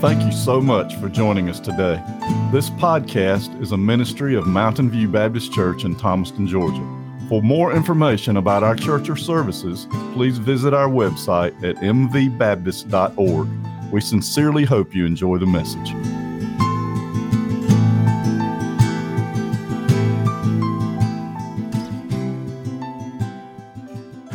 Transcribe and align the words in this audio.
Thank 0.00 0.22
you 0.24 0.32
so 0.32 0.62
much 0.62 0.96
for 0.96 1.10
joining 1.10 1.50
us 1.50 1.60
today. 1.60 2.02
This 2.50 2.70
podcast 2.70 3.60
is 3.60 3.72
a 3.72 3.76
ministry 3.76 4.34
of 4.34 4.46
Mountain 4.46 4.88
View 4.88 5.08
Baptist 5.08 5.52
Church 5.52 5.84
in 5.84 5.94
Thomaston, 5.94 6.46
Georgia. 6.46 6.80
For 7.28 7.42
more 7.42 7.74
information 7.74 8.38
about 8.38 8.62
our 8.62 8.74
church 8.74 9.10
or 9.10 9.16
services, 9.16 9.86
please 10.14 10.38
visit 10.38 10.72
our 10.72 10.88
website 10.88 11.52
at 11.62 11.76
mvbaptist.org. 11.76 13.48
We 13.92 14.00
sincerely 14.00 14.64
hope 14.64 14.94
you 14.94 15.04
enjoy 15.04 15.36
the 15.36 15.44
message. 15.44 15.90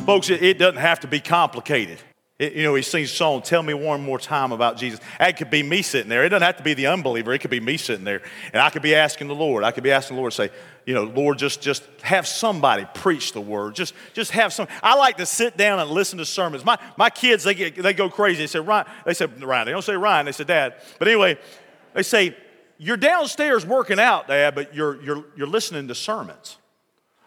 Folks, 0.06 0.30
it, 0.30 0.60
doesn't 0.60 0.80
have 0.80 1.00
to 1.00 1.08
be 1.08 1.20
complicated. 1.20 1.98
It, 2.38 2.54
you 2.54 2.64
know, 2.64 2.76
he 2.76 2.82
sings 2.82 3.12
a 3.12 3.16
song, 3.16 3.42
Tell 3.44 3.64
Me 3.64 3.74
One 3.74 4.04
More 4.04 4.20
Time 4.20 4.52
About 4.52 4.76
Jesus. 4.76 5.00
That 5.20 5.38
could 5.38 5.50
be 5.50 5.64
me 5.64 5.82
sitting 5.82 6.10
there. 6.10 6.26
It 6.26 6.30
doesn't 6.30 6.46
have 6.46 6.58
to 6.58 6.64
be 6.64 6.74
the 6.74 6.88
unbeliever. 6.88 7.32
It 7.32 7.40
could 7.40 7.50
be 7.50 7.62
me 7.62 7.78
sitting 7.78 8.04
there. 8.04 8.22
And 8.52 8.62
I 8.62 8.70
could 8.70 8.82
be 8.82 8.94
asking 8.94 9.30
the 9.30 9.36
Lord. 9.36 9.64
I 9.64 9.72
could 9.72 9.84
be 9.84 9.92
asking 9.92 10.18
the 10.18 10.22
Lord, 10.22 10.34
say, 10.34 10.50
you 10.86 10.94
know, 10.94 11.06
Lord, 11.06 11.38
just, 11.38 11.62
just 11.62 11.84
have 12.02 12.28
somebody 12.28 12.86
preach 12.94 13.32
the 13.32 13.40
word. 13.40 13.74
Just, 13.76 13.94
just 14.14 14.32
have 14.32 14.52
some. 14.52 14.68
I 14.84 14.96
like 14.98 15.16
to 15.18 15.26
sit 15.26 15.56
down 15.56 15.80
and 15.80 15.90
listen 15.90 16.18
to 16.18 16.26
sermons. 16.26 16.66
My, 16.66 16.78
my 16.98 17.10
kids, 17.10 17.46
they, 17.46 17.54
get, 17.54 17.82
they 17.82 17.94
go 17.94 18.10
crazy. 18.10 18.44
They 18.44 18.48
say, 18.48 18.60
Ryan, 18.60 18.86
they 19.06 19.14
said, 19.14 19.42
Ryan. 19.42 19.68
They 19.68 19.72
don't 19.72 19.82
say 19.82 19.96
Ryan. 19.96 20.26
They 20.26 20.34
say, 20.34 20.44
Dad. 20.44 20.76
But 21.00 21.08
anyway, 21.08 21.40
they 21.94 22.04
say, 22.04 22.36
you're 22.78 22.98
downstairs 22.98 23.66
working 23.66 24.00
out, 24.00 24.28
Dad, 24.28 24.56
but 24.56 24.76
you're, 24.76 25.02
you're, 25.02 25.24
you're 25.38 25.48
listening 25.48 25.88
to 25.88 25.96
sermons. 25.96 26.58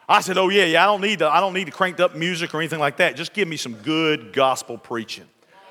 I 0.08 0.20
said, 0.20 0.38
"Oh 0.38 0.48
yeah, 0.48 0.64
yeah. 0.64 0.82
I 0.82 0.86
don't 0.86 1.00
need 1.00 1.18
to. 1.18 1.28
I 1.28 1.40
don't 1.40 1.52
need 1.52 1.66
to 1.66 1.70
cranked 1.70 2.00
up 2.00 2.14
music 2.16 2.54
or 2.54 2.58
anything 2.58 2.80
like 2.80 2.96
that. 2.96 3.16
Just 3.16 3.34
give 3.34 3.46
me 3.46 3.56
some 3.56 3.74
good 3.74 4.32
gospel 4.32 4.78
preaching. 4.78 5.26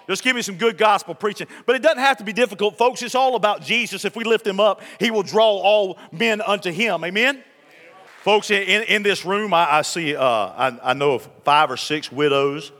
Just 0.07 0.23
give 0.23 0.35
me 0.35 0.41
some 0.41 0.55
good 0.55 0.77
gospel 0.77 1.13
preaching. 1.13 1.47
But 1.65 1.75
it 1.75 1.81
doesn't 1.81 1.99
have 1.99 2.17
to 2.17 2.23
be 2.23 2.31
difficult, 2.33 2.77
folks. 2.77 3.01
It's 3.01 3.15
all 3.15 3.35
about 3.35 3.61
Jesus. 3.61 4.05
If 4.05 4.15
we 4.15 4.23
lift 4.23 4.47
him 4.47 4.59
up, 4.59 4.81
he 4.99 5.11
will 5.11 5.23
draw 5.23 5.49
all 5.49 5.97
men 6.11 6.39
unto 6.41 6.71
him. 6.71 7.03
Amen. 7.03 7.43
Folks, 8.21 8.49
in, 8.51 8.83
in 8.83 9.03
this 9.03 9.25
room, 9.25 9.53
I, 9.53 9.77
I 9.77 9.81
see, 9.81 10.15
uh, 10.15 10.23
I, 10.23 10.79
I 10.83 10.93
know 10.93 11.13
of 11.13 11.29
five 11.43 11.71
or 11.71 11.77
six 11.77 12.11
widows 12.11 12.71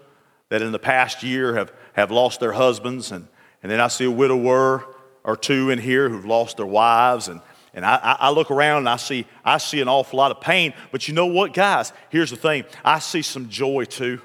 that 0.49 0.61
in 0.61 0.71
the 0.71 0.80
past 0.80 1.23
year 1.23 1.55
have, 1.55 1.73
have 1.94 2.11
lost 2.11 2.39
their 2.39 2.53
husbands. 2.53 3.11
And, 3.11 3.27
and 3.61 3.71
then 3.71 3.81
I 3.81 3.88
see 3.88 4.05
a 4.05 4.11
widower 4.11 4.86
or 5.23 5.36
two 5.36 5.69
in 5.69 5.80
here 5.80 6.09
who've 6.09 6.25
lost 6.25 6.58
their 6.58 6.66
wives. 6.66 7.27
And, 7.27 7.42
and 7.78 7.86
I, 7.86 8.17
I, 8.20 8.31
look 8.31 8.50
around 8.50 8.80
and 8.80 8.89
I 8.89 8.95
see, 8.95 9.28
I 9.45 9.59
see 9.59 9.81
an 9.81 9.88
awful 9.88 10.17
lot 10.17 10.31
of 10.31 10.42
pain. 10.42 10.73
But 10.92 11.08
you 11.08 11.14
know 11.14 11.28
what, 11.28 11.53
guys? 11.53 11.94
Here's 12.09 12.31
the 12.31 12.36
thing 12.36 12.66
I 12.83 12.97
see 12.97 13.22
some 13.22 13.50
joy 13.50 13.86
too. 13.86 14.20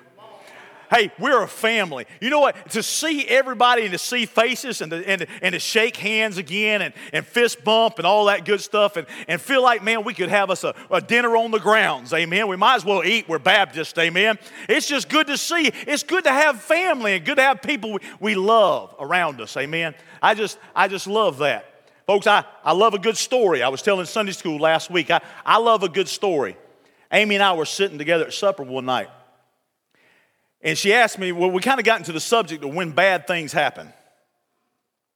Hey, 0.90 1.12
we're 1.18 1.42
a 1.42 1.48
family. 1.48 2.06
You 2.22 2.30
know 2.30 2.40
what? 2.40 2.70
To 2.70 2.82
see 2.82 3.26
everybody 3.26 3.82
and 3.82 3.92
to 3.92 3.98
see 3.98 4.24
faces 4.24 4.80
and 4.80 4.90
to, 4.90 5.06
and, 5.06 5.26
and 5.42 5.52
to 5.52 5.58
shake 5.58 5.98
hands 5.98 6.38
again 6.38 6.80
and, 6.80 6.94
and 7.12 7.26
fist 7.26 7.62
bump 7.62 7.98
and 7.98 8.06
all 8.06 8.24
that 8.26 8.46
good 8.46 8.62
stuff 8.62 8.96
and, 8.96 9.06
and 9.28 9.38
feel 9.38 9.62
like, 9.62 9.82
man, 9.82 10.02
we 10.02 10.14
could 10.14 10.30
have 10.30 10.48
us 10.48 10.64
a, 10.64 10.74
a 10.90 11.02
dinner 11.02 11.36
on 11.36 11.50
the 11.50 11.60
grounds. 11.60 12.14
Amen. 12.14 12.48
We 12.48 12.56
might 12.56 12.76
as 12.76 12.86
well 12.86 13.04
eat. 13.04 13.28
We're 13.28 13.38
Baptist. 13.38 13.98
Amen. 13.98 14.38
It's 14.66 14.88
just 14.88 15.10
good 15.10 15.26
to 15.26 15.36
see. 15.36 15.70
It's 15.86 16.04
good 16.04 16.24
to 16.24 16.32
have 16.32 16.62
family 16.62 17.16
and 17.16 17.24
good 17.24 17.36
to 17.36 17.42
have 17.42 17.60
people 17.60 17.92
we, 17.92 17.98
we 18.18 18.34
love 18.34 18.94
around 18.98 19.42
us. 19.42 19.54
Amen. 19.58 19.94
I 20.22 20.34
just, 20.34 20.58
I 20.74 20.88
just 20.88 21.06
love 21.06 21.36
that. 21.38 21.71
Folks, 22.06 22.26
I, 22.26 22.44
I 22.64 22.72
love 22.72 22.94
a 22.94 22.98
good 22.98 23.16
story. 23.16 23.62
I 23.62 23.68
was 23.68 23.82
telling 23.82 24.06
Sunday 24.06 24.32
school 24.32 24.58
last 24.58 24.90
week. 24.90 25.10
I, 25.10 25.20
I 25.46 25.58
love 25.58 25.82
a 25.82 25.88
good 25.88 26.08
story. 26.08 26.56
Amy 27.12 27.36
and 27.36 27.44
I 27.44 27.52
were 27.52 27.66
sitting 27.66 27.98
together 27.98 28.26
at 28.26 28.32
supper 28.32 28.62
one 28.62 28.86
night. 28.86 29.08
And 30.62 30.78
she 30.78 30.94
asked 30.94 31.18
me, 31.18 31.32
well, 31.32 31.50
we 31.50 31.60
kind 31.60 31.78
of 31.78 31.84
got 31.84 31.98
into 31.98 32.12
the 32.12 32.20
subject 32.20 32.64
of 32.64 32.72
when 32.74 32.92
bad 32.92 33.26
things 33.26 33.52
happen. 33.52 33.92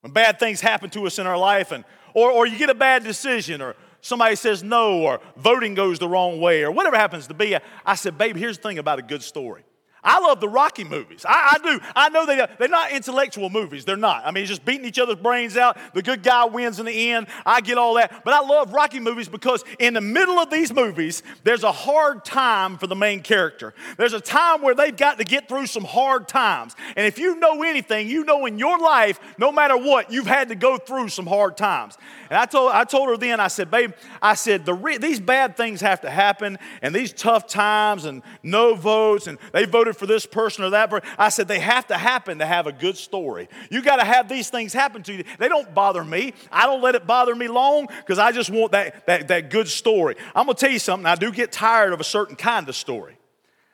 When 0.00 0.12
bad 0.12 0.38
things 0.38 0.60
happen 0.60 0.90
to 0.90 1.06
us 1.06 1.18
in 1.18 1.26
our 1.26 1.38
life, 1.38 1.72
and, 1.72 1.84
or, 2.14 2.30
or 2.30 2.46
you 2.46 2.58
get 2.58 2.70
a 2.70 2.74
bad 2.74 3.04
decision, 3.04 3.62
or 3.62 3.74
somebody 4.00 4.36
says 4.36 4.62
no, 4.62 5.00
or 5.02 5.20
voting 5.36 5.74
goes 5.74 5.98
the 5.98 6.08
wrong 6.08 6.40
way, 6.40 6.62
or 6.62 6.70
whatever 6.70 6.96
happens 6.96 7.26
to 7.28 7.34
be. 7.34 7.56
I 7.84 7.94
said, 7.94 8.18
babe, 8.18 8.36
here's 8.36 8.58
the 8.58 8.62
thing 8.62 8.78
about 8.78 8.98
a 8.98 9.02
good 9.02 9.22
story. 9.22 9.64
I 10.06 10.20
love 10.20 10.40
the 10.40 10.48
Rocky 10.48 10.84
movies. 10.84 11.26
I, 11.28 11.56
I, 11.56 11.58
do. 11.58 11.80
I 11.96 12.08
know 12.10 12.24
they, 12.24 12.46
they're 12.58 12.68
not 12.68 12.92
intellectual 12.92 13.50
movies. 13.50 13.84
They're 13.84 13.96
not. 13.96 14.24
I 14.24 14.30
mean, 14.30 14.42
it's 14.42 14.50
just 14.50 14.64
beating 14.64 14.86
each 14.86 15.00
other's 15.00 15.16
brains 15.16 15.56
out. 15.56 15.76
The 15.94 16.02
good 16.02 16.22
guy 16.22 16.44
wins 16.44 16.78
in 16.78 16.86
the 16.86 17.10
end. 17.10 17.26
I 17.44 17.60
get 17.60 17.76
all 17.76 17.94
that. 17.94 18.24
But 18.24 18.32
I 18.32 18.40
love 18.46 18.72
Rocky 18.72 19.00
movies 19.00 19.28
because 19.28 19.64
in 19.80 19.94
the 19.94 20.00
middle 20.00 20.38
of 20.38 20.48
these 20.48 20.72
movies, 20.72 21.24
there's 21.42 21.64
a 21.64 21.72
hard 21.72 22.24
time 22.24 22.78
for 22.78 22.86
the 22.86 22.94
main 22.94 23.20
character. 23.20 23.74
There's 23.98 24.12
a 24.12 24.20
time 24.20 24.62
where 24.62 24.76
they've 24.76 24.96
got 24.96 25.18
to 25.18 25.24
get 25.24 25.48
through 25.48 25.66
some 25.66 25.84
hard 25.84 26.28
times. 26.28 26.76
And 26.96 27.04
if 27.04 27.18
you 27.18 27.34
know 27.40 27.64
anything, 27.64 28.08
you 28.08 28.24
know 28.24 28.46
in 28.46 28.60
your 28.60 28.78
life, 28.78 29.18
no 29.38 29.50
matter 29.50 29.76
what, 29.76 30.12
you've 30.12 30.28
had 30.28 30.48
to 30.50 30.54
go 30.54 30.78
through 30.78 31.08
some 31.08 31.26
hard 31.26 31.56
times. 31.56 31.98
And 32.30 32.38
I 32.38 32.46
told, 32.46 32.72
I 32.72 32.84
told 32.84 33.08
her 33.08 33.16
then, 33.16 33.40
I 33.40 33.48
said, 33.48 33.70
babe, 33.70 33.92
I 34.20 34.34
said, 34.34 34.64
the 34.64 34.74
re- 34.74 34.98
these 34.98 35.20
bad 35.20 35.56
things 35.56 35.80
have 35.80 36.00
to 36.02 36.10
happen, 36.10 36.58
and 36.82 36.94
these 36.94 37.12
tough 37.12 37.46
times, 37.46 38.04
and 38.04 38.22
no 38.42 38.74
votes, 38.74 39.26
and 39.26 39.38
they 39.52 39.64
voted 39.64 39.95
for 39.96 40.06
this 40.06 40.26
person 40.26 40.64
or 40.64 40.70
that 40.70 40.90
person. 40.90 41.08
I 41.18 41.28
said, 41.28 41.48
they 41.48 41.58
have 41.58 41.86
to 41.88 41.96
happen 41.96 42.38
to 42.38 42.46
have 42.46 42.66
a 42.66 42.72
good 42.72 42.96
story. 42.96 43.48
You 43.70 43.82
got 43.82 43.96
to 43.96 44.04
have 44.04 44.28
these 44.28 44.50
things 44.50 44.72
happen 44.72 45.02
to 45.04 45.12
you. 45.12 45.24
They 45.38 45.48
don't 45.48 45.74
bother 45.74 46.04
me. 46.04 46.34
I 46.50 46.66
don't 46.66 46.82
let 46.82 46.94
it 46.94 47.06
bother 47.06 47.34
me 47.34 47.48
long 47.48 47.86
because 47.86 48.18
I 48.18 48.32
just 48.32 48.50
want 48.50 48.72
that, 48.72 49.06
that, 49.06 49.28
that 49.28 49.50
good 49.50 49.68
story. 49.68 50.16
I'm 50.34 50.46
going 50.46 50.56
to 50.56 50.60
tell 50.60 50.72
you 50.72 50.78
something. 50.78 51.06
I 51.06 51.16
do 51.16 51.32
get 51.32 51.52
tired 51.52 51.92
of 51.92 52.00
a 52.00 52.04
certain 52.04 52.36
kind 52.36 52.68
of 52.68 52.76
story, 52.76 53.16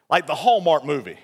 like 0.09 0.27
the 0.27 0.34
Hallmark 0.34 0.84
movie. 0.84 1.19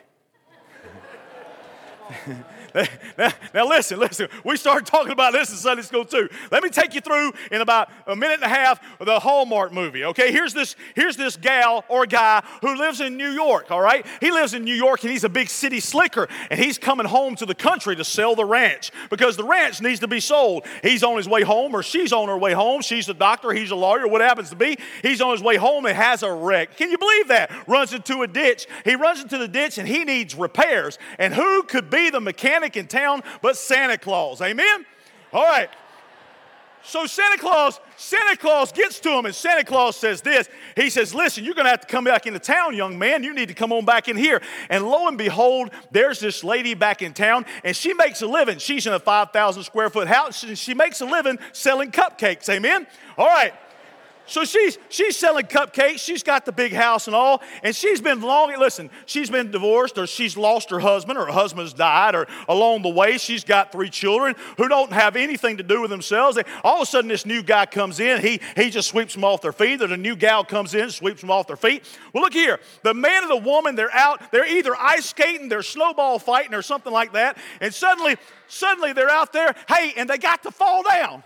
now, 3.18 3.32
now, 3.54 3.66
listen, 3.66 3.98
listen. 3.98 4.28
We 4.44 4.56
started 4.56 4.86
talking 4.86 5.12
about 5.12 5.32
this 5.32 5.50
in 5.50 5.56
Sunday 5.56 5.82
school 5.82 6.04
too. 6.04 6.28
Let 6.50 6.62
me 6.62 6.70
take 6.70 6.94
you 6.94 7.00
through 7.00 7.32
in 7.50 7.60
about 7.60 7.90
a 8.06 8.14
minute 8.14 8.34
and 8.34 8.44
a 8.44 8.48
half 8.48 8.80
the 9.00 9.18
Hallmark 9.18 9.72
movie. 9.72 10.04
Okay, 10.04 10.32
here's 10.32 10.52
this 10.52 10.76
here's 10.94 11.16
this 11.16 11.36
gal 11.36 11.84
or 11.88 12.06
guy 12.06 12.42
who 12.60 12.76
lives 12.76 13.00
in 13.00 13.16
New 13.16 13.30
York. 13.30 13.70
All 13.70 13.80
right, 13.80 14.06
he 14.20 14.30
lives 14.30 14.54
in 14.54 14.64
New 14.64 14.74
York 14.74 15.02
and 15.02 15.10
he's 15.10 15.24
a 15.24 15.28
big 15.28 15.48
city 15.48 15.80
slicker, 15.80 16.28
and 16.50 16.60
he's 16.60 16.78
coming 16.78 17.06
home 17.06 17.36
to 17.36 17.46
the 17.46 17.54
country 17.54 17.96
to 17.96 18.04
sell 18.04 18.34
the 18.34 18.44
ranch 18.44 18.90
because 19.10 19.36
the 19.36 19.44
ranch 19.44 19.80
needs 19.80 20.00
to 20.00 20.08
be 20.08 20.20
sold. 20.20 20.64
He's 20.82 21.02
on 21.02 21.16
his 21.16 21.28
way 21.28 21.42
home, 21.42 21.74
or 21.74 21.82
she's 21.82 22.12
on 22.12 22.28
her 22.28 22.38
way 22.38 22.52
home. 22.52 22.82
She's 22.82 23.08
a 23.08 23.14
doctor, 23.14 23.52
he's 23.52 23.70
a 23.70 23.76
lawyer, 23.76 24.06
what 24.06 24.20
happens 24.20 24.50
to 24.50 24.56
be. 24.56 24.78
He's 25.02 25.20
on 25.20 25.32
his 25.32 25.42
way 25.42 25.56
home 25.56 25.86
and 25.86 25.96
has 25.96 26.22
a 26.22 26.32
wreck. 26.32 26.76
Can 26.76 26.90
you 26.90 26.98
believe 26.98 27.28
that? 27.28 27.50
Runs 27.66 27.92
into 27.92 28.22
a 28.22 28.26
ditch. 28.26 28.66
He 28.84 28.94
runs 28.94 29.22
into 29.22 29.38
the 29.38 29.48
ditch 29.48 29.78
and 29.78 29.88
he 29.88 30.04
needs 30.04 30.34
repairs. 30.34 30.98
And 31.18 31.34
who 31.34 31.62
could 31.64 31.90
be 31.90 32.10
the 32.10 32.20
mechanic? 32.20 32.67
Mechanic 32.68 32.76
in 32.76 32.86
town 32.86 33.22
but 33.42 33.56
Santa 33.56 33.98
Claus. 33.98 34.40
Amen? 34.40 34.86
All 35.32 35.44
right. 35.44 35.68
So 36.84 37.06
Santa 37.06 37.36
Claus, 37.36 37.80
Santa 37.96 38.36
Claus 38.36 38.72
gets 38.72 39.00
to 39.00 39.10
him, 39.10 39.26
and 39.26 39.34
Santa 39.34 39.64
Claus 39.64 39.96
says 39.96 40.22
this. 40.22 40.48
He 40.74 40.88
says, 40.88 41.14
Listen, 41.14 41.44
you're 41.44 41.54
gonna 41.54 41.68
have 41.68 41.82
to 41.82 41.86
come 41.86 42.04
back 42.04 42.26
into 42.26 42.38
town, 42.38 42.74
young 42.74 42.98
man. 42.98 43.24
You 43.24 43.34
need 43.34 43.48
to 43.48 43.54
come 43.54 43.72
on 43.72 43.84
back 43.84 44.08
in 44.08 44.16
here. 44.16 44.40
And 44.70 44.86
lo 44.86 45.06
and 45.08 45.18
behold, 45.18 45.70
there's 45.90 46.20
this 46.20 46.44
lady 46.44 46.74
back 46.74 47.02
in 47.02 47.12
town, 47.12 47.44
and 47.64 47.76
she 47.76 47.92
makes 47.92 48.22
a 48.22 48.26
living. 48.26 48.58
She's 48.58 48.86
in 48.86 48.94
a 48.94 49.00
5,000 49.00 49.64
square 49.64 49.90
foot 49.90 50.08
house, 50.08 50.44
and 50.44 50.56
she 50.56 50.72
makes 50.72 51.00
a 51.00 51.04
living 51.04 51.38
selling 51.52 51.90
cupcakes. 51.90 52.48
Amen? 52.48 52.86
All 53.18 53.26
right. 53.26 53.52
So 54.28 54.44
she's 54.44 54.78
she's 54.90 55.16
selling 55.16 55.46
cupcakes. 55.46 55.98
She's 55.98 56.22
got 56.22 56.44
the 56.44 56.52
big 56.52 56.72
house 56.72 57.06
and 57.06 57.16
all, 57.16 57.42
and 57.62 57.74
she's 57.74 58.00
been 58.00 58.20
long. 58.20 58.54
Listen, 58.58 58.90
she's 59.06 59.30
been 59.30 59.50
divorced, 59.50 59.96
or 59.96 60.06
she's 60.06 60.36
lost 60.36 60.70
her 60.70 60.78
husband, 60.78 61.18
or 61.18 61.26
her 61.26 61.32
husband's 61.32 61.72
died, 61.72 62.14
or 62.14 62.26
along 62.46 62.82
the 62.82 62.90
way 62.90 63.16
she's 63.16 63.42
got 63.42 63.72
three 63.72 63.88
children 63.88 64.34
who 64.58 64.68
don't 64.68 64.92
have 64.92 65.16
anything 65.16 65.56
to 65.56 65.62
do 65.62 65.80
with 65.80 65.90
themselves. 65.90 66.38
All 66.62 66.76
of 66.76 66.82
a 66.82 66.86
sudden, 66.86 67.08
this 67.08 67.24
new 67.24 67.42
guy 67.42 67.64
comes 67.66 68.00
in. 68.00 68.20
He 68.20 68.40
he 68.54 68.68
just 68.68 68.88
sweeps 68.88 69.14
them 69.14 69.24
off 69.24 69.40
their 69.40 69.52
feet. 69.52 69.80
Or 69.80 69.86
the 69.86 69.96
new 69.96 70.14
gal 70.14 70.44
comes 70.44 70.74
in, 70.74 70.90
sweeps 70.90 71.22
them 71.22 71.30
off 71.30 71.46
their 71.46 71.56
feet. 71.56 71.84
Well, 72.12 72.22
look 72.22 72.34
here. 72.34 72.60
The 72.82 72.94
man 72.94 73.22
and 73.22 73.30
the 73.30 73.48
woman, 73.48 73.76
they're 73.76 73.94
out. 73.94 74.30
They're 74.30 74.46
either 74.46 74.76
ice 74.76 75.06
skating, 75.06 75.48
they're 75.48 75.62
snowball 75.62 76.18
fighting, 76.18 76.52
or 76.52 76.62
something 76.62 76.92
like 76.92 77.12
that. 77.12 77.38
And 77.62 77.72
suddenly, 77.72 78.16
suddenly 78.46 78.92
they're 78.92 79.10
out 79.10 79.32
there. 79.32 79.54
Hey, 79.68 79.94
and 79.96 80.08
they 80.08 80.18
got 80.18 80.42
to 80.42 80.50
fall 80.50 80.82
down 80.82 81.22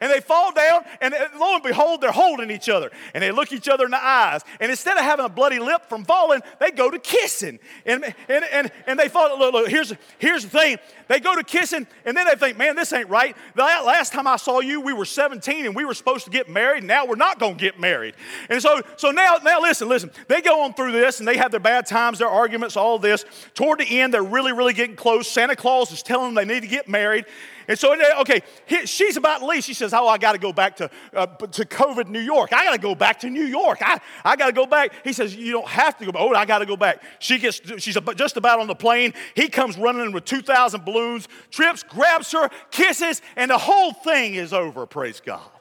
and 0.00 0.10
they 0.10 0.20
fall 0.20 0.52
down, 0.52 0.82
and 1.00 1.14
lo 1.38 1.54
and 1.54 1.62
behold, 1.62 2.00
they're 2.00 2.12
holding 2.12 2.50
each 2.50 2.68
other, 2.68 2.90
and 3.14 3.22
they 3.22 3.30
look 3.30 3.52
each 3.52 3.68
other 3.68 3.84
in 3.84 3.90
the 3.90 4.04
eyes. 4.04 4.42
And 4.60 4.70
instead 4.70 4.96
of 4.96 5.04
having 5.04 5.24
a 5.24 5.28
bloody 5.28 5.58
lip 5.58 5.88
from 5.88 6.04
falling, 6.04 6.40
they 6.60 6.70
go 6.70 6.90
to 6.90 6.98
kissing. 6.98 7.58
And, 7.86 8.04
and, 8.28 8.44
and, 8.52 8.72
and 8.86 8.98
they 8.98 9.08
fall, 9.08 9.38
look, 9.38 9.52
look, 9.52 9.68
here's, 9.68 9.92
here's 10.18 10.44
the 10.44 10.50
thing. 10.50 10.78
They 11.08 11.20
go 11.20 11.34
to 11.34 11.44
kissing, 11.44 11.86
and 12.04 12.16
then 12.16 12.26
they 12.26 12.34
think, 12.34 12.56
man, 12.56 12.76
this 12.76 12.92
ain't 12.92 13.08
right. 13.08 13.36
The 13.54 13.62
last 13.62 14.12
time 14.12 14.26
I 14.26 14.36
saw 14.36 14.60
you, 14.60 14.80
we 14.80 14.92
were 14.92 15.04
17, 15.04 15.66
and 15.66 15.74
we 15.74 15.84
were 15.84 15.94
supposed 15.94 16.24
to 16.24 16.30
get 16.30 16.48
married, 16.48 16.84
now 16.84 17.06
we're 17.06 17.16
not 17.16 17.38
going 17.38 17.56
to 17.56 17.60
get 17.60 17.78
married. 17.78 18.14
And 18.48 18.60
so, 18.60 18.82
so 18.96 19.10
now, 19.10 19.36
now 19.42 19.60
listen, 19.60 19.88
listen. 19.88 20.10
They 20.28 20.40
go 20.40 20.62
on 20.62 20.74
through 20.74 20.92
this, 20.92 21.18
and 21.18 21.28
they 21.28 21.36
have 21.36 21.50
their 21.50 21.60
bad 21.60 21.86
times, 21.86 22.18
their 22.18 22.28
arguments, 22.28 22.76
all 22.76 22.98
this. 22.98 23.24
Toward 23.54 23.80
the 23.80 24.00
end, 24.00 24.14
they're 24.14 24.22
really, 24.22 24.52
really 24.52 24.72
getting 24.72 24.96
close. 24.96 25.28
Santa 25.28 25.56
Claus 25.56 25.92
is 25.92 26.02
telling 26.02 26.34
them 26.34 26.46
they 26.46 26.54
need 26.54 26.60
to 26.60 26.68
get 26.68 26.88
married. 26.88 27.26
And 27.68 27.78
so, 27.78 27.96
okay, 28.20 28.42
she's 28.84 29.16
about 29.16 29.38
to 29.38 29.46
leave. 29.46 29.64
She 29.64 29.74
says, 29.74 29.92
Oh, 29.92 30.06
I 30.08 30.18
got 30.18 30.32
to 30.32 30.38
go 30.38 30.52
back 30.52 30.76
to, 30.76 30.90
uh, 31.12 31.26
to 31.26 31.64
COVID, 31.64 32.08
New 32.08 32.20
York. 32.20 32.52
I 32.52 32.64
got 32.64 32.72
to 32.72 32.80
go 32.80 32.94
back 32.94 33.20
to 33.20 33.30
New 33.30 33.44
York. 33.44 33.78
I, 33.80 34.00
I 34.24 34.36
got 34.36 34.46
to 34.46 34.52
go 34.52 34.66
back. 34.66 34.92
He 35.04 35.12
says, 35.12 35.34
You 35.34 35.52
don't 35.52 35.68
have 35.68 35.96
to 35.98 36.04
go 36.04 36.12
back. 36.12 36.22
Oh, 36.22 36.34
I 36.34 36.44
got 36.44 36.58
to 36.58 36.66
go 36.66 36.76
back. 36.76 37.02
She 37.18 37.38
gets, 37.38 37.60
she's 37.82 37.96
just 38.16 38.36
about 38.36 38.60
on 38.60 38.66
the 38.66 38.74
plane. 38.74 39.14
He 39.34 39.48
comes 39.48 39.78
running 39.78 40.12
with 40.12 40.24
2,000 40.24 40.84
balloons, 40.84 41.28
trips, 41.50 41.82
grabs 41.82 42.32
her, 42.32 42.50
kisses, 42.70 43.22
and 43.36 43.50
the 43.50 43.58
whole 43.58 43.92
thing 43.92 44.34
is 44.34 44.52
over. 44.52 44.86
Praise 44.86 45.20
God. 45.20 45.53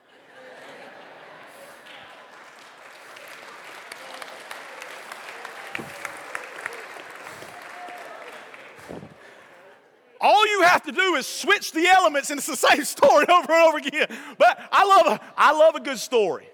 All 10.24 10.48
you 10.48 10.62
have 10.62 10.82
to 10.84 10.94
do 10.94 11.16
is 11.16 11.28
switch 11.28 11.74
the 11.74 11.86
elements, 11.86 12.30
and 12.30 12.38
it's 12.38 12.48
the 12.48 12.56
same 12.70 12.86
story 12.86 13.26
over 13.28 13.52
and 13.52 13.68
over 13.68 13.78
again. 13.78 14.08
But 14.38 14.58
I 14.72 14.86
love 14.86 15.20
a, 15.20 15.22
I 15.38 15.52
love 15.52 15.76
a 15.76 15.82
good 15.82 16.00
story. 16.00 16.48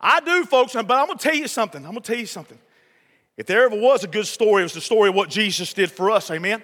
I 0.00 0.20
do, 0.20 0.44
folks, 0.44 0.72
but 0.72 0.90
I'm 0.90 1.08
to 1.08 1.16
tell 1.16 1.34
you 1.34 1.48
something. 1.48 1.84
I'm 1.84 1.94
to 1.94 2.00
tell 2.00 2.16
you 2.16 2.26
something. 2.26 2.58
If 3.36 3.46
there 3.46 3.64
ever 3.64 3.76
was 3.76 4.04
a 4.04 4.08
good 4.08 4.26
story, 4.26 4.62
it 4.62 4.64
was 4.64 4.74
the 4.74 4.80
story 4.80 5.08
of 5.08 5.16
what 5.16 5.30
Jesus 5.30 5.72
did 5.72 5.90
for 5.90 6.10
us. 6.10 6.30
Amen? 6.30 6.62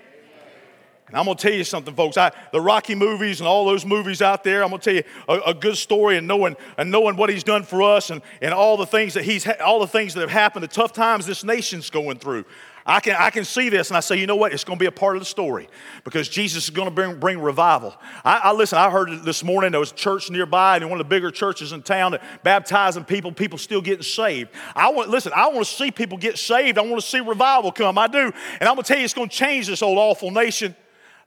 And 1.09 1.17
I'm 1.17 1.25
going 1.25 1.39
to 1.39 1.43
tell 1.43 1.57
you 1.57 1.65
something, 1.65 1.95
folks. 1.95 2.19
I, 2.19 2.33
the 2.53 2.61
Rocky 2.61 2.95
movies 2.95 3.41
and 3.41 3.49
all 3.49 3.65
those 3.65 3.87
movies 3.87 4.21
out 4.21 4.45
there, 4.45 4.63
I'm 4.63 4.69
going 4.69 4.81
to 4.81 4.85
tell 4.85 4.95
you 4.95 5.41
a, 5.41 5.51
a, 5.51 5.55
good 5.55 5.79
story 5.79 6.19
and 6.19 6.29
knowing, 6.29 6.55
and 6.77 6.91
knowing 6.91 7.17
what 7.17 7.31
he's 7.31 7.43
done 7.43 7.63
for 7.63 7.83
us 7.83 8.11
and, 8.11 8.21
and 8.43 8.53
all 8.53 8.77
the 8.77 8.87
things 8.87 9.15
that 9.15 9.25
he's 9.25 9.47
all 9.65 9.81
the 9.81 9.87
things 9.87 10.13
that 10.15 10.21
have 10.21 10.31
happened, 10.31 10.63
the 10.63 10.69
tough 10.69 10.93
times 10.93 11.25
this 11.25 11.45
nation's 11.45 11.89
going 11.89 12.19
through. 12.19 12.45
I 12.89 13.01
can, 13.01 13.17
I 13.19 13.29
can 13.29 13.45
see 13.45 13.69
this 13.69 13.91
and 13.91 13.99
I 13.99 14.01
say, 14.01 14.17
you 14.17 14.27
know 14.27 14.35
what? 14.35 14.55
It's 14.55 14.65
going 14.65 14.79
to 14.79 14.83
be 14.83 14.87
a 14.87 14.91
part 14.91 15.15
of 15.15 15.21
the 15.21 15.27
story 15.27 15.69
because 16.05 16.27
Jesus 16.27 16.65
is 16.65 16.71
going 16.71 16.89
to 16.89 16.95
bring, 16.95 17.21
bring 17.21 17.39
revival. 17.39 17.95
I, 18.25 18.39
I 18.45 18.53
listen, 18.53 18.79
I 18.79 18.89
heard 18.89 19.25
this 19.25 19.45
morning 19.45 19.73
there 19.73 19.81
was 19.81 19.93
a 19.93 19.95
church 19.95 20.31
nearby 20.31 20.77
and 20.77 20.89
one 20.89 20.99
of 20.99 21.07
the 21.07 21.11
bigger 21.11 21.31
churches 21.31 21.73
in 21.73 21.83
town 21.83 22.13
that 22.13 22.43
baptizing 22.43 23.05
people, 23.05 23.31
people 23.31 23.59
still 23.59 23.83
getting 23.83 24.03
saved. 24.03 24.49
I 24.75 24.89
want, 24.89 25.11
listen, 25.11 25.33
I 25.37 25.49
want 25.49 25.67
to 25.67 25.71
see 25.73 25.91
people 25.91 26.17
get 26.17 26.39
saved. 26.39 26.79
I 26.79 26.81
want 26.81 26.99
to 26.99 27.07
see 27.07 27.21
revival 27.21 27.73
come. 27.73 27.99
I 27.99 28.07
do. 28.07 28.33
And 28.59 28.67
I'm 28.67 28.75
going 28.75 28.85
to 28.85 28.89
tell 28.89 28.97
you, 28.97 29.05
it's 29.05 29.13
going 29.13 29.29
to 29.29 29.37
change 29.37 29.67
this 29.67 29.83
old 29.83 29.99
awful 29.99 30.31
nation. 30.31 30.75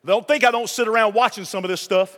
Don't 0.03 0.27
think 0.27 0.43
I 0.43 0.49
don't 0.49 0.67
sit 0.67 0.87
around 0.87 1.13
watching 1.13 1.45
some 1.45 1.63
of 1.63 1.69
this 1.69 1.81
stuff. 1.81 2.17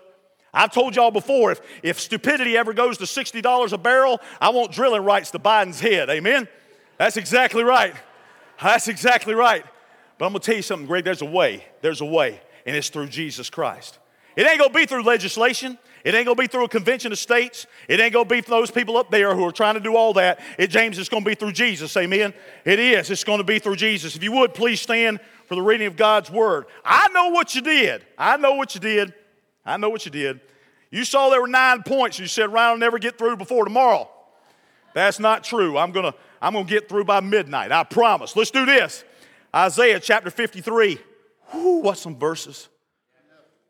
I've 0.53 0.71
told 0.71 0.95
y'all 0.95 1.11
before, 1.11 1.51
if, 1.51 1.59
if 1.81 1.99
stupidity 1.99 2.55
ever 2.55 2.71
goes 2.71 2.97
to 2.99 3.03
$60 3.03 3.73
a 3.73 3.77
barrel, 3.77 4.21
I 4.39 4.51
want 4.51 4.71
drilling 4.71 5.03
rights 5.03 5.31
to 5.31 5.39
Biden's 5.39 5.81
head. 5.81 6.09
Amen? 6.09 6.47
That's 6.97 7.17
exactly 7.17 7.63
right. 7.63 7.93
That's 8.63 8.87
exactly 8.87 9.35
right. 9.35 9.65
But 10.17 10.27
I'm 10.27 10.33
to 10.33 10.39
tell 10.39 10.55
you 10.55 10.61
something, 10.61 10.87
Greg. 10.87 11.03
There's 11.03 11.21
a 11.21 11.25
way. 11.25 11.65
There's 11.81 12.01
a 12.01 12.05
way, 12.05 12.41
and 12.65 12.75
it's 12.75 12.89
through 12.89 13.07
Jesus 13.07 13.49
Christ. 13.49 13.99
It 14.35 14.47
ain't 14.47 14.61
to 14.63 14.69
be 14.69 14.85
through 14.85 15.03
legislation. 15.03 15.77
It 16.03 16.15
ain't 16.15 16.27
to 16.27 16.35
be 16.35 16.47
through 16.47 16.65
a 16.65 16.69
convention 16.69 17.11
of 17.11 17.19
states. 17.19 17.67
It 17.87 17.99
ain't 17.99 18.13
to 18.13 18.25
be 18.25 18.41
for 18.41 18.49
those 18.49 18.71
people 18.71 18.97
up 18.97 19.11
there 19.11 19.35
who 19.35 19.45
are 19.45 19.51
trying 19.51 19.75
to 19.75 19.79
do 19.79 19.95
all 19.95 20.13
that. 20.13 20.39
It, 20.57 20.67
James, 20.67 20.97
it's 20.97 21.09
to 21.09 21.21
be 21.21 21.35
through 21.35 21.51
Jesus. 21.51 21.95
Amen. 21.97 22.33
It 22.65 22.79
is. 22.79 23.11
It's 23.11 23.23
to 23.23 23.43
be 23.43 23.59
through 23.59 23.75
Jesus. 23.75 24.15
If 24.15 24.23
you 24.23 24.31
would, 24.31 24.53
please 24.53 24.81
stand 24.81 25.19
for 25.45 25.55
the 25.55 25.61
reading 25.61 25.87
of 25.87 25.95
God's 25.95 26.31
word. 26.31 26.65
I 26.83 27.09
know 27.09 27.29
what 27.29 27.55
you 27.55 27.61
did. 27.61 28.03
I 28.17 28.37
know 28.37 28.55
what 28.55 28.75
you 28.75 28.81
did. 28.81 29.13
I 29.65 29.77
know 29.77 29.89
what 29.89 30.05
you 30.05 30.11
did. 30.11 30.41
You 30.89 31.05
saw 31.05 31.29
there 31.29 31.41
were 31.41 31.47
nine 31.47 31.83
points. 31.83 32.17
You 32.17 32.27
said, 32.27 32.51
Ryan 32.51 32.73
will 32.73 32.79
never 32.79 32.99
get 32.99 33.17
through 33.17 33.37
before 33.37 33.65
tomorrow. 33.65 34.09
That's 34.93 35.19
not 35.19 35.43
true. 35.43 35.77
I'm 35.77 35.91
to 36.11 36.15
I'm 36.43 36.51
going 36.51 36.65
to 36.65 36.69
get 36.69 36.89
through 36.89 37.05
by 37.05 37.21
midnight. 37.21 37.71
I 37.71 37.85
promise. 37.85 38.35
Let's 38.35 38.51
do 38.51 38.65
this. 38.65 39.05
Isaiah 39.55 40.01
chapter 40.01 40.29
53. 40.29 40.99
Whoo, 41.53 41.77
what 41.77 41.97
some 41.97 42.19
verses. 42.19 42.67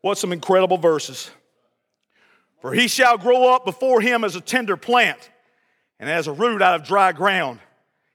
What 0.00 0.18
some 0.18 0.32
incredible 0.32 0.76
verses. 0.76 1.30
For 2.60 2.72
he 2.74 2.88
shall 2.88 3.16
grow 3.16 3.54
up 3.54 3.64
before 3.64 4.00
him 4.00 4.24
as 4.24 4.34
a 4.34 4.40
tender 4.40 4.76
plant 4.76 5.30
and 6.00 6.10
as 6.10 6.26
a 6.26 6.32
root 6.32 6.62
out 6.62 6.80
of 6.80 6.84
dry 6.84 7.12
ground. 7.12 7.60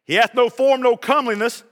He 0.03 0.15
hath 0.15 0.35
no 0.35 0.49
form, 0.49 0.81
no 0.81 0.97
comeliness. 0.97 1.63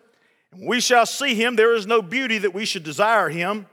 And 0.53 0.65
we 0.65 0.79
shall 0.79 1.05
see 1.05 1.35
him. 1.35 1.57
There 1.57 1.75
is 1.75 1.87
no 1.87 2.01
beauty 2.01 2.37
that 2.37 2.53
we 2.53 2.63
should 2.63 2.83
desire 2.83 3.27
him. 3.27 3.65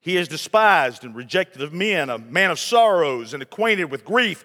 He 0.00 0.18
is 0.18 0.28
despised 0.28 1.02
and 1.02 1.16
rejected 1.16 1.62
of 1.62 1.72
men, 1.72 2.10
a 2.10 2.18
man 2.18 2.50
of 2.50 2.58
sorrows 2.58 3.32
and 3.32 3.42
acquainted 3.42 3.84
with 3.84 4.04
grief 4.04 4.44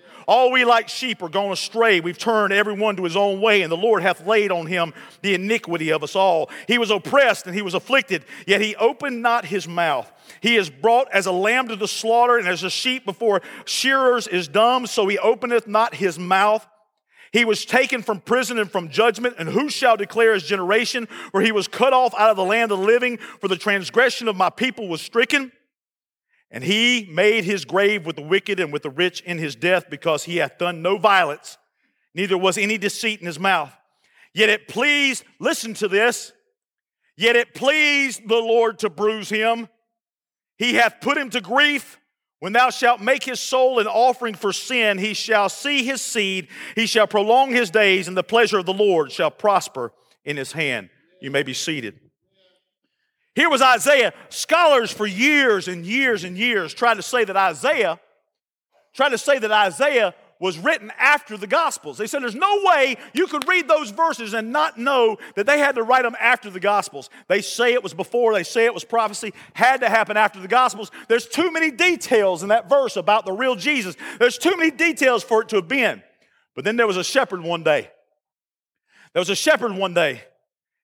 All 0.31 0.49
we 0.49 0.63
like 0.63 0.87
sheep 0.87 1.21
are 1.21 1.27
gone 1.27 1.51
astray. 1.51 1.99
We've 1.99 2.17
turned 2.17 2.53
everyone 2.53 2.95
to 2.95 3.03
his 3.03 3.17
own 3.17 3.41
way, 3.41 3.63
and 3.63 3.69
the 3.69 3.75
Lord 3.75 4.01
hath 4.01 4.25
laid 4.25 4.49
on 4.49 4.65
him 4.65 4.93
the 5.21 5.33
iniquity 5.33 5.91
of 5.91 6.03
us 6.03 6.15
all. 6.15 6.49
He 6.69 6.77
was 6.77 6.89
oppressed 6.89 7.47
and 7.47 7.53
he 7.53 7.61
was 7.61 7.73
afflicted, 7.73 8.23
yet 8.47 8.61
he 8.61 8.73
opened 8.77 9.21
not 9.21 9.43
his 9.43 9.67
mouth. 9.67 10.09
He 10.39 10.55
is 10.55 10.69
brought 10.69 11.11
as 11.11 11.25
a 11.25 11.33
lamb 11.33 11.67
to 11.67 11.75
the 11.75 11.85
slaughter, 11.85 12.37
and 12.37 12.47
as 12.47 12.63
a 12.63 12.69
sheep 12.69 13.03
before 13.03 13.41
shearers 13.65 14.25
is 14.25 14.47
dumb, 14.47 14.87
so 14.87 15.05
he 15.05 15.17
openeth 15.17 15.67
not 15.67 15.95
his 15.95 16.17
mouth. 16.17 16.65
He 17.33 17.43
was 17.43 17.65
taken 17.65 18.01
from 18.01 18.21
prison 18.21 18.57
and 18.57 18.71
from 18.71 18.87
judgment, 18.87 19.35
and 19.37 19.49
who 19.49 19.69
shall 19.69 19.97
declare 19.97 20.33
his 20.33 20.43
generation? 20.43 21.09
For 21.31 21.41
he 21.41 21.51
was 21.51 21.67
cut 21.67 21.91
off 21.91 22.13
out 22.17 22.29
of 22.29 22.37
the 22.37 22.45
land 22.45 22.71
of 22.71 22.79
the 22.79 22.85
living, 22.85 23.17
for 23.17 23.49
the 23.49 23.57
transgression 23.57 24.29
of 24.29 24.37
my 24.37 24.49
people 24.49 24.87
was 24.87 25.01
stricken. 25.01 25.51
And 26.51 26.63
he 26.63 27.07
made 27.09 27.45
his 27.45 27.63
grave 27.63 28.05
with 28.05 28.17
the 28.17 28.21
wicked 28.21 28.59
and 28.59 28.73
with 28.73 28.83
the 28.83 28.89
rich 28.89 29.21
in 29.21 29.37
his 29.37 29.55
death 29.55 29.89
because 29.89 30.25
he 30.25 30.37
hath 30.37 30.57
done 30.57 30.81
no 30.81 30.97
violence, 30.97 31.57
neither 32.13 32.37
was 32.37 32.57
any 32.57 32.77
deceit 32.77 33.21
in 33.21 33.25
his 33.25 33.39
mouth. 33.39 33.73
Yet 34.33 34.49
it 34.49 34.67
pleased, 34.67 35.23
listen 35.39 35.73
to 35.75 35.87
this, 35.87 36.33
yet 37.15 37.35
it 37.35 37.53
pleased 37.53 38.27
the 38.27 38.35
Lord 38.35 38.79
to 38.79 38.89
bruise 38.89 39.29
him. 39.29 39.69
He 40.57 40.75
hath 40.75 41.01
put 41.01 41.17
him 41.17 41.29
to 41.31 41.41
grief. 41.41 41.97
When 42.39 42.53
thou 42.53 42.69
shalt 42.69 42.99
make 42.99 43.23
his 43.23 43.39
soul 43.39 43.79
an 43.79 43.87
offering 43.87 44.33
for 44.33 44.51
sin, 44.51 44.97
he 44.97 45.13
shall 45.13 45.47
see 45.47 45.83
his 45.83 46.01
seed, 46.01 46.47
he 46.75 46.87
shall 46.87 47.07
prolong 47.07 47.51
his 47.51 47.69
days, 47.69 48.07
and 48.07 48.17
the 48.17 48.23
pleasure 48.23 48.57
of 48.57 48.65
the 48.65 48.73
Lord 48.73 49.11
shall 49.11 49.31
prosper 49.31 49.93
in 50.25 50.37
his 50.37 50.51
hand. 50.51 50.89
You 51.21 51.29
may 51.29 51.43
be 51.43 51.53
seated. 51.53 51.99
Here 53.41 53.49
was 53.49 53.63
Isaiah. 53.63 54.13
Scholars 54.29 54.91
for 54.91 55.07
years 55.07 55.67
and 55.67 55.83
years 55.83 56.23
and 56.25 56.37
years 56.37 56.75
tried 56.75 56.97
to 56.97 57.01
say 57.01 57.23
that 57.23 57.35
Isaiah, 57.35 57.99
tried 58.93 59.09
to 59.09 59.17
say 59.17 59.39
that 59.39 59.51
Isaiah 59.51 60.13
was 60.39 60.59
written 60.59 60.91
after 60.95 61.37
the 61.37 61.47
Gospels. 61.47 61.97
They 61.97 62.05
said 62.05 62.21
there's 62.21 62.35
no 62.35 62.61
way 62.65 62.97
you 63.13 63.25
could 63.25 63.47
read 63.47 63.67
those 63.67 63.89
verses 63.89 64.35
and 64.35 64.51
not 64.51 64.77
know 64.77 65.17
that 65.33 65.47
they 65.47 65.57
had 65.57 65.73
to 65.73 65.81
write 65.81 66.03
them 66.03 66.15
after 66.19 66.51
the 66.51 66.59
Gospels. 66.59 67.09
They 67.29 67.41
say 67.41 67.73
it 67.73 67.81
was 67.81 67.95
before, 67.95 68.31
they 68.31 68.43
say 68.43 68.65
it 68.65 68.75
was 68.75 68.83
prophecy, 68.83 69.33
had 69.55 69.81
to 69.81 69.89
happen 69.89 70.17
after 70.17 70.39
the 70.39 70.47
Gospels. 70.47 70.91
There's 71.07 71.25
too 71.25 71.51
many 71.51 71.71
details 71.71 72.43
in 72.43 72.49
that 72.49 72.69
verse 72.69 72.95
about 72.95 73.25
the 73.25 73.33
real 73.33 73.55
Jesus. 73.55 73.95
There's 74.19 74.37
too 74.37 74.55
many 74.55 74.69
details 74.69 75.23
for 75.23 75.41
it 75.41 75.49
to 75.49 75.55
have 75.55 75.67
been. 75.67 76.03
But 76.53 76.63
then 76.63 76.75
there 76.77 76.85
was 76.85 76.97
a 76.97 77.03
shepherd 77.03 77.41
one 77.41 77.63
day. 77.63 77.89
There 79.13 79.21
was 79.21 79.31
a 79.31 79.35
shepherd 79.35 79.75
one 79.75 79.95
day 79.95 80.21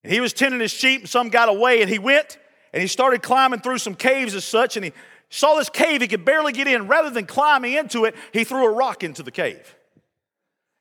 and 0.04 0.12
he 0.12 0.22
was 0.22 0.34
tending 0.34 0.60
his 0.60 0.72
sheep, 0.72 1.02
and 1.02 1.10
some 1.10 1.30
got 1.30 1.50
away, 1.50 1.82
and 1.82 1.90
he 1.90 2.00
went 2.00 2.40
and 2.78 2.84
he 2.84 2.88
started 2.88 3.24
climbing 3.24 3.60
through 3.60 3.80
some 3.80 3.96
caves 3.96 4.36
as 4.36 4.46
such, 4.46 4.78
and 4.78 4.86
he 4.86 4.94
saw 5.32 5.56
this 5.56 5.68
cave 5.68 6.00
he 6.00 6.08
could 6.08 6.24
barely 6.24 6.54
get 6.54 6.68
in. 6.68 6.88
Rather 6.88 7.10
than 7.10 7.26
climbing 7.26 7.74
into 7.74 8.06
it, 8.06 8.14
he 8.32 8.44
threw 8.44 8.68
a 8.68 8.72
rock 8.72 9.04
into 9.04 9.24
the 9.24 9.32
cave. 9.32 9.76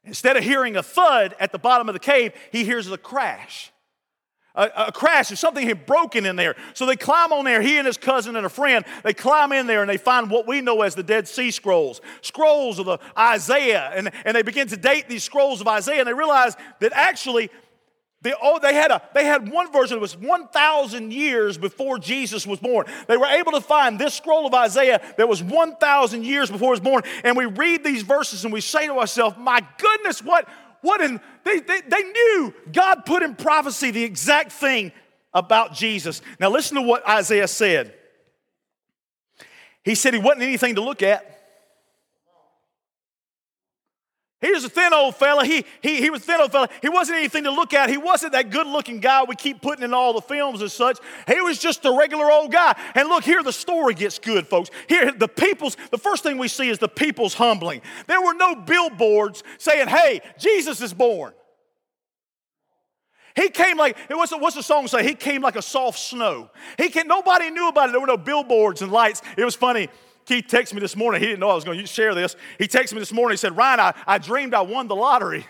Instead 0.05 0.37
of 0.37 0.45
hearing 0.45 0.77
a 0.77 0.83
thud 0.83 1.35
at 1.41 1.53
the 1.53 1.59
bottom 1.59 1.89
of 1.89 1.95
the 1.95 1.99
cave, 1.99 2.35
he 2.53 2.67
hears 2.67 2.91
a 2.91 2.99
crash. 2.99 3.73
A, 4.55 4.71
a, 4.89 4.93
crash 4.93 5.31
of 5.31 5.39
something 5.39 5.67
had 5.67 5.87
broken 5.87 6.27
in 6.27 6.37
there. 6.37 6.55
So 6.75 6.85
they 6.85 6.97
climb 6.97 7.33
on 7.33 7.47
there, 7.47 7.63
he 7.63 7.79
and 7.79 7.87
his 7.87 7.97
cousin 7.97 8.37
and 8.37 8.45
a 8.45 8.51
friend, 8.51 8.85
they 9.03 9.15
climb 9.15 9.53
in 9.53 9.67
there 9.67 9.81
and 9.81 9.89
they 9.89 9.97
find 9.97 10.29
what 10.29 10.47
we 10.47 10.61
know 10.61 10.83
as 10.83 10.95
the 10.95 11.03
Dead 11.03 11.27
Sea 11.27 11.51
Scrolls, 11.51 12.03
scrolls 12.21 12.79
of 12.79 12.85
the 12.85 12.99
Isaiah. 13.17 13.91
And, 13.95 14.11
and 14.27 14.37
they 14.37 14.43
begin 14.43 14.69
to 14.69 14.77
date 14.77 15.09
these 15.09 15.25
scrolls 15.25 15.63
of 15.63 15.67
Isaiah 15.67 16.01
and 16.01 16.09
they 16.09 16.13
realize 16.13 16.59
that 16.81 16.93
actually 16.95 17.49
they, 18.27 18.35
they, 18.61 18.75
had 18.75 18.91
a, 18.91 19.01
they 19.15 19.25
had 19.25 19.49
one 19.51 19.73
version 19.73 19.95
that 19.97 20.01
was 20.01 20.17
1,000 20.17 21.13
years 21.13 21.57
before 21.57 21.99
Jesus 21.99 22.45
was 22.45 22.59
born. 22.59 22.87
They 23.07 23.17
were 23.17 23.27
able 23.27 23.53
to 23.53 23.61
find 23.61 23.99
this 23.99 24.15
scroll 24.15 24.47
of 24.47 24.55
Isaiah 24.55 25.01
that 25.17 25.29
was 25.29 25.45
1,000 25.45 26.25
years 26.25 26.51
before 26.51 26.69
he 26.69 26.71
was 26.71 26.81
born. 26.81 27.05
And 27.23 27.37
we 27.37 27.47
read 27.47 27.85
these 27.85 28.03
verses 28.03 28.43
and 28.45 28.53
we 28.53 28.61
say 28.61 28.87
to 28.87 28.95
ourselves, 28.95 29.37
my 29.39 29.65
goodness, 29.79 30.25
what, 30.25 30.49
what 30.81 31.01
in, 31.01 31.21
they, 31.45 31.61
they, 31.61 31.83
they 31.83 32.03
knew 32.03 32.53
God 32.73 33.07
put 33.07 33.23
in 33.23 33.37
prophecy 33.37 33.93
the 33.93 34.03
exact 34.03 34.51
thing 34.51 34.91
about 35.33 35.75
Jesus. 35.75 36.21
Now 36.41 36.51
listen 36.51 36.75
to 36.77 36.83
what 36.83 37.09
Isaiah 37.09 37.47
said. 37.47 37.95
He 39.85 39.95
said 39.95 40.15
he 40.15 40.21
wasn't 40.21 40.43
anything 40.43 40.75
to 40.75 40.81
look 40.81 41.01
at. 41.03 41.36
He 44.43 44.53
was 44.53 44.65
a 44.65 44.69
thin 44.69 44.93
old 44.93 45.17
fella. 45.17 45.47
He, 45.47 45.65
he, 45.81 45.97
he 45.97 46.11
was 46.11 46.21
a 46.21 46.25
thin 46.25 46.41
old 46.41 46.53
fella. 46.53 46.69
He 46.83 46.91
wasn't 46.91 47.19
anything 47.19 47.45
to 47.45 47.51
look 47.51 47.73
at. 47.73 47.89
He 47.89 47.97
wasn't 47.97 48.33
that 48.33 48.51
good 48.51 48.67
looking 48.67 49.01
guy 49.01 49.25
we 49.25 49.35
keep 49.35 49.63
putting 49.63 49.83
in 49.83 49.95
all 49.95 50.13
the 50.13 50.21
films 50.21 50.61
and 50.61 50.71
such. 50.71 50.99
He 51.27 51.41
was 51.41 51.59
just 51.59 51.85
a 51.87 51.93
regular 51.93 52.31
old 52.31 52.53
guy. 52.53 52.79
And 52.95 53.09
look, 53.09 53.25
here 53.25 53.43
the 53.43 53.53
story 53.53 53.95
gets 53.95 54.19
good, 54.19 54.47
folks. 54.47 54.71
Here, 54.89 55.11
the 55.11 55.29
people's, 55.29 55.79
the 55.91 55.97
first 55.99 56.23
thing 56.23 56.37
we 56.37 56.49
see 56.49 56.69
is 56.69 56.79
the 56.79 56.89
people's 56.89 57.33
humbling. 57.33 57.81
There 58.07 58.21
were 58.21 58.35
no 58.35 58.55
billboards 58.55 59.43
saying, 59.57 59.89
hey, 59.89 60.21
Jesus 60.39 60.83
is 60.83 60.93
born. 60.93 61.33
He 63.35 63.49
came 63.49 63.79
like, 63.79 63.99
what's 64.11 64.31
the, 64.31 64.39
what's 64.39 64.57
the 64.57 64.63
song 64.63 64.87
say? 64.87 65.03
He 65.03 65.15
came 65.15 65.41
like 65.43 65.57
a 65.57 65.63
soft 65.63 65.99
snow. 65.99 66.51
He 66.77 66.91
came, 66.91 67.07
nobody 67.07 67.51
knew 67.51 67.69
about 67.69 67.89
it. 67.89 67.93
There 67.93 68.01
were 68.01 68.07
no 68.07 68.17
billboards 68.17 68.83
and 68.83 68.93
lights. 68.93 69.23
It 69.37 69.45
was 69.45 69.55
funny. 69.55 69.89
Keith 70.27 70.47
texted 70.49 70.75
me 70.75 70.81
this 70.81 70.97
morning. 70.97 71.21
He 71.21 71.29
didn't 71.29 71.41
know 71.41 71.51
I 71.51 71.55
was 71.55 71.65
going 71.65 71.79
to 71.79 71.87
share 71.87 72.15
this. 72.15 72.37
He 72.59 72.67
texted 72.67 72.95
me 72.95 72.99
this 72.99 73.13
morning. 73.13 73.35
He 73.35 73.39
said, 73.39 73.57
Ryan, 73.57 73.81
I, 73.81 73.95
I 74.07 74.19
dreamed 74.19 74.55
I 74.55 74.61
won 74.61 74.89
the 74.89 74.97
lottery. 74.97 75.47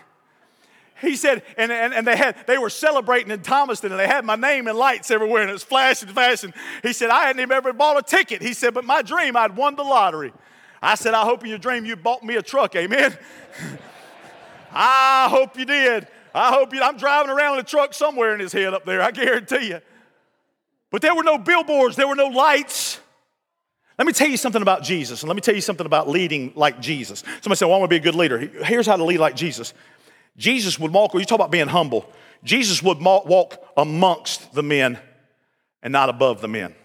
He 1.01 1.15
said, 1.15 1.43
and, 1.57 1.71
and, 1.71 1.93
and 1.93 2.07
they 2.07 2.15
had 2.15 2.37
they 2.47 2.57
were 2.57 2.71
celebrating 2.71 3.31
in 3.31 3.41
Thomaston 3.41 3.91
and 3.91 3.99
they 3.99 4.07
had 4.07 4.25
my 4.25 4.35
name 4.35 4.67
and 4.67 4.77
lights 4.77 5.11
everywhere 5.11 5.41
and 5.41 5.49
it 5.49 5.53
was 5.53 5.63
flashing, 5.63 6.09
flashing. 6.09 6.53
He 6.81 6.93
said, 6.93 7.09
I 7.09 7.25
hadn't 7.25 7.39
even 7.39 7.51
ever 7.51 7.73
bought 7.73 7.97
a 7.97 8.01
ticket. 8.01 8.41
He 8.41 8.53
said, 8.53 8.73
but 8.73 8.83
my 8.83 9.01
dream, 9.01 9.35
I'd 9.35 9.55
won 9.55 9.75
the 9.75 9.83
lottery. 9.83 10.33
I 10.81 10.95
said, 10.95 11.13
I 11.13 11.23
hope 11.23 11.43
in 11.43 11.49
your 11.49 11.59
dream 11.59 11.85
you 11.85 11.95
bought 11.95 12.23
me 12.23 12.35
a 12.35 12.41
truck, 12.41 12.75
amen. 12.75 13.15
I 14.71 15.27
hope 15.29 15.57
you 15.57 15.65
did. 15.65 16.07
I 16.33 16.51
hope 16.51 16.73
you, 16.73 16.81
I'm 16.81 16.97
driving 16.97 17.31
around 17.31 17.55
in 17.55 17.59
a 17.61 17.63
truck 17.63 17.93
somewhere 17.93 18.33
in 18.33 18.39
his 18.39 18.53
head 18.53 18.73
up 18.73 18.85
there, 18.85 19.01
I 19.01 19.11
guarantee 19.11 19.69
you. 19.69 19.81
But 20.91 21.01
there 21.01 21.15
were 21.15 21.23
no 21.23 21.37
billboards, 21.37 21.95
there 21.95 22.07
were 22.07 22.15
no 22.15 22.27
lights. 22.27 22.99
Let 23.97 24.05
me 24.05 24.13
tell 24.13 24.27
you 24.27 24.37
something 24.37 24.61
about 24.61 24.83
Jesus, 24.83 25.23
and 25.23 25.29
let 25.29 25.35
me 25.35 25.41
tell 25.41 25.55
you 25.55 25.61
something 25.61 25.85
about 25.85 26.07
leading 26.07 26.53
like 26.55 26.79
Jesus. 26.79 27.23
Somebody 27.41 27.55
said, 27.55 27.65
Well, 27.65 27.75
I 27.75 27.79
want 27.79 27.89
to 27.89 27.93
be 27.93 27.99
a 27.99 28.11
good 28.11 28.15
leader. 28.15 28.37
Here's 28.37 28.85
how 28.85 28.95
to 28.95 29.03
lead 29.03 29.19
like 29.19 29.35
Jesus. 29.35 29.73
Jesus 30.37 30.77
would 30.77 30.93
walk, 30.93 31.15
you 31.15 31.25
talk 31.25 31.39
about 31.39 31.49
being 31.49 31.67
humble. 31.67 32.11
Jesus 32.43 32.83
would 32.83 32.99
walk 32.99 33.55
amongst 33.75 34.53
the 34.53 34.61
men 34.61 34.99
and 35.81 35.91
not 35.91 36.09
above 36.09 36.41
the 36.41 36.47
men. 36.47 36.75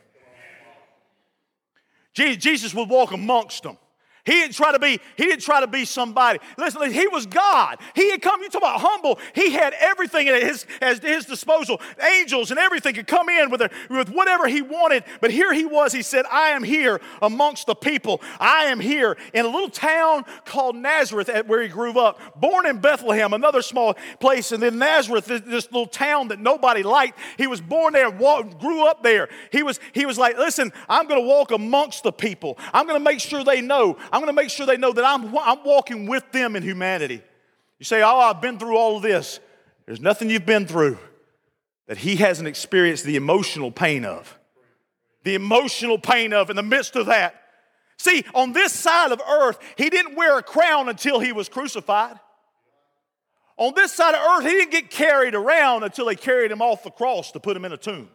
Jesus 2.15 2.75
would 2.75 2.89
walk 2.89 3.13
amongst 3.13 3.63
them. 3.63 3.77
He 4.25 4.33
didn't 4.33 4.55
try 4.55 4.71
to 4.71 4.79
be, 4.79 5.01
he 5.17 5.25
didn't 5.25 5.43
try 5.43 5.61
to 5.61 5.67
be 5.67 5.85
somebody. 5.85 6.39
Listen, 6.57 6.93
he 6.93 7.09
was 7.09 7.27
God. 7.27 7.79
He 7.97 8.13
had 8.13 8.23
come, 8.23 8.41
you 8.41 8.49
talk 8.49 8.63
about 8.63 8.81
humble, 8.81 9.19
he 9.35 9.51
had 9.51 9.75
everything 9.81 10.29
at 10.29 10.41
his, 10.41 10.65
at 10.81 11.03
his 11.03 11.25
disposal. 11.25 11.81
Angels 12.01 12.53
and 12.53 12.61
everything 12.61 12.95
could 12.95 13.09
come 13.09 13.29
in 13.29 13.51
with, 13.51 13.63
with 13.91 14.11
whatever 14.11 14.47
he 14.47 14.63
wanted. 14.63 15.03
But 15.21 15.33
here 15.33 15.53
he 15.53 15.65
was, 15.65 15.93
he 15.93 16.03
said, 16.03 16.25
I 16.31 16.51
am 16.51 16.63
here 16.63 17.01
amongst 17.21 17.67
the 17.67 17.75
people. 17.75 18.21
I 18.39 18.67
am 18.67 18.79
here 18.79 19.17
in 19.35 19.45
a 19.45 19.49
little 19.49 19.69
town 19.69 20.25
called 20.45 20.77
Nazareth 20.77 21.29
where 21.47 21.61
he 21.61 21.69
grew 21.69 21.99
up. 21.99 22.41
Born 22.41 22.67
in 22.67 22.79
Bethlehem, 22.79 23.33
another 23.33 23.61
small 23.61 23.95
place. 24.21 24.53
And 24.53 24.63
then 24.63 24.79
Nazareth, 24.79 25.27
this 25.27 25.67
little 25.73 25.87
town 25.87 26.29
that 26.29 26.39
nobody 26.39 26.85
liked. 26.85 27.19
He 27.39 27.49
was 27.49 27.61
born 27.61 27.93
there, 27.93 28.09
walked, 28.09 28.61
grew 28.61 28.87
up 28.87 29.03
there. 29.03 29.29
He 29.51 29.65
was, 29.65 29.81
he 29.93 30.07
was 30.07 30.17
like, 30.17 30.39
listen, 30.39 30.73
I'm 30.89 31.09
going 31.09 31.21
to 31.21 31.27
walk 31.27 31.51
amongst 31.51 32.05
the 32.05 32.13
people. 32.13 32.57
I'm 32.73 32.87
going 32.87 33.01
to 33.01 33.05
make 33.05 33.19
sure 33.19 33.43
they 33.43 33.61
know. 33.61 33.97
I'm 34.13 34.21
going 34.21 34.29
to 34.29 34.35
make 34.35 34.51
sure 34.51 34.67
they 34.67 34.77
know 34.77 34.93
that 34.93 35.05
I'm, 35.05 35.37
I'm 35.39 35.65
walking 35.65 36.07
with 36.07 36.31
them 36.33 36.55
in 36.55 36.63
humanity. 36.63 37.23
You 37.79 37.85
say, 37.85 38.03
Oh, 38.03 38.19
I've 38.19 38.43
been 38.43 38.59
through 38.59 38.77
all 38.77 38.99
of 38.99 39.03
this. 39.03 39.41
There's 39.87 40.01
nothing 40.01 40.29
you've 40.31 40.47
been 40.47 40.67
through 40.67 40.99
that 41.87 41.99
he 41.99 42.17
hasn't 42.17 42.47
experienced 42.47 43.05
the 43.05 43.17
emotional 43.17 43.73
pain 43.73 44.05
of. 44.05 44.39
The 45.25 45.35
emotional 45.35 45.99
pain 45.99 46.33
of 46.33 46.51
in 46.51 46.57
the 46.57 46.63
midst 46.63 46.95
of 46.95 47.07
that. 47.07 47.35
See, 47.97 48.25
on 48.35 48.53
this 48.53 48.73
side 48.73 49.13
of 49.13 49.21
earth, 49.21 49.59
he 49.77 49.89
didn't 49.89 50.15
wear 50.15 50.39
a 50.39 50.43
crown 50.43 50.89
until 50.89 51.21
he 51.21 51.33
was 51.33 51.49
crucified. 51.49 52.19
On 53.57 53.73
this 53.75 53.93
side 53.93 54.15
of 54.15 54.21
earth, 54.21 54.45
he 54.45 54.51
didn't 54.51 54.73
get 54.73 54.91
carried 54.91 55.35
around 55.35 55.85
until 55.85 56.07
they 56.07 56.17
carried 56.17 56.51
him 56.51 56.61
off 56.61 56.83
the 56.83 56.91
cross 56.91 57.33
to 57.33 57.41
put 57.41 57.57
him 57.57 57.65
in 57.65 57.73
a 57.73 57.77
tomb. 57.77 58.09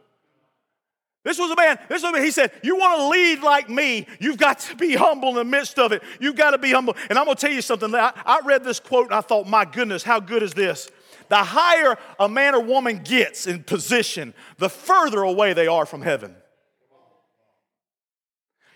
This 1.27 1.37
was 1.37 1.51
a 1.51 1.57
man, 1.57 1.77
this 1.89 2.03
was 2.03 2.09
a 2.09 2.13
man, 2.13 2.23
he 2.23 2.31
said, 2.31 2.53
You 2.63 2.77
want 2.77 2.99
to 2.99 3.07
lead 3.09 3.43
like 3.43 3.69
me, 3.69 4.07
you've 4.17 4.37
got 4.37 4.59
to 4.59 4.77
be 4.77 4.95
humble 4.95 5.27
in 5.27 5.35
the 5.35 5.43
midst 5.43 5.77
of 5.77 5.91
it. 5.91 6.01
You've 6.21 6.37
got 6.37 6.51
to 6.51 6.57
be 6.57 6.71
humble. 6.71 6.95
And 7.09 7.19
I'm 7.19 7.25
going 7.25 7.35
to 7.35 7.41
tell 7.41 7.53
you 7.53 7.61
something. 7.61 7.93
I, 7.93 8.13
I 8.25 8.39
read 8.45 8.63
this 8.63 8.79
quote 8.79 9.07
and 9.07 9.13
I 9.13 9.19
thought, 9.19 9.45
My 9.45 9.65
goodness, 9.65 10.03
how 10.03 10.21
good 10.21 10.41
is 10.41 10.53
this? 10.53 10.89
The 11.27 11.35
higher 11.35 11.97
a 12.17 12.29
man 12.29 12.55
or 12.55 12.61
woman 12.61 13.01
gets 13.03 13.45
in 13.45 13.63
position, 13.63 14.33
the 14.57 14.69
further 14.69 15.21
away 15.21 15.51
they 15.51 15.67
are 15.67 15.85
from 15.85 16.01
heaven. 16.01 16.33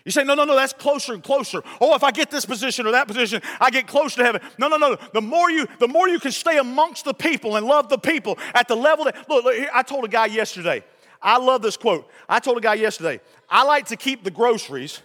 You 0.04 0.10
say, 0.10 0.22
no, 0.22 0.34
no, 0.34 0.44
no, 0.44 0.54
that's 0.54 0.74
closer 0.74 1.14
and 1.14 1.22
closer. 1.22 1.62
Oh, 1.80 1.94
if 1.94 2.04
I 2.04 2.10
get 2.10 2.30
this 2.30 2.44
position 2.44 2.86
or 2.86 2.90
that 2.90 3.08
position, 3.08 3.40
I 3.60 3.70
get 3.70 3.86
closer 3.86 4.16
to 4.16 4.24
heaven. 4.24 4.42
No, 4.58 4.68
no, 4.68 4.76
no. 4.76 4.98
The 5.14 5.22
more 5.22 5.50
you, 5.50 5.66
the 5.78 5.88
more 5.88 6.06
you 6.06 6.18
can 6.18 6.32
stay 6.32 6.58
amongst 6.58 7.06
the 7.06 7.14
people 7.14 7.56
and 7.56 7.64
love 7.64 7.88
the 7.88 7.98
people 7.98 8.36
at 8.52 8.68
the 8.68 8.74
level 8.74 9.06
that, 9.06 9.26
look, 9.30 9.44
look 9.44 9.56
I 9.72 9.82
told 9.82 10.04
a 10.04 10.08
guy 10.08 10.26
yesterday, 10.26 10.82
I 11.22 11.38
love 11.38 11.62
this 11.62 11.76
quote. 11.76 12.08
I 12.28 12.40
told 12.40 12.58
a 12.58 12.60
guy 12.60 12.74
yesterday, 12.74 13.20
I 13.48 13.64
like 13.64 13.86
to 13.86 13.96
keep 13.96 14.24
the 14.24 14.30
groceries, 14.30 15.00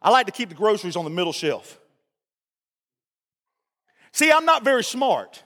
I 0.00 0.10
like 0.10 0.26
to 0.26 0.32
keep 0.32 0.48
the 0.48 0.54
groceries 0.54 0.96
on 0.96 1.04
the 1.04 1.10
middle 1.10 1.32
shelf. 1.32 1.78
See, 4.12 4.32
I'm 4.32 4.44
not 4.44 4.64
very 4.64 4.82
smart. 4.82 5.44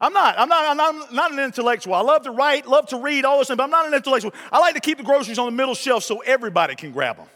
I'm 0.00 0.12
not. 0.12 0.38
I'm 0.38 0.48
not, 0.48 0.64
I'm 0.64 0.76
not, 0.76 1.12
not 1.12 1.32
an 1.32 1.38
intellectual. 1.38 1.94
I 1.94 2.00
love 2.00 2.22
to 2.22 2.30
write, 2.30 2.66
love 2.66 2.86
to 2.88 2.98
read, 2.98 3.24
all 3.24 3.38
this, 3.38 3.48
but 3.48 3.60
I'm 3.60 3.70
not 3.70 3.86
an 3.86 3.94
intellectual. 3.94 4.32
I 4.52 4.58
like 4.58 4.74
to 4.74 4.80
keep 4.80 4.98
the 4.98 5.04
groceries 5.04 5.38
on 5.38 5.46
the 5.46 5.52
middle 5.52 5.74
shelf 5.74 6.04
so 6.04 6.18
everybody 6.20 6.74
can 6.74 6.92
grab 6.92 7.16
them. 7.16 7.26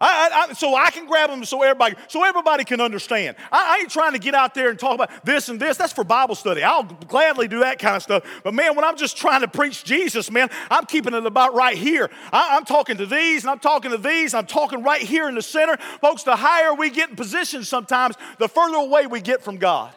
I, 0.00 0.48
I, 0.50 0.52
so 0.54 0.74
I 0.74 0.90
can 0.90 1.06
grab 1.06 1.30
them 1.30 1.44
so 1.44 1.62
everybody, 1.62 1.94
so 2.08 2.24
everybody 2.24 2.64
can 2.64 2.80
understand. 2.80 3.36
I, 3.52 3.76
I, 3.76 3.80
ain't 3.80 3.90
trying 3.90 4.12
to 4.12 4.18
get 4.18 4.34
out 4.34 4.52
there 4.52 4.68
and 4.68 4.78
talk 4.78 4.94
about 4.94 5.24
this 5.24 5.48
and 5.48 5.58
this. 5.58 5.76
That's 5.76 5.92
for 5.92 6.02
Bible 6.02 6.34
study. 6.34 6.62
I'll 6.64 6.82
gladly 6.82 7.46
do 7.46 7.60
that 7.60 7.78
kind 7.78 7.96
of 7.96 8.02
stuff. 8.02 8.24
But 8.42 8.54
man, 8.54 8.74
when 8.74 8.84
I'm 8.84 8.96
just 8.96 9.16
trying 9.16 9.42
to 9.42 9.48
preach 9.48 9.84
Jesus, 9.84 10.30
man, 10.30 10.50
I'm 10.68 10.84
keeping 10.86 11.14
it 11.14 11.24
about 11.24 11.54
right 11.54 11.76
here. 11.76 12.10
I, 12.32 12.56
am 12.56 12.64
talking 12.64 12.96
to 12.96 13.06
these 13.06 13.44
and 13.44 13.50
I'm 13.50 13.60
talking 13.60 13.92
to 13.92 13.98
these. 13.98 14.34
I'm 14.34 14.46
talking 14.46 14.82
right 14.82 15.00
here 15.00 15.28
in 15.28 15.36
the 15.36 15.42
center. 15.42 15.76
Folks, 16.00 16.24
the 16.24 16.36
higher 16.36 16.74
we 16.74 16.90
get 16.90 17.10
in 17.10 17.16
position 17.16 17.62
sometimes, 17.62 18.16
the 18.38 18.48
further 18.48 18.76
away 18.76 19.06
we 19.06 19.20
get 19.20 19.42
from 19.42 19.58
God. 19.58 19.92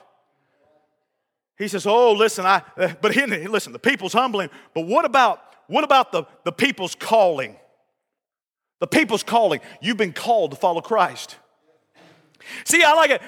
He 1.58 1.68
says, 1.68 1.88
Oh, 1.88 2.13
listen, 2.13 2.46
I, 2.46 2.62
uh, 2.77 2.94
but 3.01 3.16
he, 3.16 3.25
listen, 3.25 3.74
the 3.74 3.80
people's 3.80 4.13
humbling. 4.13 4.51
But 4.75 4.86
what 4.86 5.06
about, 5.06 5.42
what 5.66 5.84
about 5.84 6.12
the, 6.12 6.25
the 6.44 6.51
people's 6.51 6.94
calling? 6.94 7.58
The 8.79 8.88
people's 8.88 9.24
calling. 9.24 9.60
You've 9.81 9.98
been 9.98 10.13
called 10.13 10.51
to 10.51 10.57
follow 10.57 10.81
Christ. 10.81 11.36
See, 12.63 12.84
I 12.84 12.93
like 12.93 13.12
it. 13.12 13.22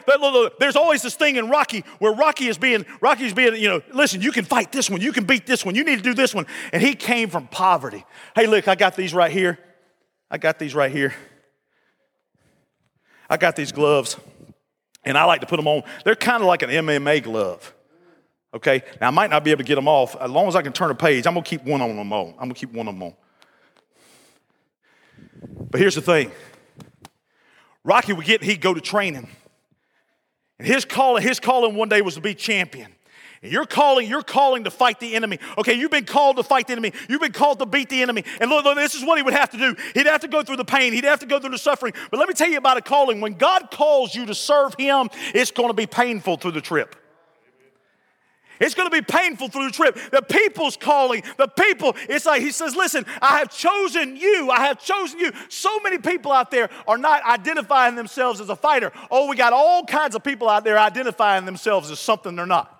There's 0.59 0.75
always 0.75 1.01
this 1.01 1.15
thing 1.15 1.35
in 1.35 1.49
Rocky 1.49 1.83
where 1.99 2.13
Rocky 2.13 2.47
is 2.47 2.57
being, 2.57 2.85
Rocky 3.01 3.25
is 3.25 3.33
being, 3.33 3.55
you 3.55 3.67
know, 3.67 3.81
listen, 3.93 4.21
you 4.21 4.31
can 4.31 4.45
fight 4.45 4.71
this 4.71 4.89
one, 4.89 5.01
you 5.01 5.11
can 5.11 5.25
beat 5.25 5.45
this 5.45 5.65
one, 5.65 5.75
you 5.75 5.83
need 5.83 5.97
to 5.97 6.03
do 6.03 6.13
this 6.13 6.33
one. 6.33 6.45
And 6.71 6.81
he 6.81 6.95
came 6.95 7.29
from 7.29 7.47
poverty. 7.47 8.05
Hey, 8.35 8.47
look, 8.47 8.67
I 8.67 8.75
got 8.75 8.95
these 8.95 9.13
right 9.13 9.31
here. 9.31 9.59
I 10.31 10.37
got 10.37 10.59
these 10.59 10.75
right 10.75 10.91
here. 10.91 11.13
I 13.29 13.37
got 13.37 13.55
these 13.55 13.71
gloves, 13.71 14.17
and 15.03 15.17
I 15.17 15.25
like 15.25 15.41
to 15.41 15.47
put 15.47 15.57
them 15.57 15.67
on. 15.67 15.83
They're 16.03 16.15
kind 16.15 16.41
of 16.41 16.47
like 16.47 16.61
an 16.61 16.69
MMA 16.69 17.23
glove. 17.23 17.73
Okay, 18.53 18.81
now 18.99 19.09
I 19.09 19.11
might 19.11 19.29
not 19.29 19.43
be 19.43 19.51
able 19.51 19.59
to 19.59 19.67
get 19.67 19.75
them 19.75 19.87
off. 19.87 20.15
As 20.15 20.31
long 20.31 20.47
as 20.47 20.55
I 20.55 20.63
can 20.63 20.73
turn 20.73 20.89
a 20.89 20.95
page, 20.95 21.27
I'm 21.27 21.33
gonna 21.35 21.43
keep 21.43 21.63
one 21.63 21.81
on 21.81 21.95
them 21.95 22.11
on. 22.11 22.29
I'm 22.33 22.45
gonna 22.45 22.55
keep 22.55 22.73
one 22.73 22.87
of 22.87 22.95
them 22.95 23.03
on. 23.03 23.13
But 25.41 25.79
here's 25.79 25.95
the 25.95 26.01
thing 26.01 26.31
Rocky 27.83 28.13
would 28.13 28.25
get, 28.25 28.43
he'd 28.43 28.61
go 28.61 28.73
to 28.73 28.81
training. 28.81 29.29
And 30.57 30.67
his 30.67 30.83
calling, 30.85 31.23
his 31.23 31.39
calling 31.39 31.75
one 31.75 31.89
day 31.89 32.01
was 32.01 32.15
to 32.15 32.21
be 32.21 32.35
champion. 32.35 32.93
And 33.41 33.51
you're 33.51 33.65
calling, 33.65 34.09
you're 34.09 34.21
calling 34.21 34.65
to 34.65 34.71
fight 34.71 34.99
the 34.99 35.15
enemy. 35.15 35.39
Okay, 35.57 35.73
you've 35.73 35.91
been 35.91 36.05
called 36.05 36.35
to 36.35 36.43
fight 36.43 36.67
the 36.67 36.73
enemy. 36.73 36.91
You've 37.07 37.21
been 37.21 37.31
called 37.31 37.59
to 37.59 37.65
beat 37.65 37.87
the 37.87 38.01
enemy. 38.01 38.25
And 38.41 38.49
look, 38.49 38.65
look, 38.65 38.75
this 38.75 38.95
is 38.95 39.05
what 39.05 39.17
he 39.17 39.23
would 39.23 39.33
have 39.33 39.49
to 39.51 39.57
do. 39.57 39.75
He'd 39.93 40.07
have 40.07 40.21
to 40.21 40.27
go 40.27 40.43
through 40.43 40.57
the 40.57 40.65
pain. 40.65 40.91
He'd 40.91 41.05
have 41.05 41.21
to 41.21 41.25
go 41.25 41.39
through 41.39 41.51
the 41.51 41.57
suffering. 41.57 41.93
But 42.11 42.19
let 42.19 42.27
me 42.27 42.33
tell 42.33 42.49
you 42.49 42.57
about 42.57 42.77
a 42.77 42.81
calling. 42.81 43.21
When 43.21 43.35
God 43.35 43.71
calls 43.71 44.13
you 44.13 44.25
to 44.25 44.35
serve 44.35 44.75
him, 44.77 45.09
it's 45.33 45.51
going 45.51 45.69
to 45.69 45.73
be 45.73 45.87
painful 45.87 46.35
through 46.35 46.51
the 46.51 46.61
trip. 46.61 46.95
It's 48.59 48.75
going 48.75 48.89
to 48.89 48.95
be 48.95 49.01
painful 49.01 49.47
through 49.47 49.67
the 49.67 49.71
trip. 49.71 49.97
The 50.11 50.21
people's 50.21 50.75
calling, 50.75 51.23
the 51.37 51.47
people, 51.47 51.95
it's 52.09 52.25
like 52.25 52.41
he 52.41 52.51
says, 52.51 52.75
Listen, 52.75 53.05
I 53.21 53.39
have 53.39 53.49
chosen 53.49 54.17
you. 54.17 54.49
I 54.51 54.67
have 54.67 54.83
chosen 54.83 55.19
you. 55.19 55.31
So 55.47 55.79
many 55.79 55.97
people 55.97 56.31
out 56.31 56.51
there 56.51 56.69
are 56.87 56.97
not 56.97 57.23
identifying 57.23 57.95
themselves 57.95 58.41
as 58.41 58.49
a 58.49 58.55
fighter. 58.55 58.91
Oh, 59.09 59.29
we 59.29 59.37
got 59.37 59.53
all 59.53 59.85
kinds 59.85 60.13
of 60.13 60.23
people 60.23 60.49
out 60.49 60.65
there 60.65 60.77
identifying 60.77 61.45
themselves 61.45 61.89
as 61.89 61.99
something 61.99 62.35
they're 62.35 62.45
not. 62.45 62.75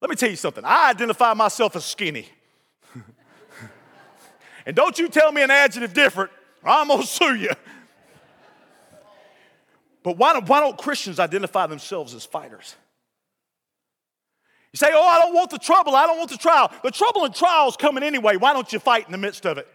Let 0.00 0.10
me 0.10 0.16
tell 0.16 0.30
you 0.30 0.36
something. 0.36 0.64
I 0.64 0.90
identify 0.90 1.32
myself 1.34 1.76
as 1.76 1.84
skinny. 1.84 2.28
and 4.66 4.74
don't 4.74 4.98
you 4.98 5.08
tell 5.08 5.30
me 5.30 5.42
an 5.42 5.50
adjective 5.50 5.94
different, 5.94 6.30
or 6.62 6.70
I'm 6.70 6.88
going 6.88 7.00
to 7.02 7.06
sue 7.06 7.36
you. 7.36 7.50
But 10.02 10.16
why 10.16 10.32
don't, 10.32 10.48
why 10.48 10.60
don't 10.60 10.78
Christians 10.78 11.20
identify 11.20 11.66
themselves 11.66 12.14
as 12.14 12.24
fighters? 12.24 12.74
You 14.72 14.76
say, 14.76 14.88
Oh, 14.92 15.06
I 15.06 15.18
don't 15.18 15.34
want 15.34 15.50
the 15.50 15.58
trouble. 15.58 15.96
I 15.96 16.06
don't 16.06 16.18
want 16.18 16.30
the 16.30 16.36
trial. 16.36 16.70
The 16.82 16.90
trouble 16.90 17.24
and 17.24 17.34
trial's 17.34 17.76
coming 17.76 18.02
anyway. 18.02 18.36
Why 18.36 18.52
don't 18.52 18.70
you 18.72 18.78
fight 18.78 19.06
in 19.06 19.12
the 19.12 19.18
midst 19.18 19.46
of 19.46 19.58
it? 19.58 19.66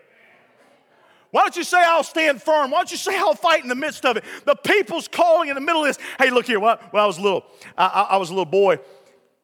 Why 1.31 1.41
don't 1.41 1.55
you 1.55 1.63
say 1.63 1.83
I'll 1.83 2.03
stand 2.03 2.43
firm? 2.43 2.69
Why 2.69 2.77
don't 2.77 2.91
you 2.91 2.97
say 2.97 3.17
I'll 3.17 3.33
fight 3.33 3.63
in 3.63 3.67
the 3.67 3.73
midst 3.73 4.05
of 4.05 4.17
it? 4.17 4.23
The 4.45 4.53
people's 4.53 5.07
calling 5.07 5.50
in 5.50 5.55
the 5.55 5.62
middle 5.62 5.81
of 5.83 5.88
this. 5.88 5.97
Hey, 6.19 6.29
look 6.29 6.45
here. 6.45 6.59
When 6.59 6.77
I 6.93 7.07
was 7.07 7.19
little, 7.19 7.43
I, 7.75 8.07
I 8.12 8.17
was 8.17 8.29
a 8.29 8.33
little 8.33 8.45
boy. 8.45 8.77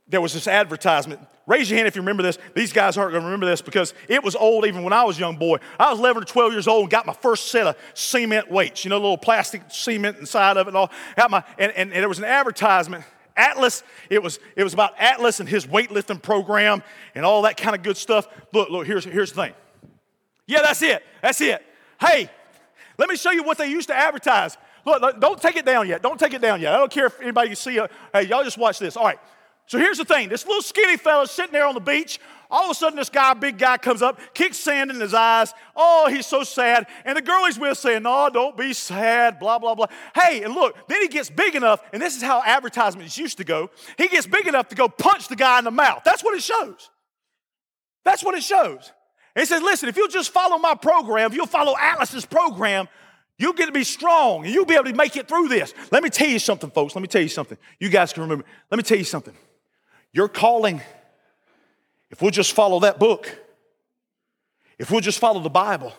There 0.08 0.22
was 0.22 0.32
this 0.34 0.48
advertisement. 0.48 1.20
Raise 1.48 1.68
your 1.68 1.78
hand 1.78 1.88
if 1.88 1.96
you 1.96 2.04
remember 2.04 2.22
this. 2.22 2.38
These 2.54 2.74
guys 2.74 2.96
aren't 2.96 3.14
going 3.14 3.24
to 3.24 3.26
remember 3.26 3.48
this 3.48 3.64
because 3.64 3.96
it 4.08 4.24
was 4.24 4.36
old 4.36 4.68
even 4.68 4.84
when 4.84 4.94
I 4.94 5.04
was 5.04 5.18
a 5.18 5.22
young 5.22 5.38
boy. 5.38 5.58
I 5.80 5.90
was 5.90 5.98
11 5.98 6.22
or 6.22 6.26
12 6.28 6.52
years 6.52 6.68
old 6.68 6.84
and 6.84 6.92
got 6.92 7.08
my 7.08 7.14
first 7.14 7.48
set 7.48 7.66
of 7.66 7.76
cement 7.96 8.52
weights. 8.52 8.86
You 8.86 8.90
know, 8.90 8.98
little 8.98 9.18
plastic 9.18 9.64
cement 9.70 10.20
inside 10.20 10.58
of 10.58 10.68
it 10.68 10.70
and 10.70 10.78
all. 10.78 10.92
Got 11.18 11.32
my, 11.32 11.44
and, 11.58 11.72
and, 11.72 11.92
and 11.92 12.02
there 12.04 12.08
was 12.08 12.20
an 12.20 12.26
advertisement 12.26 13.04
Atlas, 13.40 13.84
it 14.10 14.22
was, 14.22 14.40
it 14.56 14.64
was 14.64 14.74
about 14.74 14.94
Atlas 15.00 15.40
and 15.40 15.48
his 15.48 15.66
weightlifting 15.66 16.22
program 16.22 16.84
and 17.16 17.26
all 17.26 17.44
that 17.44 17.58
kind 17.58 17.76
of 17.76 17.84
good 17.84 17.98
stuff. 17.98 18.28
Look, 18.54 18.70
look, 18.70 18.86
here's, 18.86 19.06
here's 19.06 19.32
the 19.32 19.44
thing. 19.44 19.54
Yeah, 20.46 20.62
that's 20.62 20.82
it. 20.82 21.04
That's 21.22 21.40
it. 21.42 21.66
Hey, 22.00 22.30
let 22.98 23.10
me 23.10 23.16
show 23.16 23.32
you 23.32 23.44
what 23.44 23.58
they 23.58 23.68
used 23.68 23.88
to 23.88 23.96
advertise. 23.96 24.58
Look, 24.86 25.02
look 25.02 25.22
don't 25.22 25.42
take 25.42 25.56
it 25.56 25.66
down 25.66 25.88
yet. 25.88 26.02
Don't 26.02 26.20
take 26.20 26.34
it 26.34 26.42
down 26.42 26.60
yet. 26.60 26.74
I 26.74 26.78
don't 26.78 26.92
care 26.92 27.06
if 27.06 27.20
anybody 27.22 27.50
can 27.50 27.56
see 27.56 27.78
it. 27.78 27.92
Hey, 28.12 28.24
y'all 28.24 28.44
just 28.44 28.58
watch 28.58 28.80
this. 28.80 28.98
All 28.98 29.06
right. 29.06 29.20
So 29.68 29.78
here's 29.78 30.00
the 30.00 30.06
thing 30.06 30.30
this 30.30 30.46
little 30.46 30.62
skinny 30.62 30.98
fella 30.98 31.28
sitting 31.28 31.54
there 31.54 31.66
on 31.66 31.76
the 31.76 31.80
beach. 31.80 32.20
All 32.52 32.66
of 32.66 32.72
a 32.72 32.74
sudden, 32.74 32.98
this 32.98 33.10
guy, 33.10 33.34
big 33.36 33.60
guy, 33.60 33.78
comes 33.78 34.02
up, 34.02 34.20
kicks 34.34 34.58
sand 34.58 34.90
in 34.90 35.00
his 35.00 35.14
eyes. 35.14 35.54
Oh, 35.76 36.10
he's 36.10 36.26
so 36.26 36.44
sad. 36.44 36.88
And 37.06 37.16
the 37.16 37.22
girl 37.22 37.46
he's 37.46 37.60
with 37.60 37.78
saying, 37.78 38.04
No, 38.04 38.30
don't 38.32 38.58
be 38.58 38.74
sad, 38.74 39.40
blah, 39.40 39.60
blah, 39.60 39.76
blah. 39.76 39.88
Hey, 40.16 40.44
and 40.44 40.54
look, 40.54 40.76
then 40.88 41.02
he 41.02 41.08
gets 41.08 41.30
big 41.30 41.56
enough, 41.56 41.82
and 41.94 42.02
this 42.02 42.16
is 42.16 42.24
how 42.24 42.42
advertisements 42.44 43.18
used 43.18 43.38
to 43.38 43.44
go. 43.44 43.70
He 43.98 44.08
gets 44.08 44.26
big 44.26 44.48
enough 44.48 44.70
to 44.70 44.76
go 44.76 44.90
punch 44.90 45.28
the 45.28 45.36
guy 45.36 45.60
in 45.60 45.66
the 45.66 45.72
mouth. 45.72 46.02
That's 46.04 46.24
what 46.24 46.36
it 46.36 46.42
shows. 46.42 46.90
That's 48.04 48.24
what 48.24 48.36
it 48.36 48.44
shows. 48.44 48.92
He 49.36 49.46
says, 49.46 49.62
Listen, 49.62 49.88
if 49.88 49.98
you'll 49.98 50.08
just 50.08 50.32
follow 50.32 50.58
my 50.58 50.74
program, 50.74 51.32
if 51.32 51.36
you'll 51.36 51.46
follow 51.46 51.76
Atlas's 51.80 52.26
program, 52.26 52.88
You'll 53.40 53.54
get 53.54 53.68
to 53.68 53.72
be 53.72 53.86
strong 53.86 54.44
and 54.44 54.54
you'll 54.54 54.66
be 54.66 54.74
able 54.74 54.84
to 54.84 54.94
make 54.94 55.16
it 55.16 55.30
through 55.30 55.48
this. 55.48 55.74
Let 55.92 56.04
me 56.04 56.10
tell 56.10 56.28
you 56.28 56.40
something, 56.40 56.70
folks. 56.70 56.94
Let 56.94 57.02
me 57.02 57.08
tell 57.08 57.22
you 57.22 57.30
something. 57.30 57.58
You 57.80 57.88
guys 57.88 58.12
can 58.12 58.24
remember. 58.24 58.44
Let 58.70 58.76
me 58.76 58.84
tell 58.84 58.98
you 58.98 59.06
something. 59.06 59.34
Your 60.12 60.28
calling, 60.28 60.82
if 62.12 62.22
we'll 62.22 62.32
just 62.32 62.54
follow 62.54 62.80
that 62.82 63.00
book, 63.00 63.38
if 64.78 64.92
we'll 64.92 65.02
just 65.02 65.20
follow 65.20 65.42
the 65.42 65.50
Bible, 65.50 65.94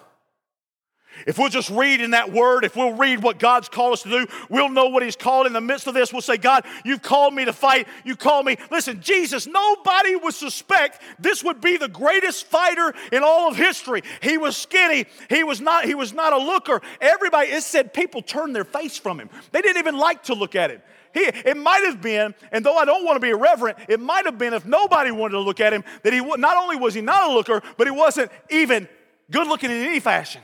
if 1.26 1.38
we'll 1.38 1.50
just 1.50 1.70
read 1.70 2.00
in 2.00 2.12
that 2.12 2.32
word, 2.32 2.64
if 2.64 2.76
we'll 2.76 2.94
read 2.94 3.22
what 3.22 3.38
God's 3.38 3.68
called 3.68 3.94
us 3.94 4.02
to 4.04 4.08
do, 4.08 4.26
we'll 4.48 4.68
know 4.68 4.88
what 4.88 5.02
He's 5.02 5.16
called. 5.16 5.46
In 5.46 5.52
the 5.52 5.60
midst 5.60 5.86
of 5.86 5.94
this, 5.94 6.12
we'll 6.12 6.22
say, 6.22 6.36
God, 6.36 6.64
you've 6.84 7.02
called 7.02 7.34
me 7.34 7.44
to 7.44 7.52
fight. 7.52 7.88
You 8.04 8.16
called 8.16 8.46
me. 8.46 8.56
Listen, 8.70 9.00
Jesus, 9.00 9.46
nobody 9.46 10.16
would 10.16 10.34
suspect 10.34 11.02
this 11.18 11.44
would 11.44 11.60
be 11.60 11.76
the 11.76 11.88
greatest 11.88 12.46
fighter 12.46 12.94
in 13.12 13.22
all 13.22 13.48
of 13.48 13.56
history. 13.56 14.02
He 14.22 14.38
was 14.38 14.56
skinny. 14.56 15.06
He 15.28 15.44
was 15.44 15.60
not, 15.60 15.84
he 15.84 15.94
was 15.94 16.12
not 16.12 16.32
a 16.32 16.38
looker. 16.38 16.80
Everybody, 17.00 17.48
it 17.48 17.62
said 17.62 17.92
people 17.92 18.22
turned 18.22 18.54
their 18.54 18.64
face 18.64 18.96
from 18.96 19.20
him. 19.20 19.28
They 19.52 19.60
didn't 19.60 19.78
even 19.78 19.98
like 19.98 20.24
to 20.24 20.34
look 20.34 20.54
at 20.54 20.70
him. 20.70 20.80
He, 21.12 21.20
it 21.20 21.56
might 21.56 21.82
have 21.84 22.00
been, 22.00 22.34
and 22.52 22.64
though 22.64 22.76
I 22.76 22.84
don't 22.84 23.04
want 23.04 23.16
to 23.16 23.20
be 23.20 23.30
irreverent, 23.30 23.78
it 23.88 24.00
might 24.00 24.26
have 24.26 24.38
been 24.38 24.54
if 24.54 24.64
nobody 24.64 25.10
wanted 25.10 25.32
to 25.32 25.40
look 25.40 25.60
at 25.60 25.72
him, 25.72 25.84
that 26.02 26.12
he 26.12 26.20
not 26.20 26.56
only 26.56 26.76
was 26.76 26.94
he 26.94 27.00
not 27.00 27.30
a 27.30 27.32
looker, 27.32 27.62
but 27.76 27.86
he 27.86 27.90
wasn't 27.90 28.30
even 28.48 28.88
good 29.30 29.46
looking 29.46 29.70
in 29.70 29.76
any 29.78 30.00
fashion. 30.00 30.42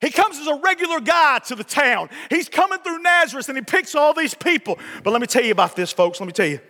He 0.00 0.10
comes 0.10 0.38
as 0.38 0.46
a 0.46 0.56
regular 0.56 1.00
guy 1.00 1.38
to 1.46 1.54
the 1.54 1.64
town. 1.64 2.10
He's 2.28 2.48
coming 2.48 2.78
through 2.80 2.98
Nazareth 2.98 3.48
and 3.48 3.56
he 3.56 3.64
picks 3.64 3.94
all 3.94 4.12
these 4.12 4.34
people. 4.34 4.78
But 5.02 5.12
let 5.12 5.20
me 5.20 5.26
tell 5.26 5.42
you 5.42 5.52
about 5.52 5.76
this, 5.76 5.92
folks. 5.92 6.20
Let 6.20 6.26
me 6.26 6.32
tell 6.32 6.46
you. 6.46 6.60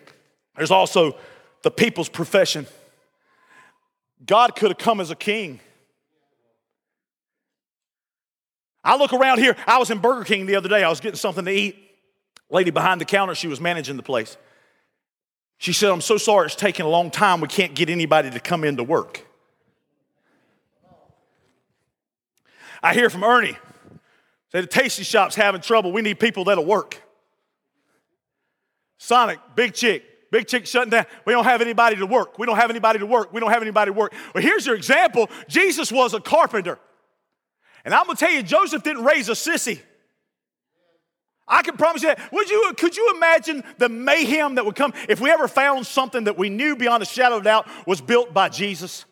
There's 0.56 0.70
also 0.70 1.16
the 1.62 1.70
people's 1.72 2.08
profession. 2.08 2.68
God 4.24 4.54
could 4.54 4.70
have 4.70 4.78
come 4.78 5.00
as 5.00 5.10
a 5.10 5.16
king. 5.16 5.58
I 8.84 8.96
look 8.96 9.12
around 9.12 9.38
here. 9.38 9.56
I 9.66 9.78
was 9.78 9.90
in 9.90 9.98
Burger 9.98 10.24
King 10.24 10.46
the 10.46 10.56
other 10.56 10.68
day. 10.68 10.84
I 10.84 10.88
was 10.88 11.00
getting 11.00 11.16
something 11.16 11.44
to 11.44 11.50
eat. 11.50 11.78
Lady 12.50 12.70
behind 12.70 13.00
the 13.00 13.04
counter, 13.04 13.34
she 13.34 13.48
was 13.48 13.60
managing 13.60 13.96
the 13.96 14.02
place. 14.02 14.36
She 15.58 15.72
said, 15.72 15.90
I'm 15.90 16.02
so 16.02 16.18
sorry 16.18 16.46
it's 16.46 16.56
taking 16.56 16.84
a 16.84 16.88
long 16.88 17.10
time. 17.10 17.40
We 17.40 17.48
can't 17.48 17.74
get 17.74 17.88
anybody 17.88 18.30
to 18.30 18.40
come 18.40 18.64
into 18.64 18.84
work. 18.84 19.26
I 22.82 22.92
hear 22.92 23.08
from 23.08 23.24
Ernie. 23.24 23.56
Say 24.52 24.60
the 24.60 24.66
tasty 24.66 25.04
shop's 25.04 25.34
having 25.34 25.62
trouble. 25.62 25.90
We 25.90 26.02
need 26.02 26.20
people 26.20 26.44
that'll 26.44 26.66
work. 26.66 27.00
Sonic, 28.98 29.38
Big 29.54 29.74
Chic. 29.74 30.04
Big 30.30 30.48
Chic 30.50 30.66
shutting 30.66 30.90
down. 30.90 31.06
We 31.24 31.32
don't 31.32 31.44
have 31.44 31.62
anybody 31.62 31.96
to 31.96 32.06
work. 32.06 32.38
We 32.38 32.46
don't 32.46 32.56
have 32.56 32.68
anybody 32.68 32.98
to 32.98 33.06
work. 33.06 33.32
We 33.32 33.40
don't 33.40 33.50
have 33.50 33.62
anybody 33.62 33.90
to 33.90 33.96
work. 33.96 34.12
Well, 34.34 34.42
here's 34.42 34.66
your 34.66 34.76
example. 34.76 35.30
Jesus 35.48 35.90
was 35.90 36.12
a 36.12 36.20
carpenter. 36.20 36.78
And 37.84 37.92
I'm 37.92 38.06
gonna 38.06 38.16
tell 38.16 38.30
you, 38.30 38.42
Joseph 38.42 38.82
didn't 38.82 39.04
raise 39.04 39.28
a 39.28 39.32
sissy. 39.32 39.80
I 41.46 41.62
can 41.62 41.76
promise 41.76 42.02
you 42.02 42.08
that. 42.08 42.32
Would 42.32 42.48
you, 42.48 42.72
could 42.78 42.96
you 42.96 43.12
imagine 43.16 43.62
the 43.76 43.88
mayhem 43.88 44.54
that 44.54 44.64
would 44.64 44.76
come 44.76 44.94
if 45.08 45.20
we 45.20 45.30
ever 45.30 45.46
found 45.46 45.86
something 45.86 46.24
that 46.24 46.38
we 46.38 46.48
knew 46.48 46.74
beyond 46.74 47.02
a 47.02 47.06
shadow 47.06 47.36
of 47.36 47.44
doubt 47.44 47.68
was 47.86 48.00
built 48.00 48.32
by 48.32 48.48
Jesus? 48.48 49.04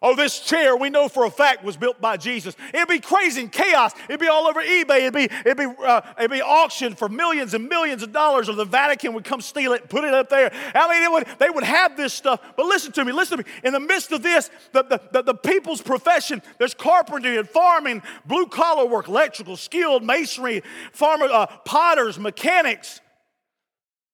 Oh, 0.00 0.14
this 0.14 0.38
chair 0.38 0.76
we 0.76 0.90
know 0.90 1.08
for 1.08 1.24
a 1.24 1.30
fact 1.30 1.64
was 1.64 1.76
built 1.76 2.00
by 2.00 2.16
Jesus. 2.16 2.54
It'd 2.72 2.88
be 2.88 3.00
crazy 3.00 3.42
and 3.42 3.52
chaos. 3.52 3.92
It'd 4.08 4.20
be 4.20 4.28
all 4.28 4.46
over 4.46 4.62
eBay. 4.62 4.98
It'd 4.98 5.14
be, 5.14 5.24
it'd 5.24 5.56
be, 5.56 5.66
uh, 5.84 6.00
it'd 6.18 6.30
be 6.30 6.42
auctioned 6.42 6.98
for 6.98 7.08
millions 7.08 7.54
and 7.54 7.68
millions 7.68 8.02
of 8.02 8.12
dollars, 8.12 8.48
or 8.48 8.54
the 8.54 8.64
Vatican 8.64 9.12
would 9.14 9.24
come 9.24 9.40
steal 9.40 9.72
it 9.72 9.82
and 9.82 9.90
put 9.90 10.04
it 10.04 10.14
up 10.14 10.28
there. 10.28 10.52
I 10.74 11.00
mean, 11.00 11.12
would, 11.12 11.26
they 11.38 11.50
would 11.50 11.64
have 11.64 11.96
this 11.96 12.14
stuff. 12.14 12.40
But 12.56 12.66
listen 12.66 12.92
to 12.92 13.04
me, 13.04 13.12
listen 13.12 13.38
to 13.38 13.44
me. 13.44 13.50
In 13.64 13.72
the 13.72 13.80
midst 13.80 14.12
of 14.12 14.22
this, 14.22 14.50
the, 14.72 14.84
the, 14.84 15.00
the, 15.12 15.22
the 15.22 15.34
people's 15.34 15.82
profession, 15.82 16.42
there's 16.58 16.74
carpentry 16.74 17.36
and 17.36 17.48
farming, 17.48 18.02
blue 18.24 18.46
collar 18.46 18.86
work, 18.86 19.08
electrical, 19.08 19.56
skilled 19.56 20.04
masonry, 20.04 20.62
farmer, 20.92 21.26
uh, 21.26 21.46
potters, 21.64 22.18
mechanics 22.18 23.00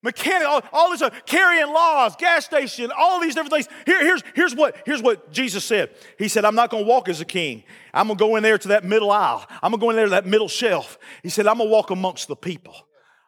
mechanic, 0.05 0.47
all, 0.47 0.63
all 0.73 0.91
this, 0.91 1.03
uh, 1.03 1.11
carrying 1.27 1.67
laws, 1.67 2.15
gas 2.17 2.45
station, 2.45 2.93
all 2.97 3.21
these 3.21 3.35
different 3.35 3.53
things. 3.53 3.69
Here, 3.87 4.01
here's, 4.01 4.23
here's, 4.35 4.55
what, 4.55 4.77
here's 4.87 5.03
what 5.03 5.33
Jesus 5.33 5.65
said. 5.65 5.91
He 6.19 6.29
said, 6.29 6.45
I'm 6.45 6.55
not 6.55 6.71
going 6.71 6.85
to 6.85 6.89
walk 6.89 7.09
as 7.09 7.21
a 7.21 7.25
king. 7.25 7.65
I'm 7.93 8.07
going 8.07 8.19
to 8.19 8.25
go 8.25 8.37
in 8.37 8.43
there 8.43 8.59
to 8.59 8.69
that 8.69 8.85
middle 8.85 9.11
aisle. 9.11 9.45
I'm 9.63 9.73
going 9.73 9.81
to 9.81 9.85
go 9.87 9.91
in 9.91 9.97
there 9.97 10.05
to 10.07 10.11
that 10.11 10.27
middle 10.27 10.49
shelf. 10.49 10.99
He 11.23 11.31
said, 11.31 11.47
I'm 11.47 11.59
going 11.59 11.69
to 11.69 11.73
walk 11.73 11.91
amongst 11.91 12.29
the 12.29 12.37
people. 12.37 12.75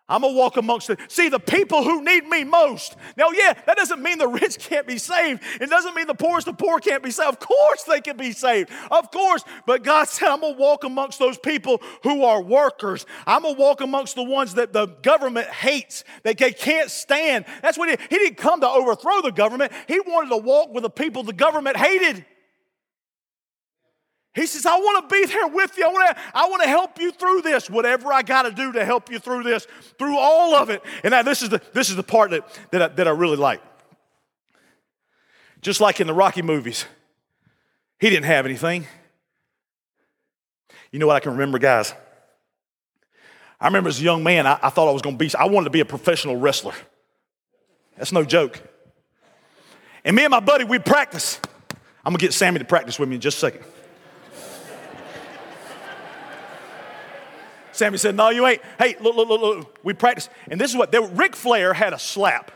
I'm 0.09 0.21
gonna 0.21 0.35
walk 0.35 0.57
amongst 0.57 0.87
the 0.87 0.97
see 1.09 1.29
the 1.29 1.41
people 1.41 1.83
who 1.83 2.01
need 2.05 2.27
me 2.29 2.45
most. 2.45 2.97
Now, 3.17 3.31
yeah, 3.33 3.55
that 3.67 3.77
doesn't 3.77 4.01
mean 4.01 4.19
the 4.19 4.29
rich 4.29 4.57
can't 4.61 4.87
be 4.87 4.99
saved. 4.99 5.43
It 5.61 5.69
doesn't 5.69 5.97
mean 5.97 6.07
the 6.07 6.15
poorest 6.15 6.47
of 6.47 6.57
poor 6.59 6.79
can't 6.79 7.03
be 7.03 7.11
saved. 7.11 7.29
Of 7.29 7.41
course 7.41 7.83
they 7.83 8.01
can 8.01 8.17
be 8.17 8.31
saved. 8.31 8.71
Of 8.93 9.11
course. 9.11 9.43
But 9.67 9.83
God 9.83 10.07
said, 10.07 10.29
I'm 10.29 10.43
gonna 10.43 10.57
walk 10.57 10.85
amongst 10.85 11.19
those 11.19 11.39
people 11.39 11.83
who 12.05 12.23
are 12.23 12.41
workers. 12.41 13.05
I'm 13.27 13.43
gonna 13.43 13.59
walk 13.59 13.81
amongst 13.81 14.15
the 14.15 14.23
ones 14.23 14.55
that 14.55 14.73
the 14.73 14.87
government 14.87 15.49
hates, 15.49 16.05
that 16.23 16.39
they 16.39 16.53
can't 16.53 16.89
stand. 16.89 17.45
That's 17.61 17.77
what 17.77 17.89
he, 17.89 17.97
he 18.09 18.19
didn't 18.19 18.37
come 18.37 18.61
to 18.61 18.69
overthrow 18.69 19.23
the 19.23 19.33
government. 19.33 19.73
He 19.89 19.99
wanted 19.99 20.31
to 20.31 20.37
walk 20.37 20.73
with 20.73 20.85
the 20.85 20.91
people 20.91 21.25
the 21.25 21.33
government 21.33 21.77
hated. 21.77 22.25
He 24.37 24.47
says, 24.47 24.67
I 24.67 24.77
want 24.77 25.09
to 25.09 25.15
be 25.15 25.25
there 25.25 25.49
with 25.49 25.79
you. 25.79 25.87
I 25.87 25.89
want 25.89 26.15
to, 26.15 26.23
I 26.35 26.49
want 26.51 26.63
to 26.63 26.69
help 26.69 27.01
you 27.01 27.11
through 27.11 27.41
this, 27.41 27.71
whatever 27.71 28.13
I 28.13 28.21
got 28.21 28.43
to 28.43 28.51
do 28.51 28.71
to 28.73 28.85
help 28.85 29.11
you 29.11 29.19
through 29.19 29.45
this, 29.45 29.67
through 29.99 30.19
all 30.19 30.55
of 30.55 30.69
it. 30.69 30.83
And 31.03 31.13
now 31.13 31.23
this 31.23 31.41
is 31.41 31.49
the, 31.49 31.63
this 31.73 31.89
is 31.89 31.97
the 31.97 32.03
part 32.03 32.33
that, 32.33 32.47
that, 32.71 32.83
I, 32.83 32.89
that 32.89 33.09
I 33.09 33.13
really 33.13 33.39
like. 33.39 33.63
Just 35.63 35.81
like 35.81 36.03
in 36.03 36.07
the 36.07 36.13
Rocky 36.13 36.43
movies, 36.43 36.85
he 37.99 38.11
didn't 38.11 38.27
have 38.27 38.45
anything. 38.45 38.87
You 40.93 40.99
know 40.99 41.07
what 41.07 41.17
I 41.17 41.21
can 41.21 41.33
remember, 41.33 41.59
guys? 41.59 41.95
I 43.59 43.69
remember 43.69 43.89
as 43.89 43.99
a 43.99 44.05
young 44.05 44.23
man, 44.23 44.47
I, 44.47 44.59
I 44.63 44.69
thought 44.69 44.87
I 44.87 44.93
was 44.93 45.01
going 45.01 45.17
to 45.17 45.25
be, 45.25 45.35
I 45.35 45.47
wanted 45.47 45.65
to 45.65 45.71
be 45.71 45.81
a 45.81 45.87
professional 45.87 46.37
wrestler. 46.37 46.75
That's 47.97 48.13
no 48.13 48.23
joke. 48.23 48.61
And 50.05 50.15
me 50.15 50.25
and 50.25 50.31
my 50.31 50.41
buddy, 50.41 50.65
we 50.65 50.79
practice. 50.79 51.41
I'm 52.05 52.13
going 52.13 52.19
to 52.19 52.27
get 52.27 52.35
Sammy 52.35 52.59
to 52.59 52.67
practice 52.67 52.99
with 52.99 53.09
me 53.09 53.15
in 53.15 53.23
just 53.23 53.39
a 53.39 53.41
second. 53.41 53.65
Sammy 57.77 57.99
said, 57.99 58.15
No, 58.15 58.31
you 58.31 58.47
ain't. 58.47 58.63
Hey, 58.79 58.97
look, 59.01 59.17
look, 59.17 59.29
look, 59.29 59.41
look. 59.41 59.79
We 59.83 59.93
practice. 59.93 60.29
And 60.51 60.61
this 60.61 60.71
is 60.71 60.77
what, 60.77 60.93
there, 60.93 61.03
Ric 61.03 61.37
Flair 61.37 61.73
had 61.73 61.93
a 61.93 61.99
slap. 61.99 62.51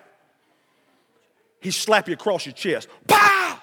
He 1.61 1.71
slap 1.71 2.09
you 2.09 2.15
across 2.15 2.47
your 2.47 2.55
chest. 2.55 2.89
Pow! 3.07 3.61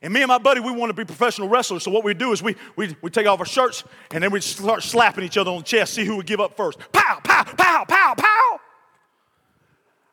And 0.00 0.12
me 0.12 0.22
and 0.22 0.28
my 0.28 0.38
buddy, 0.38 0.60
we 0.60 0.70
want 0.70 0.90
to 0.90 0.94
be 0.94 1.04
professional 1.04 1.48
wrestlers. 1.48 1.82
So 1.82 1.90
what 1.90 2.04
we 2.04 2.14
do 2.14 2.30
is 2.30 2.40
we, 2.40 2.54
we, 2.76 2.96
we 3.02 3.10
take 3.10 3.26
off 3.26 3.40
our 3.40 3.46
shirts 3.46 3.82
and 4.12 4.22
then 4.22 4.30
we 4.30 4.40
start 4.40 4.84
slapping 4.84 5.24
each 5.24 5.36
other 5.36 5.50
on 5.50 5.58
the 5.58 5.64
chest, 5.64 5.94
see 5.94 6.04
who 6.04 6.16
would 6.16 6.26
give 6.26 6.40
up 6.40 6.56
first. 6.56 6.78
Pow, 6.92 7.20
pow, 7.24 7.42
pow, 7.42 7.84
pow, 7.88 8.14
pow. 8.16 8.60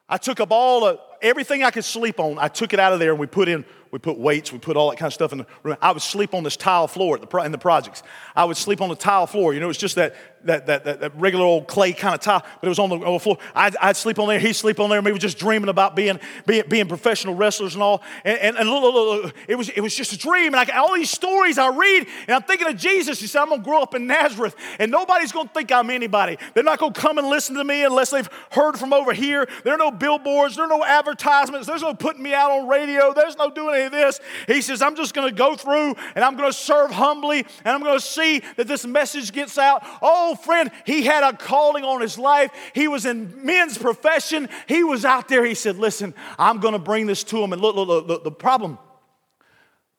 I 0.10 0.18
took 0.18 0.40
up 0.40 0.52
all 0.52 0.82
the, 0.82 1.00
everything 1.22 1.64
I 1.64 1.70
could 1.70 1.86
sleep 1.86 2.20
on. 2.20 2.40
I 2.40 2.48
took 2.48 2.74
it 2.74 2.80
out 2.80 2.94
of 2.94 3.00
there 3.00 3.12
and 3.12 3.20
we 3.20 3.28
put 3.28 3.48
in, 3.48 3.64
we 3.96 4.00
put 4.00 4.18
weights, 4.18 4.52
we 4.52 4.60
put 4.60 4.76
all 4.76 4.90
that 4.90 4.98
kind 4.98 5.08
of 5.08 5.14
stuff 5.14 5.32
in 5.32 5.38
the 5.38 5.46
room. 5.64 5.78
I 5.82 5.94
would 5.94 6.02
sleep 6.02 6.34
on 6.34 6.44
this 6.44 6.58
tile 6.58 6.86
floor 6.86 7.18
the, 7.18 7.38
in 7.38 7.54
the 7.54 7.58
projects. 7.58 8.04
I 8.36 8.44
would 8.44 8.58
sleep 8.58 8.82
on 8.82 8.90
the 8.90 8.96
tile 8.96 9.26
floor. 9.26 9.54
You 9.54 9.62
know, 9.62 9.70
it's 9.70 9.80
just 9.80 9.96
that, 9.96 10.35
that, 10.46 10.66
that, 10.68 10.84
that, 10.86 11.00
that 11.02 11.16
regular 11.16 11.46
old 11.46 11.68
clay 11.68 11.94
kind 11.94 12.16
of 12.16 12.22
tile, 12.22 12.44
but 12.62 12.68
it 12.68 12.70
was 12.70 12.80
on 12.80 12.90
the, 12.90 12.96
on 12.96 13.14
the 13.14 13.20
floor. 13.20 13.38
I'd, 13.54 13.76
I'd, 13.78 13.98
sleep 13.98 14.20
on 14.20 14.28
there, 14.28 14.40
he'd 14.40 14.54
sleep 14.54 14.80
on 14.80 14.90
there, 14.90 15.02
maybe 15.02 15.20
just 15.20 15.38
dreaming 15.38 15.70
about 15.70 15.96
being, 15.96 16.20
being, 16.46 16.64
being 16.68 16.88
professional 16.88 17.36
wrestlers 17.36 17.74
and 17.74 17.84
all. 17.84 18.04
And, 18.24 18.38
and, 18.40 18.58
and 18.58 18.70
look, 18.70 18.84
look, 18.84 19.24
look, 19.24 19.36
it, 19.48 19.56
was, 19.56 19.70
it 19.70 19.82
was 19.82 19.96
just 19.96 20.14
a 20.14 20.18
dream. 20.18 20.54
And 20.54 20.72
I, 20.72 20.78
all 20.78 20.96
these 20.96 21.12
stories 21.12 21.58
I 21.58 21.68
read, 21.68 22.08
and 22.28 22.36
I'm 22.36 22.44
thinking 22.44 22.68
of 22.68 22.78
Jesus. 22.78 23.20
He 23.20 23.28
said, 23.28 23.42
I'm 23.42 23.50
going 23.50 23.62
to 23.62 23.66
grow 23.66 23.82
up 23.82 23.96
in 23.96 24.08
Nazareth, 24.08 24.56
and 24.80 24.92
nobody's 24.92 25.32
going 25.32 25.48
to 25.48 25.54
think 25.54 25.72
I'm 25.72 25.90
anybody. 25.90 26.38
They're 26.54 26.64
not 26.64 26.80
going 26.80 26.94
to 26.94 27.00
come 27.00 27.18
and 27.18 27.28
listen 27.28 27.56
to 27.56 27.64
me 27.64 27.84
unless 27.84 28.12
they've 28.12 28.30
heard 28.52 28.78
from 28.78 28.94
over 28.94 29.14
here. 29.14 29.48
There 29.64 29.74
are 29.74 29.78
no 29.78 29.92
billboards, 29.92 30.56
there 30.56 30.66
are 30.66 30.70
no 30.70 30.84
advertisements, 30.84 31.68
there's 31.68 31.82
no 31.82 31.94
putting 31.94 32.24
me 32.24 32.34
out 32.34 32.52
on 32.52 32.68
radio, 32.68 33.14
there's 33.14 33.38
no 33.38 33.50
doing 33.50 33.76
any 33.76 33.86
of 33.86 33.92
this. 33.92 34.20
He 34.48 34.62
says, 34.62 34.82
I'm 34.82 34.96
just 34.96 35.14
going 35.14 35.28
to 35.28 35.36
go 35.36 35.56
through 35.56 35.96
and 36.16 36.24
I'm 36.24 36.36
going 36.36 36.52
to 36.52 36.58
serve 36.58 36.92
humbly, 36.92 37.40
and 37.40 37.68
I'm 37.68 37.82
going 37.82 37.98
to 37.98 38.06
see 38.06 38.42
that 38.58 38.68
this 38.68 38.86
message 38.86 39.32
gets 39.32 39.58
out. 39.58 39.82
Oh, 40.02 40.35
friend, 40.36 40.72
he 40.86 41.04
had 41.04 41.24
a 41.24 41.36
calling 41.36 41.84
on 41.84 42.02
his 42.02 42.18
life. 42.18 42.52
He 42.74 42.88
was 42.88 43.06
in 43.06 43.46
men's 43.46 43.78
profession. 43.78 44.50
He 44.68 44.84
was 44.84 45.06
out 45.06 45.28
there. 45.28 45.46
He 45.46 45.56
said, 45.56 45.78
Listen, 45.78 46.14
I'm 46.38 46.60
going 46.60 46.74
to 46.74 46.80
bring 46.80 47.06
this 47.06 47.24
to 47.26 47.44
him. 47.44 47.54
And 47.54 47.62
look, 47.62 47.76
look, 47.76 48.08
look, 48.08 48.24
the 48.24 48.32
problem. 48.32 48.78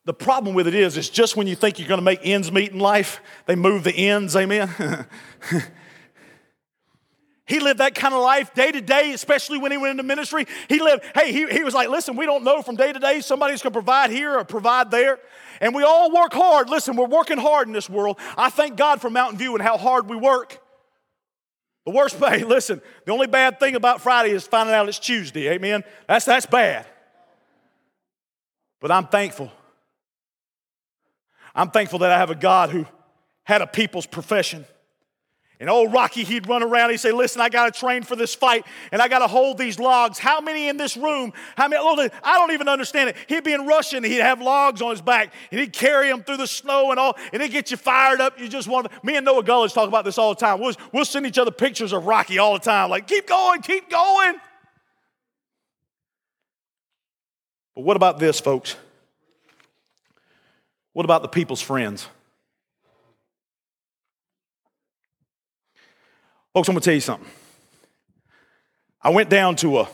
The 0.05 0.13
problem 0.13 0.55
with 0.55 0.67
it 0.67 0.75
is, 0.75 0.95
it's 0.95 1.09
just 1.09 1.35
when 1.35 1.47
you 1.47 1.55
think 1.55 1.79
you're 1.79 1.87
going 1.87 1.97
to 1.97 2.03
make 2.03 2.21
ends 2.23 2.49
meet 2.49 2.71
in 2.71 2.79
life, 2.79 3.19
they 3.45 3.55
move 3.55 3.83
the 3.83 3.93
ends, 3.93 4.37
amen? 4.37 4.69
He 7.47 7.61
lived 7.61 7.79
that 7.79 7.95
kind 7.95 8.13
of 8.13 8.21
life 8.21 8.53
day 8.53 8.73
to 8.73 8.81
day, 8.81 9.13
especially 9.13 9.57
when 9.57 9.71
he 9.71 9.77
went 9.77 9.91
into 9.91 10.03
ministry. 10.03 10.45
He 10.67 10.81
lived, 10.81 11.03
hey, 11.15 11.31
he, 11.31 11.47
he 11.47 11.63
was 11.63 11.73
like, 11.73 11.87
listen, 11.87 12.17
we 12.17 12.25
don't 12.25 12.43
know 12.43 12.61
from 12.61 12.75
day 12.75 12.91
to 12.91 12.99
day 12.99 13.21
somebody's 13.21 13.61
going 13.61 13.71
to 13.71 13.79
provide 13.79 14.11
here 14.11 14.37
or 14.37 14.43
provide 14.43 14.91
there. 14.91 15.17
And 15.61 15.73
we 15.73 15.83
all 15.83 16.11
work 16.11 16.33
hard. 16.33 16.69
Listen, 16.69 16.95
we're 16.95 17.07
working 17.07 17.37
hard 17.37 17.67
in 17.67 17.73
this 17.73 17.89
world. 17.89 18.19
I 18.37 18.49
thank 18.49 18.77
God 18.77 19.01
for 19.01 19.09
Mountain 19.09 19.39
View 19.39 19.53
and 19.55 19.61
how 19.61 19.77
hard 19.77 20.09
we 20.09 20.15
work. 20.15 20.61
The 21.85 21.91
worst, 21.91 22.17
hey, 22.19 22.43
listen, 22.43 22.81
the 23.05 23.11
only 23.11 23.27
bad 23.27 23.59
thing 23.59 23.75
about 23.75 24.01
Friday 24.01 24.31
is 24.31 24.45
finding 24.45 24.75
out 24.75 24.87
it's 24.89 24.99
Tuesday. 24.99 25.49
Amen. 25.49 25.83
That's, 26.07 26.25
that's 26.25 26.45
bad. 26.45 26.85
But 28.79 28.91
I'm 28.91 29.07
thankful. 29.07 29.51
I'm 31.55 31.71
thankful 31.71 31.99
that 31.99 32.11
I 32.11 32.17
have 32.17 32.29
a 32.29 32.35
God 32.35 32.69
who 32.69 32.85
had 33.43 33.61
a 33.61 33.67
people's 33.67 34.05
profession. 34.05 34.65
And 35.59 35.71
old 35.71 35.91
Rocky, 35.91 36.23
he'd 36.23 36.47
run 36.47 36.61
around. 36.61 36.91
He'd 36.91 36.97
say, 36.97 37.11
Listen, 37.11 37.41
I 37.41 37.49
got 37.49 37.73
to 37.73 37.79
train 37.79 38.03
for 38.03 38.15
this 38.15 38.35
fight 38.35 38.63
and 38.91 39.01
I 39.01 39.07
got 39.07 39.19
to 39.19 39.27
hold 39.27 39.57
these 39.57 39.79
logs. 39.79 40.19
How 40.19 40.39
many 40.39 40.69
in 40.69 40.77
this 40.77 40.95
room? 40.95 41.33
How 41.55 41.67
many? 41.67 41.81
I 42.23 42.37
don't 42.37 42.51
even 42.51 42.67
understand 42.67 43.09
it. 43.09 43.15
He'd 43.27 43.43
be 43.43 43.53
in 43.53 43.65
Russian. 43.65 44.03
and 44.03 44.13
He'd 44.13 44.21
have 44.21 44.39
logs 44.39 44.83
on 44.83 44.91
his 44.91 45.01
back 45.01 45.33
and 45.51 45.59
he'd 45.59 45.73
carry 45.73 46.09
them 46.09 46.21
through 46.21 46.37
the 46.37 46.47
snow 46.47 46.91
and 46.91 46.99
all. 46.99 47.17
And 47.33 47.41
it'd 47.41 47.51
get 47.51 47.71
you 47.71 47.77
fired 47.77 48.21
up. 48.21 48.39
You 48.39 48.47
just 48.47 48.67
want 48.67 48.91
to. 48.91 48.99
Me 49.03 49.15
and 49.15 49.25
Noah 49.25 49.43
Gulledge 49.43 49.73
talk 49.73 49.87
about 49.87 50.05
this 50.05 50.19
all 50.19 50.35
the 50.35 50.39
time. 50.39 50.59
We'll, 50.59 50.75
we'll 50.91 51.05
send 51.05 51.25
each 51.25 51.39
other 51.39 51.51
pictures 51.51 51.91
of 51.91 52.05
Rocky 52.05 52.37
all 52.37 52.53
the 52.53 52.59
time. 52.59 52.91
Like, 52.91 53.07
keep 53.07 53.25
going, 53.25 53.61
keep 53.61 53.89
going. 53.89 54.35
But 57.73 57.81
what 57.81 57.95
about 57.95 58.19
this, 58.19 58.39
folks? 58.39 58.75
What 60.93 61.03
about 61.03 61.23
the 61.23 61.27
people's 61.27 61.61
friends? 61.61 62.07
Folks, 66.57 66.69
I'm 66.69 66.73
gonna 66.73 66.81
tell 66.81 66.95
you 66.95 67.01
something. 67.01 67.29
I 68.99 69.11
went 69.11 69.29
down 69.29 69.57
to 69.57 69.81
a 69.81 69.89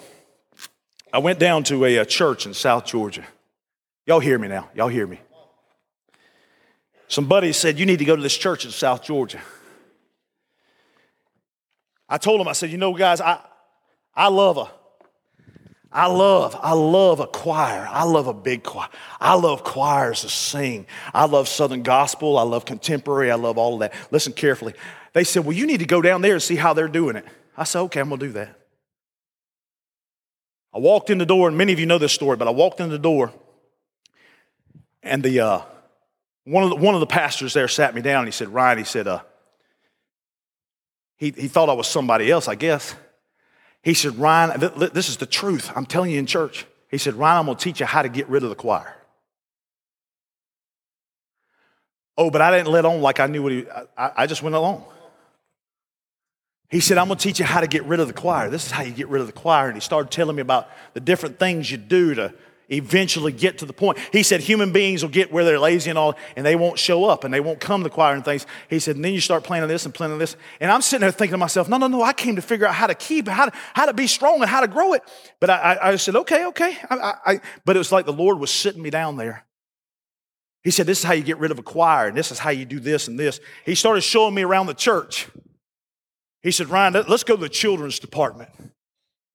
I 1.11 1.17
went 1.17 1.37
down 1.37 1.65
to 1.65 1.83
a, 1.83 1.97
a 1.97 2.05
church 2.05 2.45
in 2.45 2.53
South 2.53 2.85
Georgia. 2.85 3.25
Y'all 4.05 4.21
hear 4.21 4.39
me 4.39 4.47
now. 4.47 4.69
Y'all 4.73 4.87
hear 4.87 5.05
me. 5.05 5.19
Some 7.09 7.27
buddies 7.27 7.57
said, 7.57 7.77
You 7.77 7.85
need 7.85 7.99
to 7.99 8.05
go 8.05 8.15
to 8.15 8.21
this 8.21 8.37
church 8.37 8.63
in 8.63 8.71
South 8.71 9.03
Georgia. 9.03 9.41
I 12.07 12.17
told 12.17 12.39
them, 12.39 12.47
I 12.47 12.53
said, 12.53 12.69
You 12.69 12.77
know, 12.77 12.93
guys, 12.93 13.19
I, 13.19 13.41
I 14.15 14.29
love 14.29 14.55
a, 14.55 14.71
I 15.93 16.07
love, 16.07 16.59
I 16.59 16.73
love 16.73 17.19
a 17.19 17.27
choir. 17.27 17.87
I 17.89 18.03
love 18.03 18.25
a 18.25 18.33
big 18.33 18.63
choir. 18.63 18.89
I 19.21 19.35
love 19.35 19.63
choirs 19.63 20.21
to 20.21 20.29
sing. 20.29 20.87
I 21.13 21.25
love 21.25 21.47
Southern 21.47 21.83
gospel. 21.83 22.39
I 22.39 22.41
love 22.41 22.65
contemporary. 22.65 23.29
I 23.29 23.35
love 23.35 23.59
all 23.59 23.75
of 23.75 23.79
that. 23.81 23.93
Listen 24.09 24.33
carefully. 24.33 24.73
They 25.13 25.23
said, 25.23 25.45
Well, 25.45 25.55
you 25.55 25.67
need 25.67 25.81
to 25.81 25.85
go 25.85 26.01
down 26.01 26.23
there 26.23 26.33
and 26.33 26.41
see 26.41 26.55
how 26.55 26.73
they're 26.73 26.87
doing 26.87 27.15
it. 27.15 27.25
I 27.55 27.63
said, 27.65 27.81
Okay, 27.81 27.99
I'm 27.99 28.09
going 28.09 28.19
to 28.19 28.25
do 28.25 28.31
that. 28.33 28.59
I 30.73 30.79
walked 30.79 31.11
in 31.11 31.19
the 31.19 31.27
door, 31.27 31.47
and 31.47 31.55
many 31.55 31.71
of 31.71 31.79
you 31.79 31.85
know 31.85 31.99
this 31.99 32.13
story, 32.13 32.35
but 32.37 32.47
I 32.47 32.51
walked 32.51 32.79
in 32.79 32.89
the 32.89 32.97
door, 32.97 33.31
and 35.03 35.21
the, 35.21 35.39
uh, 35.39 35.61
one, 36.45 36.63
of 36.63 36.71
the, 36.71 36.75
one 36.77 36.95
of 36.95 36.99
the 36.99 37.05
pastors 37.05 37.53
there 37.53 37.67
sat 37.67 37.93
me 37.93 38.01
down, 38.01 38.19
and 38.19 38.27
he 38.27 38.31
said, 38.31 38.49
Ryan, 38.49 38.79
he 38.79 38.83
said, 38.83 39.07
uh, 39.07 39.21
he, 41.17 41.29
he 41.29 41.47
thought 41.47 41.69
I 41.69 41.73
was 41.73 41.87
somebody 41.87 42.31
else, 42.31 42.47
I 42.47 42.55
guess. 42.55 42.95
He 43.83 43.93
said, 43.93 44.17
Ryan, 44.17 44.59
this 44.93 45.09
is 45.09 45.17
the 45.17 45.25
truth. 45.25 45.71
I'm 45.75 45.85
telling 45.85 46.11
you 46.11 46.17
in 46.17 46.25
church. 46.25 46.65
He 46.89 46.97
said, 46.97 47.15
Ryan, 47.15 47.39
I'm 47.39 47.45
going 47.45 47.57
to 47.57 47.63
teach 47.63 47.81
you 47.81 47.85
how 47.85 48.01
to 48.01 48.09
get 48.09 48.27
rid 48.29 48.43
of 48.43 48.49
the 48.49 48.55
choir. 48.55 48.95
Oh, 52.17 52.29
but 52.29 52.41
I 52.41 52.55
didn't 52.55 52.71
let 52.71 52.85
on 52.85 53.01
like 53.01 53.19
I 53.19 53.27
knew 53.27 53.43
what 53.43 53.51
he, 53.51 53.65
I, 53.97 54.11
I 54.17 54.27
just 54.27 54.41
went 54.41 54.55
along. 54.55 54.85
He 56.69 56.79
said, 56.79 56.97
I'm 56.97 57.07
going 57.07 57.17
to 57.17 57.23
teach 57.23 57.39
you 57.39 57.45
how 57.45 57.59
to 57.59 57.67
get 57.67 57.83
rid 57.83 57.99
of 57.99 58.07
the 58.07 58.13
choir. 58.13 58.49
This 58.49 58.65
is 58.65 58.71
how 58.71 58.83
you 58.83 58.91
get 58.91 59.09
rid 59.09 59.21
of 59.21 59.27
the 59.27 59.33
choir. 59.33 59.67
And 59.67 59.75
he 59.75 59.81
started 59.81 60.11
telling 60.11 60.35
me 60.35 60.41
about 60.41 60.69
the 60.93 60.99
different 60.99 61.37
things 61.37 61.69
you 61.69 61.77
do 61.77 62.15
to 62.15 62.33
eventually 62.77 63.31
get 63.31 63.57
to 63.59 63.65
the 63.65 63.73
point. 63.73 63.97
He 64.11 64.23
said, 64.23 64.41
human 64.41 64.71
beings 64.71 65.03
will 65.03 65.09
get 65.09 65.31
where 65.31 65.43
they're 65.43 65.59
lazy 65.59 65.89
and 65.89 65.99
all, 65.99 66.15
and 66.35 66.45
they 66.45 66.55
won't 66.55 66.79
show 66.79 67.05
up 67.05 67.23
and 67.23 67.33
they 67.33 67.39
won't 67.39 67.59
come 67.59 67.83
to 67.83 67.89
choir 67.89 68.13
and 68.15 68.23
things. 68.23 68.45
He 68.69 68.79
said, 68.79 68.95
and 68.95 69.05
then 69.05 69.13
you 69.13 69.21
start 69.21 69.43
planning 69.43 69.69
this 69.69 69.85
and 69.85 69.93
planning 69.93 70.17
this. 70.17 70.35
And 70.59 70.71
I'm 70.71 70.81
sitting 70.81 71.01
there 71.01 71.11
thinking 71.11 71.33
to 71.33 71.37
myself, 71.37 71.67
no, 71.69 71.77
no, 71.77 71.87
no, 71.87 72.01
I 72.01 72.13
came 72.13 72.35
to 72.35 72.41
figure 72.41 72.67
out 72.67 72.75
how 72.75 72.87
to 72.87 72.95
keep 72.95 73.27
how 73.27 73.45
to, 73.45 73.51
how 73.73 73.85
to 73.85 73.93
be 73.93 74.07
strong 74.07 74.41
and 74.41 74.49
how 74.49 74.61
to 74.61 74.67
grow 74.67 74.93
it. 74.93 75.03
But 75.39 75.49
I, 75.49 75.55
I, 75.55 75.91
I 75.91 75.95
said, 75.95 76.15
okay, 76.15 76.45
okay. 76.47 76.77
I, 76.89 77.13
I, 77.25 77.41
but 77.65 77.75
it 77.75 77.79
was 77.79 77.91
like 77.91 78.05
the 78.05 78.13
Lord 78.13 78.39
was 78.39 78.51
sitting 78.51 78.81
me 78.81 78.89
down 78.89 79.17
there. 79.17 79.45
He 80.63 80.71
said, 80.71 80.85
this 80.85 80.99
is 80.99 81.03
how 81.03 81.13
you 81.13 81.23
get 81.23 81.39
rid 81.39 81.51
of 81.51 81.59
a 81.59 81.63
choir, 81.63 82.07
and 82.07 82.17
this 82.17 82.31
is 82.31 82.39
how 82.39 82.49
you 82.49 82.63
do 82.63 82.79
this 82.79 83.09
and 83.09 83.19
this. 83.19 83.41
He 83.65 83.75
started 83.75 84.01
showing 84.01 84.33
me 84.33 84.43
around 84.43 84.67
the 84.67 84.73
church. 84.73 85.27
He 86.41 86.51
said, 86.51 86.69
Ryan, 86.69 86.93
let's 87.07 87.23
go 87.23 87.35
to 87.35 87.41
the 87.41 87.49
children's 87.49 87.99
department. 87.99 88.49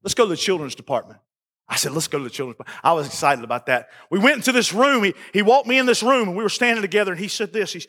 Let's 0.03 0.15
go 0.15 0.25
to 0.25 0.31
the 0.31 0.37
children's 0.37 0.75
department. 0.75 1.21
I 1.69 1.77
said, 1.77 1.93
let's 1.93 2.09
go 2.09 2.19
to 2.19 2.25
the 2.25 2.31
children's. 2.31 2.59
I 2.83 2.93
was 2.93 3.07
excited 3.07 3.45
about 3.45 3.67
that. 3.67 3.91
We 4.11 4.19
went 4.19 4.37
into 4.37 4.53
this 4.53 4.73
room. 4.73 5.05
He, 5.05 5.15
he 5.33 5.43
walked 5.43 5.67
me 5.67 5.79
in 5.79 5.87
this 5.87 6.03
room 6.03 6.29
and 6.29 6.37
we 6.37 6.43
were 6.43 6.49
standing 6.49 6.83
together 6.83 7.13
and 7.13 7.21
he 7.21 7.29
said 7.29 7.53
this. 7.53 7.75
He, 7.75 7.87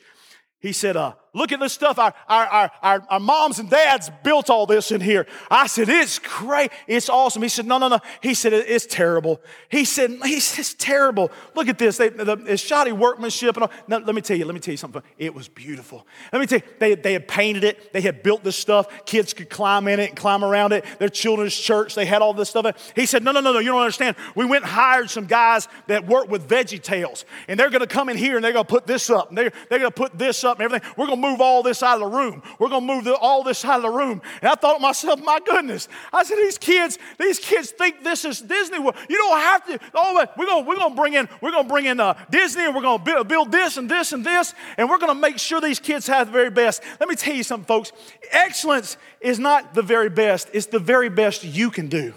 he 0.58 0.72
said, 0.72 0.96
uh, 0.96 1.14
Look 1.32 1.52
at 1.52 1.60
this 1.60 1.72
stuff. 1.72 1.98
Our, 1.98 2.12
our, 2.28 2.70
our, 2.82 3.06
our, 3.08 3.20
moms 3.20 3.60
and 3.60 3.70
dads 3.70 4.10
built 4.24 4.50
all 4.50 4.66
this 4.66 4.90
in 4.90 5.00
here. 5.00 5.28
I 5.48 5.68
said, 5.68 5.88
It's 5.88 6.18
great. 6.18 6.72
It's 6.88 7.08
awesome. 7.08 7.42
He 7.42 7.48
said, 7.48 7.66
No, 7.66 7.78
no, 7.78 7.86
no. 7.86 8.00
He 8.20 8.34
said, 8.34 8.52
It's 8.52 8.84
terrible. 8.86 9.40
He 9.68 9.84
said, 9.84 10.18
It's 10.22 10.74
terrible. 10.74 11.30
Look 11.54 11.68
at 11.68 11.78
this. 11.78 11.98
They, 11.98 12.08
the, 12.08 12.36
it's 12.46 12.62
shoddy 12.62 12.90
workmanship. 12.90 13.56
And 13.56 13.64
all. 13.64 13.70
Let 13.86 14.12
me 14.12 14.22
tell 14.22 14.36
you, 14.36 14.44
let 14.44 14.54
me 14.54 14.60
tell 14.60 14.72
you 14.72 14.78
something. 14.78 15.02
It 15.18 15.32
was 15.32 15.46
beautiful. 15.46 16.04
Let 16.32 16.40
me 16.40 16.46
tell 16.46 16.58
you, 16.58 16.64
they, 16.80 16.96
they 16.96 17.12
had 17.12 17.28
painted 17.28 17.62
it. 17.62 17.92
They 17.92 18.00
had 18.00 18.24
built 18.24 18.42
this 18.42 18.56
stuff. 18.56 19.04
Kids 19.06 19.32
could 19.32 19.50
climb 19.50 19.86
in 19.86 20.00
it 20.00 20.08
and 20.08 20.16
climb 20.16 20.44
around 20.44 20.72
it. 20.72 20.84
Their 20.98 21.08
children's 21.08 21.56
church, 21.56 21.94
they 21.94 22.06
had 22.06 22.22
all 22.22 22.34
this 22.34 22.48
stuff. 22.48 22.92
He 22.96 23.06
said, 23.06 23.22
No, 23.22 23.30
no, 23.30 23.40
no, 23.40 23.52
no. 23.52 23.60
You 23.60 23.70
don't 23.70 23.80
understand. 23.80 24.16
We 24.34 24.46
went 24.46 24.64
and 24.64 24.72
hired 24.72 25.10
some 25.10 25.26
guys 25.26 25.68
that 25.86 26.08
work 26.08 26.28
with 26.28 26.48
Veggie 26.48 26.82
Tales. 26.82 27.24
And 27.46 27.58
they're 27.58 27.70
going 27.70 27.82
to 27.82 27.86
come 27.86 28.08
in 28.08 28.16
here 28.16 28.34
and 28.34 28.44
they're 28.44 28.52
going 28.52 28.64
to 28.64 28.68
put 28.68 28.88
this 28.88 29.10
up. 29.10 29.28
And 29.28 29.38
they're, 29.38 29.52
they're 29.68 29.78
going 29.78 29.92
to 29.92 29.96
put 29.96 30.18
this 30.18 30.42
up 30.42 30.58
and 30.58 30.64
everything. 30.64 30.90
We're 30.96 31.06
going 31.06 31.19
to 31.20 31.28
move 31.28 31.40
all 31.40 31.62
this 31.62 31.82
out 31.82 32.00
of 32.00 32.10
the 32.10 32.16
room. 32.16 32.42
We're 32.58 32.68
going 32.68 32.86
to 32.86 32.94
move 32.94 33.04
the, 33.04 33.14
all 33.14 33.42
this 33.42 33.64
out 33.64 33.76
of 33.76 33.82
the 33.82 33.90
room. 33.90 34.22
And 34.40 34.50
I 34.50 34.54
thought 34.54 34.74
to 34.74 34.80
myself, 34.80 35.20
my 35.22 35.40
goodness. 35.44 35.88
I 36.12 36.22
said, 36.24 36.36
these 36.36 36.58
kids, 36.58 36.98
these 37.18 37.38
kids 37.38 37.70
think 37.70 38.02
this 38.02 38.24
is 38.24 38.40
Disney 38.40 38.78
World. 38.78 38.96
You 39.08 39.16
don't 39.16 39.40
have 39.40 39.66
to. 39.66 39.78
Oh, 39.94 40.26
we're 40.36 40.46
going 40.46 40.66
we're 40.66 40.76
going 40.76 40.90
to 40.90 40.96
bring 40.96 41.14
in, 41.14 41.28
we're 41.40 41.50
going 41.50 41.64
to 41.64 41.68
bring 41.68 41.86
in 41.86 42.00
uh, 42.00 42.14
Disney 42.30 42.64
and 42.64 42.74
we're 42.74 42.82
going 42.82 42.98
to 42.98 43.04
build, 43.04 43.28
build 43.28 43.52
this 43.52 43.76
and 43.76 43.90
this 43.90 44.12
and 44.12 44.24
this. 44.24 44.54
And 44.76 44.88
we're 44.88 44.98
going 44.98 45.14
to 45.14 45.20
make 45.20 45.38
sure 45.38 45.60
these 45.60 45.80
kids 45.80 46.06
have 46.06 46.28
the 46.28 46.32
very 46.32 46.50
best. 46.50 46.82
Let 46.98 47.08
me 47.08 47.16
tell 47.16 47.34
you 47.34 47.42
something, 47.42 47.66
folks. 47.66 47.92
Excellence 48.30 48.96
is 49.20 49.38
not 49.38 49.74
the 49.74 49.82
very 49.82 50.10
best. 50.10 50.48
It's 50.52 50.66
the 50.66 50.78
very 50.78 51.08
best 51.08 51.44
you 51.44 51.70
can 51.70 51.88
do. 51.88 52.14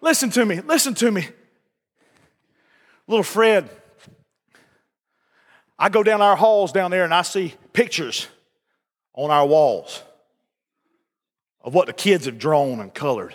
Listen 0.00 0.30
to 0.30 0.44
me. 0.44 0.60
Listen 0.60 0.94
to 0.94 1.10
me. 1.10 1.28
Little 3.08 3.22
Fred, 3.22 3.70
I 5.78 5.88
go 5.88 6.02
down 6.02 6.22
our 6.22 6.36
halls 6.36 6.72
down 6.72 6.90
there 6.90 7.04
and 7.04 7.12
I 7.12 7.22
see 7.22 7.54
pictures 7.72 8.28
on 9.14 9.30
our 9.30 9.46
walls 9.46 10.02
of 11.62 11.74
what 11.74 11.86
the 11.86 11.92
kids 11.92 12.26
have 12.26 12.38
drawn 12.38 12.80
and 12.80 12.92
colored. 12.92 13.34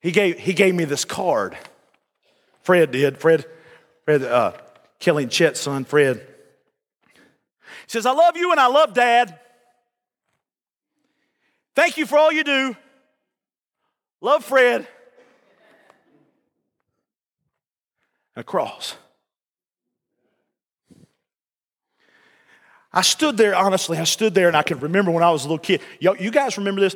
He 0.00 0.12
gave, 0.12 0.38
he 0.38 0.52
gave 0.52 0.74
me 0.74 0.84
this 0.84 1.04
card. 1.04 1.56
Fred 2.62 2.90
did. 2.90 3.18
Fred, 3.18 3.46
Fred 4.04 4.22
uh, 4.22 4.52
Kelly 4.98 5.24
and 5.24 5.32
Chet's 5.32 5.60
son, 5.60 5.84
Fred. 5.84 6.26
He 7.06 7.88
says, 7.88 8.06
I 8.06 8.12
love 8.12 8.36
you 8.36 8.50
and 8.50 8.60
I 8.60 8.66
love 8.66 8.94
dad. 8.94 9.38
Thank 11.74 11.96
you 11.96 12.06
for 12.06 12.18
all 12.18 12.30
you 12.30 12.44
do. 12.44 12.76
Love 14.20 14.44
Fred. 14.44 14.86
and 18.34 18.42
a 18.42 18.44
cross. 18.44 18.96
I 22.92 23.02
stood 23.02 23.36
there, 23.36 23.54
honestly, 23.54 23.98
I 23.98 24.04
stood 24.04 24.34
there 24.34 24.48
and 24.48 24.56
I 24.56 24.62
can 24.62 24.78
remember 24.80 25.10
when 25.10 25.22
I 25.22 25.30
was 25.30 25.44
a 25.44 25.48
little 25.48 25.58
kid. 25.58 25.80
Yo, 25.98 26.14
you 26.14 26.30
guys 26.30 26.58
remember 26.58 26.80
this? 26.80 26.94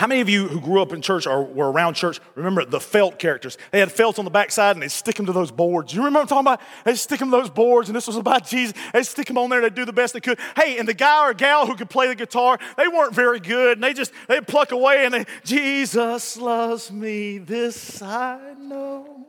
How 0.00 0.06
many 0.06 0.22
of 0.22 0.30
you 0.30 0.48
who 0.48 0.62
grew 0.62 0.80
up 0.80 0.94
in 0.94 1.02
church 1.02 1.26
or 1.26 1.44
were 1.44 1.70
around 1.70 1.92
church 1.92 2.20
remember 2.34 2.64
the 2.64 2.80
felt 2.80 3.18
characters? 3.18 3.58
They 3.70 3.80
had 3.80 3.92
felt 3.92 4.18
on 4.18 4.24
the 4.24 4.30
backside 4.30 4.74
and 4.74 4.82
they'd 4.82 4.90
stick 4.90 5.16
them 5.16 5.26
to 5.26 5.32
those 5.32 5.50
boards. 5.50 5.92
You 5.92 6.00
remember 6.00 6.20
I'm 6.20 6.26
talking 6.26 6.46
about? 6.46 6.62
They'd 6.84 6.96
stick 6.96 7.18
them 7.18 7.30
to 7.30 7.36
those 7.36 7.50
boards 7.50 7.90
and 7.90 7.94
this 7.94 8.06
was 8.06 8.16
about 8.16 8.46
Jesus. 8.48 8.74
They'd 8.94 9.04
stick 9.04 9.26
them 9.26 9.36
on 9.36 9.50
there, 9.50 9.60
they'd 9.60 9.74
do 9.74 9.84
the 9.84 9.92
best 9.92 10.14
they 10.14 10.20
could. 10.20 10.38
Hey, 10.56 10.78
and 10.78 10.88
the 10.88 10.94
guy 10.94 11.28
or 11.28 11.34
gal 11.34 11.66
who 11.66 11.76
could 11.76 11.90
play 11.90 12.08
the 12.08 12.14
guitar, 12.14 12.58
they 12.78 12.88
weren't 12.88 13.14
very 13.14 13.40
good 13.40 13.76
and 13.76 13.84
they 13.84 13.92
just, 13.92 14.12
they'd 14.26 14.46
pluck 14.46 14.72
away 14.72 15.04
and 15.04 15.12
they, 15.12 15.26
Jesus 15.44 16.38
loves 16.38 16.90
me, 16.90 17.36
this 17.36 18.00
I 18.00 18.54
know. 18.58 19.26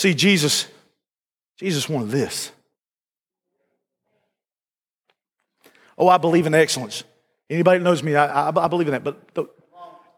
See, 0.00 0.14
Jesus, 0.14 0.66
Jesus 1.58 1.86
wanted 1.86 2.08
this. 2.08 2.52
Oh, 5.98 6.08
I 6.08 6.16
believe 6.16 6.46
in 6.46 6.54
excellence. 6.54 7.04
Anybody 7.50 7.80
that 7.80 7.84
knows 7.84 8.02
me, 8.02 8.16
I, 8.16 8.48
I, 8.48 8.64
I 8.64 8.68
believe 8.68 8.88
in 8.88 8.92
that, 8.92 9.04
but 9.04 9.54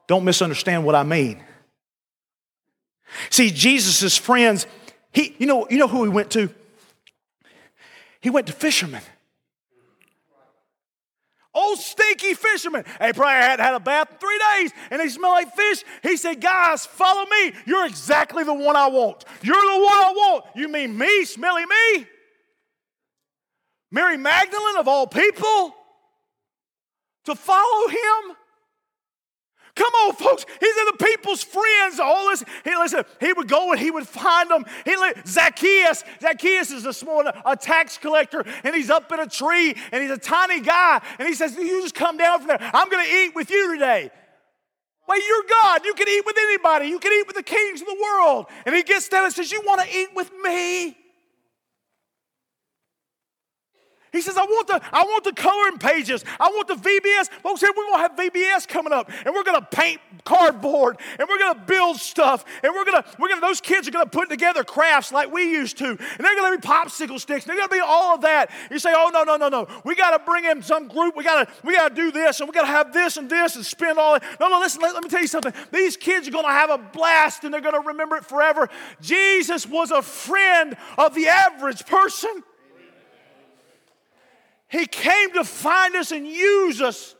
don't 0.06 0.24
misunderstand 0.24 0.84
what 0.84 0.94
I 0.94 1.02
mean. 1.02 1.42
See, 3.28 3.50
Jesus' 3.50 4.16
friends, 4.16 4.68
he, 5.10 5.34
you 5.38 5.48
know, 5.48 5.66
you 5.68 5.78
know 5.78 5.88
who 5.88 6.04
he 6.04 6.10
went 6.10 6.30
to? 6.30 6.48
He 8.20 8.30
went 8.30 8.46
to 8.46 8.52
fishermen. 8.52 9.02
Old 11.54 11.78
stinky 11.78 12.32
fisherman. 12.34 12.84
He 12.84 13.12
probably 13.12 13.34
hadn't 13.34 13.64
had 13.64 13.74
a 13.74 13.80
bath 13.80 14.10
in 14.10 14.18
three 14.18 14.40
days 14.56 14.72
and 14.90 15.00
they 15.00 15.08
smell 15.08 15.32
like 15.32 15.54
fish. 15.54 15.84
He 16.02 16.16
said, 16.16 16.40
Guys, 16.40 16.86
follow 16.86 17.26
me. 17.28 17.52
You're 17.66 17.86
exactly 17.86 18.42
the 18.42 18.54
one 18.54 18.74
I 18.74 18.88
want. 18.88 19.24
You're 19.42 19.54
the 19.54 19.84
one 19.84 19.98
I 19.98 20.12
want. 20.14 20.44
You 20.54 20.68
mean 20.68 20.96
me, 20.96 21.24
smelly 21.24 21.66
me? 21.66 22.06
Mary 23.90 24.16
Magdalene, 24.16 24.78
of 24.78 24.88
all 24.88 25.06
people, 25.06 25.74
to 27.26 27.34
follow 27.34 27.88
him? 27.88 28.36
Come 29.74 29.92
on, 29.94 30.14
folks. 30.14 30.44
He's 30.60 30.76
in 30.76 30.84
the 30.86 31.04
people's 31.04 31.42
friends. 31.42 31.98
All 31.98 32.28
this. 32.28 32.44
He 32.62 32.76
listen. 32.76 33.04
He 33.20 33.32
would 33.32 33.48
go 33.48 33.72
and 33.72 33.80
he 33.80 33.90
would 33.90 34.06
find 34.06 34.50
them. 34.50 34.66
He 34.84 34.94
Zacchaeus. 35.26 36.04
Zacchaeus 36.20 36.70
is 36.70 36.84
a 36.84 36.92
small 36.92 37.26
a 37.26 37.56
tax 37.56 37.96
collector, 37.96 38.44
and 38.64 38.74
he's 38.74 38.90
up 38.90 39.10
in 39.12 39.20
a 39.20 39.26
tree, 39.26 39.74
and 39.90 40.02
he's 40.02 40.10
a 40.10 40.18
tiny 40.18 40.60
guy, 40.60 41.00
and 41.18 41.26
he 41.26 41.34
says, 41.34 41.56
"You 41.56 41.80
just 41.80 41.94
come 41.94 42.18
down 42.18 42.40
from 42.40 42.48
there. 42.48 42.70
I'm 42.74 42.90
going 42.90 43.04
to 43.04 43.12
eat 43.12 43.34
with 43.34 43.50
you 43.50 43.72
today." 43.72 44.10
Well, 45.08 45.18
you're 45.26 45.44
God. 45.48 45.84
You 45.84 45.94
can 45.94 46.08
eat 46.08 46.24
with 46.24 46.36
anybody. 46.38 46.86
You 46.86 46.98
can 46.98 47.12
eat 47.12 47.26
with 47.26 47.36
the 47.36 47.42
kings 47.42 47.80
of 47.80 47.86
the 47.86 47.98
world. 48.00 48.46
And 48.66 48.74
he 48.74 48.82
gets 48.82 49.08
down 49.08 49.24
and 49.24 49.32
says, 49.32 49.50
"You 49.50 49.62
want 49.66 49.80
to 49.80 49.96
eat 49.96 50.14
with 50.14 50.30
me?" 50.44 50.96
He 54.12 54.20
says, 54.20 54.36
I 54.36 54.44
want 54.44 54.68
the, 54.68 54.80
I 54.92 55.04
want 55.04 55.24
the 55.24 55.32
coloring 55.32 55.78
pages. 55.78 56.22
I 56.38 56.48
want 56.48 56.68
the 56.68 56.74
VBS. 56.74 57.30
Folks, 57.42 57.62
here 57.62 57.70
we're 57.74 57.90
gonna 57.90 58.02
have 58.02 58.12
VBS 58.12 58.68
coming 58.68 58.92
up, 58.92 59.10
and 59.24 59.34
we're 59.34 59.42
gonna 59.42 59.66
paint 59.70 60.00
cardboard, 60.24 60.98
and 61.18 61.26
we're 61.26 61.38
gonna 61.38 61.64
build 61.66 61.96
stuff, 61.96 62.44
and 62.62 62.74
we're 62.74 62.84
gonna, 62.84 63.04
we're 63.18 63.28
gonna, 63.28 63.40
those 63.40 63.62
kids 63.62 63.88
are 63.88 63.90
gonna 63.90 64.04
put 64.04 64.28
together 64.28 64.64
crafts 64.64 65.12
like 65.12 65.32
we 65.32 65.50
used 65.50 65.78
to, 65.78 65.86
and 65.86 65.98
they're 66.18 66.36
gonna 66.36 66.58
be 66.58 66.62
popsicle 66.62 67.18
sticks, 67.18 67.46
they're 67.46 67.56
gonna 67.56 67.68
be 67.68 67.80
all 67.80 68.14
of 68.14 68.20
that. 68.20 68.50
You 68.70 68.78
say, 68.78 68.92
oh 68.94 69.10
no, 69.12 69.24
no, 69.24 69.36
no, 69.36 69.48
no. 69.48 69.66
We 69.84 69.94
gotta 69.94 70.22
bring 70.22 70.44
in 70.44 70.62
some 70.62 70.88
group, 70.88 71.16
we 71.16 71.24
gotta, 71.24 71.50
we 71.64 71.74
gotta 71.74 71.94
do 71.94 72.12
this, 72.12 72.40
and 72.40 72.48
we 72.48 72.52
gotta 72.52 72.66
have 72.66 72.92
this 72.92 73.16
and 73.16 73.30
this 73.30 73.56
and 73.56 73.64
spend 73.64 73.98
all 73.98 74.16
it. 74.16 74.22
No, 74.38 74.50
no, 74.50 74.60
listen, 74.60 74.82
let, 74.82 74.92
let 74.92 75.02
me 75.02 75.08
tell 75.08 75.22
you 75.22 75.26
something. 75.26 75.54
These 75.72 75.96
kids 75.96 76.28
are 76.28 76.32
gonna 76.32 76.48
have 76.48 76.68
a 76.68 76.76
blast 76.76 77.44
and 77.44 77.54
they're 77.54 77.62
gonna 77.62 77.80
remember 77.80 78.16
it 78.16 78.26
forever. 78.26 78.68
Jesus 79.00 79.66
was 79.66 79.90
a 79.90 80.02
friend 80.02 80.76
of 80.98 81.14
the 81.14 81.28
average 81.28 81.86
person. 81.86 82.42
He 84.72 84.86
came 84.86 85.34
to 85.34 85.44
find 85.44 85.94
us 85.96 86.12
and 86.12 86.26
use 86.26 86.80
us. 86.80 87.14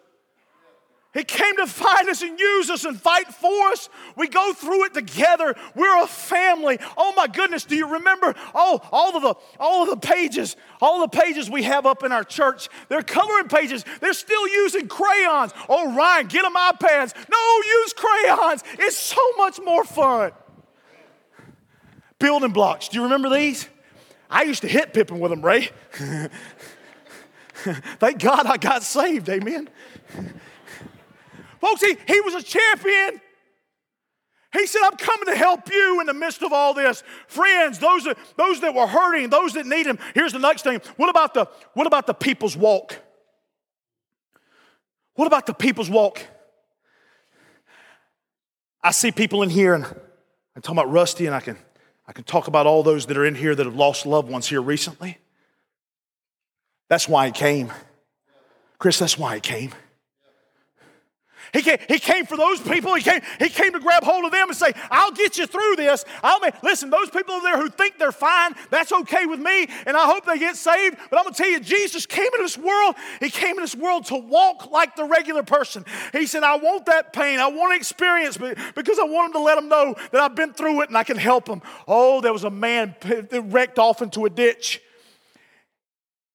He 1.12 1.23
came 1.23 1.55
to 1.59 1.67
find 1.67 2.09
us 2.09 2.23
and 2.23 2.41
use 2.41 2.71
us 2.71 2.87
and 2.87 2.99
fight 2.99 3.27
for 3.27 3.69
us. 3.69 3.91
We 4.17 4.29
go 4.29 4.55
through 4.55 4.87
it 4.87 4.95
together. 4.95 5.55
We're 5.75 6.03
a 6.03 6.07
family. 6.07 6.79
Oh 6.97 7.12
my 7.15 7.27
goodness, 7.27 7.65
do 7.65 7.77
you 7.77 7.87
remember? 7.87 8.35
Oh, 8.55 8.81
all 8.91 9.15
of 9.15 9.23
the 9.23 9.35
all 9.61 9.83
of 9.83 9.91
the 9.91 9.99
pages, 9.99 10.57
all 10.81 11.01
the 11.03 11.09
pages 11.09 11.51
we 11.51 11.65
have 11.65 11.85
up 11.85 12.03
in 12.03 12.11
our 12.11 12.25
church. 12.25 12.71
They're 12.88 13.03
coloring 13.03 13.49
pages. 13.49 13.85
They're 14.01 14.15
still 14.15 14.49
using 14.49 14.88
crayons. 14.88 15.53
Oh, 15.69 15.95
Ryan, 15.95 16.29
get 16.29 16.45
them 16.45 16.55
iPads. 16.55 17.15
No, 17.31 17.81
use 17.81 17.93
crayons. 17.93 18.65
It's 18.79 18.97
so 18.97 19.21
much 19.37 19.61
more 19.62 19.85
fun. 19.85 20.33
Building 22.19 22.53
blocks. 22.53 22.88
Do 22.88 22.97
you 22.97 23.03
remember 23.03 23.29
these? 23.29 23.69
I 24.31 24.45
used 24.45 24.62
to 24.62 24.69
hit 24.69 24.95
Pippin 24.95 25.21
with 25.21 25.31
them, 25.31 25.45
Ray. 25.45 25.69
Thank 27.98 28.20
God 28.20 28.46
I 28.46 28.57
got 28.57 28.83
saved, 28.83 29.29
amen. 29.29 29.68
Folks, 31.61 31.81
he, 31.81 31.96
he 32.07 32.20
was 32.20 32.35
a 32.35 32.42
champion. 32.42 33.20
He 34.53 34.66
said, 34.66 34.83
I'm 34.85 34.96
coming 34.96 35.27
to 35.27 35.35
help 35.35 35.70
you 35.70 36.01
in 36.01 36.07
the 36.07 36.14
midst 36.14 36.42
of 36.42 36.53
all 36.53 36.75
this. 36.75 37.03
Friends, 37.27 37.79
those 37.79 38.05
that, 38.05 38.18
those 38.37 38.61
that 38.61 38.75
were 38.75 38.87
hurting, 38.87 39.31
those 39.31 39.55
that 39.55 39.66
need 39.66 39.87
him. 39.87 39.98
Here's 40.14 40.33
the 40.33 40.38
next 40.38 40.62
thing. 40.62 40.81
What 40.96 41.09
about 41.09 41.35
the, 41.35 41.46
what 41.75 41.87
about 41.87 42.07
the 42.07 42.14
people's 42.14 42.57
walk? 42.57 43.01
What 45.14 45.27
about 45.27 45.46
the 45.46 45.55
people's 45.55 45.88
walk? 45.88 46.27
I 48.83 48.90
see 48.90 49.12
people 49.12 49.42
in 49.42 49.51
here, 49.51 49.75
and 49.75 49.85
I'm 49.85 50.62
talking 50.62 50.79
about 50.79 50.90
Rusty, 50.90 51.27
and 51.27 51.35
I 51.35 51.40
can, 51.40 51.57
I 52.07 52.12
can 52.12 52.25
talk 52.25 52.48
about 52.48 52.66
all 52.66 52.83
those 52.83 53.07
that 53.07 53.16
are 53.16 53.25
in 53.25 53.37
here 53.37 53.55
that 53.55 53.64
have 53.64 53.77
lost 53.77 54.05
loved 54.05 54.29
ones 54.29 54.48
here 54.48 54.61
recently. 54.61 55.18
That's 56.93 57.09
why 57.09 57.25
he 57.25 57.33
came. 57.33 57.73
Chris, 58.77 58.99
that's 58.99 59.17
why 59.17 59.37
he 59.37 59.41
came. 59.41 59.71
He 61.55 61.63
came, 61.63 61.79
he 61.89 61.99
came 61.99 62.27
for 62.27 62.37
those 62.37 62.61
people. 62.61 62.95
He 62.95 63.03
came, 63.03 63.23
he 63.39 63.49
came 63.49 63.73
to 63.73 63.81
grab 63.81 64.05
hold 64.05 64.27
of 64.27 64.31
them 64.31 64.51
and 64.51 64.55
say, 64.55 64.75
I'll 64.91 65.13
get 65.13 65.39
you 65.39 65.47
through 65.47 65.77
this. 65.77 66.05
I'll 66.23 66.39
make, 66.41 66.63
listen, 66.63 66.91
those 66.91 67.09
people 67.09 67.33
over 67.33 67.45
there 67.45 67.57
who 67.57 67.71
think 67.71 67.99
they're 67.99 68.13
fine, 68.13 68.53
that's 68.69 68.93
okay 68.93 69.25
with 69.25 69.41
me, 69.41 69.69
and 69.87 69.97
I 69.97 70.05
hope 70.05 70.27
they 70.27 70.39
get 70.39 70.55
saved. 70.55 70.99
But 71.09 71.19
I'm 71.19 71.25
gonna 71.25 71.35
tell 71.35 71.49
you, 71.49 71.61
Jesus 71.61 72.05
came 72.05 72.27
into 72.27 72.43
this 72.43 72.59
world, 72.59 72.97
he 73.21 73.31
came 73.31 73.53
into 73.53 73.63
this 73.63 73.75
world 73.75 74.05
to 74.09 74.17
walk 74.17 74.71
like 74.71 74.95
the 74.95 75.05
regular 75.05 75.45
person. 75.45 75.87
He 76.13 76.27
said, 76.27 76.43
I 76.43 76.57
want 76.57 76.85
that 76.87 77.15
pain, 77.15 77.39
I 77.39 77.47
want 77.47 77.73
to 77.73 77.77
experience 77.77 78.37
it 78.37 78.59
because 78.75 78.99
I 78.99 79.05
want 79.05 79.29
him 79.29 79.41
to 79.41 79.45
let 79.47 79.55
them 79.55 79.71
know 79.71 79.95
that 80.11 80.21
I've 80.21 80.35
been 80.35 80.53
through 80.53 80.83
it 80.83 80.91
and 80.91 80.99
I 80.99 81.05
can 81.05 81.17
help 81.17 81.47
them. 81.47 81.63
Oh, 81.89 82.21
there 82.21 82.35
was 82.35 82.45
a 82.45 82.51
man 82.51 82.95
wrecked 83.33 83.79
off 83.79 84.03
into 84.03 84.27
a 84.27 84.31
ditch. 84.31 84.83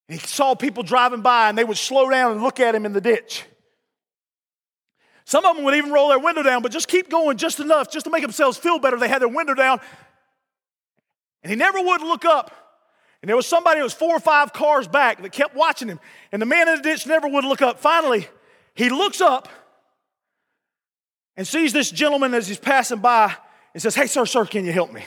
He 0.07 0.17
saw 0.17 0.55
people 0.55 0.83
driving 0.83 1.21
by 1.21 1.49
and 1.49 1.57
they 1.57 1.63
would 1.63 1.77
slow 1.77 2.09
down 2.09 2.31
and 2.31 2.41
look 2.41 2.59
at 2.59 2.73
him 2.73 2.85
in 2.85 2.93
the 2.93 3.01
ditch. 3.01 3.43
Some 5.25 5.43
of 5.45 5.57
them 5.57 5.65
would 5.65 5.75
even 5.75 5.91
roll 5.91 6.07
their 6.07 6.19
window 6.19 6.41
down, 6.41 6.61
but 6.61 6.71
just 6.71 6.87
keep 6.87 7.09
going 7.09 7.35
just 7.35 7.59
enough, 7.59 7.91
just 7.91 8.05
to 8.05 8.09
make 8.09 8.21
themselves 8.21 8.57
feel 8.57 8.79
better. 8.79 8.97
They 8.97 9.09
had 9.09 9.21
their 9.21 9.27
window 9.27 9.53
down. 9.53 9.81
And 11.43 11.51
he 11.51 11.57
never 11.57 11.81
would 11.81 12.01
look 12.01 12.23
up. 12.23 12.51
And 13.21 13.27
there 13.27 13.35
was 13.35 13.45
somebody 13.45 13.79
that 13.79 13.83
was 13.83 13.93
four 13.93 14.15
or 14.15 14.21
five 14.21 14.53
cars 14.53 14.87
back 14.87 15.21
that 15.21 15.33
kept 15.33 15.53
watching 15.53 15.89
him. 15.89 15.99
And 16.31 16.41
the 16.41 16.45
man 16.45 16.69
in 16.69 16.77
the 16.77 16.81
ditch 16.81 17.05
never 17.05 17.27
would 17.27 17.43
look 17.43 17.61
up. 17.61 17.79
Finally, 17.79 18.27
he 18.73 18.89
looks 18.89 19.19
up 19.19 19.49
and 21.35 21.45
sees 21.45 21.73
this 21.73 21.91
gentleman 21.91 22.33
as 22.33 22.47
he's 22.47 22.59
passing 22.59 22.99
by 22.99 23.35
and 23.73 23.81
says, 23.81 23.95
Hey, 23.95 24.07
sir, 24.07 24.25
sir, 24.25 24.45
can 24.45 24.65
you 24.65 24.71
help 24.71 24.93
me? 24.93 25.03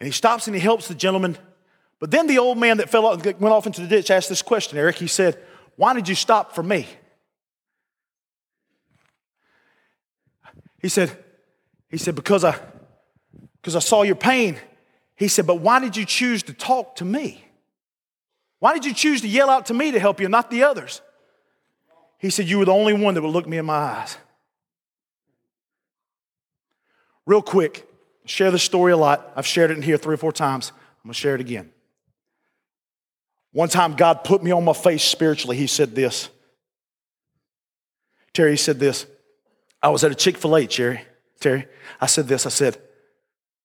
And 0.00 0.06
he 0.06 0.12
stops 0.12 0.48
and 0.48 0.56
he 0.56 0.60
helps 0.60 0.88
the 0.88 0.94
gentleman 0.94 1.38
but 2.00 2.10
then 2.10 2.26
the 2.26 2.38
old 2.38 2.58
man 2.58 2.76
that 2.78 2.90
fell 2.90 3.06
off, 3.06 3.24
went 3.24 3.44
off 3.44 3.66
into 3.66 3.80
the 3.80 3.88
ditch 3.88 4.10
asked 4.10 4.28
this 4.28 4.42
question, 4.42 4.78
Eric. 4.78 4.96
He 4.96 5.06
said, 5.06 5.38
Why 5.76 5.94
did 5.94 6.08
you 6.08 6.14
stop 6.14 6.54
for 6.54 6.62
me? 6.62 6.86
He 10.80 10.88
said, 10.88 11.16
he 11.88 11.96
said, 11.96 12.14
because 12.14 12.44
I 12.44 12.58
because 13.60 13.74
I 13.74 13.80
saw 13.80 14.02
your 14.02 14.14
pain. 14.14 14.56
He 15.16 15.28
said, 15.28 15.46
but 15.46 15.56
why 15.56 15.80
did 15.80 15.96
you 15.96 16.04
choose 16.04 16.42
to 16.44 16.52
talk 16.52 16.96
to 16.96 17.04
me? 17.04 17.44
Why 18.60 18.74
did 18.74 18.84
you 18.84 18.94
choose 18.94 19.22
to 19.22 19.28
yell 19.28 19.50
out 19.50 19.66
to 19.66 19.74
me 19.74 19.90
to 19.90 19.98
help 19.98 20.20
you, 20.20 20.28
not 20.28 20.50
the 20.50 20.62
others? 20.62 21.00
He 22.18 22.30
said, 22.30 22.46
You 22.46 22.58
were 22.58 22.64
the 22.64 22.72
only 22.72 22.92
one 22.92 23.14
that 23.14 23.22
would 23.22 23.32
look 23.32 23.48
me 23.48 23.58
in 23.58 23.66
my 23.66 23.74
eyes. 23.74 24.16
Real 27.26 27.42
quick, 27.42 27.88
share 28.24 28.50
this 28.50 28.62
story 28.62 28.92
a 28.92 28.96
lot. 28.96 29.32
I've 29.34 29.46
shared 29.46 29.70
it 29.70 29.76
in 29.76 29.82
here 29.82 29.96
three 29.96 30.14
or 30.14 30.18
four 30.18 30.32
times. 30.32 30.72
I'm 30.76 31.08
gonna 31.08 31.14
share 31.14 31.34
it 31.34 31.40
again. 31.40 31.72
One 33.56 33.70
time, 33.70 33.94
God 33.94 34.22
put 34.22 34.42
me 34.42 34.50
on 34.50 34.66
my 34.66 34.74
face 34.74 35.02
spiritually. 35.02 35.56
He 35.56 35.66
said 35.66 35.94
this. 35.94 36.28
Terry 38.34 38.58
said 38.58 38.78
this. 38.78 39.06
I 39.82 39.88
was 39.88 40.04
at 40.04 40.12
a 40.12 40.14
Chick 40.14 40.36
fil 40.36 40.58
A, 40.58 40.66
Terry. 40.66 41.00
Terry. 41.40 41.66
I 41.98 42.04
said 42.04 42.28
this. 42.28 42.44
I 42.44 42.50
said, 42.50 42.76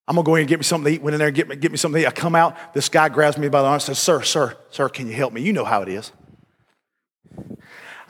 I'm 0.07 0.15
gonna 0.15 0.25
go 0.25 0.35
in 0.35 0.43
and 0.43 0.47
get 0.47 0.59
me 0.59 0.63
something 0.63 0.85
to 0.85 0.95
eat. 0.95 1.01
Went 1.01 1.15
in 1.15 1.19
there 1.19 1.27
and 1.27 1.35
get 1.35 1.49
me, 1.49 1.57
get 1.57 1.71
me 1.73 1.77
something 1.77 1.99
to 1.99 2.07
eat. 2.07 2.09
I 2.09 2.11
come 2.11 2.35
out, 2.35 2.73
this 2.73 2.87
guy 2.87 3.09
grabs 3.09 3.37
me 3.37 3.49
by 3.49 3.59
the 3.59 3.65
arm 3.65 3.73
and 3.73 3.83
says, 3.83 3.99
Sir, 3.99 4.21
sir, 4.21 4.55
sir, 4.69 4.87
can 4.87 5.07
you 5.07 5.13
help 5.13 5.33
me? 5.33 5.41
You 5.41 5.51
know 5.51 5.65
how 5.65 5.81
it 5.81 5.89
is. 5.89 6.13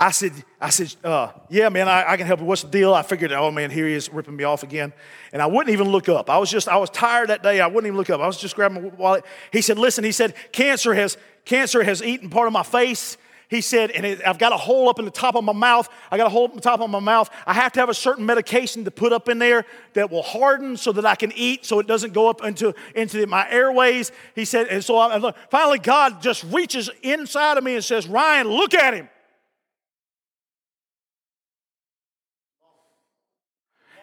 I 0.02 0.10
said, 0.10 0.34
I 0.60 0.72
said, 0.72 0.96
uh, 1.04 1.32
yeah, 1.48 1.70
man, 1.70 1.88
I, 1.88 2.14
I, 2.14 2.18
can 2.18 2.26
help 2.26 2.40
you. 2.40 2.48
What's 2.48 2.64
the 2.64 2.70
deal? 2.70 2.92
I 2.92 3.04
figured, 3.04 3.32
oh 3.32 3.52
man, 3.52 3.70
here 3.70 3.88
he 3.88 3.94
is 3.94 4.12
ripping 4.12 4.36
me 4.36 4.44
off 4.44 4.64
again. 4.64 4.94
And 5.32 5.44
I 5.44 5.46
wouldn't 5.46 5.72
even 5.72 5.90
look 5.90 6.10
up. 6.10 6.28
I 6.28 6.40
was 6.40 6.50
just, 6.50 6.68
I 6.68 6.78
was 6.78 6.90
tired 6.90 7.30
that 7.30 7.44
day. 7.44 7.62
I 7.62 7.68
wouldn't 7.68 7.86
even 7.86 7.98
look 7.98 8.10
up. 8.10 8.20
I 8.20 8.26
was 8.26 8.38
just 8.38 8.56
grabbing 8.56 8.82
my 8.82 8.90
wallet. 8.90 9.24
He 9.54 9.62
said, 9.62 9.78
listen, 9.78 10.04
he 10.04 10.12
said, 10.12 10.34
cancer 10.52 10.96
has, 10.96 11.18
cancer 11.46 11.84
has 11.84 12.02
eaten 12.02 12.32
part 12.32 12.48
of 12.48 12.54
my 12.54 12.64
face. 12.64 13.16
He 13.48 13.62
said, 13.62 13.92
and 13.92 14.04
it, 14.04 14.26
I've 14.26 14.40
got 14.40 14.54
a 14.54 14.58
hole 14.58 14.90
up 14.90 14.98
in 14.98 15.06
the 15.06 15.12
top 15.12 15.36
of 15.36 15.44
my 15.44 15.54
mouth. 15.54 15.88
I 16.10 16.18
got 16.18 16.26
a 16.26 16.32
hole 16.32 16.46
up 16.46 16.52
in 16.52 16.56
the 16.56 16.64
top 16.64 16.80
of 16.80 16.90
my 16.90 17.00
mouth. 17.00 17.30
I 17.46 17.54
have 17.54 17.72
to 17.74 17.80
have 17.80 17.90
a 17.90 17.94
certain 17.94 18.26
medication 18.26 18.84
to 18.86 18.92
put 18.92 19.14
up 19.14 19.30
in 19.30 19.38
there 19.38 19.66
that 19.94 20.10
will 20.10 20.24
harden 20.24 20.78
so 20.78 20.92
that 20.94 21.06
I 21.06 21.14
can 21.14 21.32
eat 21.36 21.64
so 21.64 21.78
it 21.78 21.86
doesn't 21.86 22.14
go 22.14 22.28
up 22.28 22.44
into, 22.44 22.74
into 22.96 23.28
my 23.28 23.48
airways. 23.52 24.12
He 24.34 24.46
said, 24.46 24.66
and 24.66 24.84
so 24.84 24.98
I, 24.98 25.32
finally 25.52 25.78
God 25.78 26.24
just 26.24 26.44
reaches 26.46 26.90
inside 27.04 27.60
of 27.60 27.64
me 27.64 27.76
and 27.76 27.84
says, 27.84 28.08
Ryan, 28.08 28.48
look 28.48 28.74
at 28.74 28.96
him. 28.96 29.08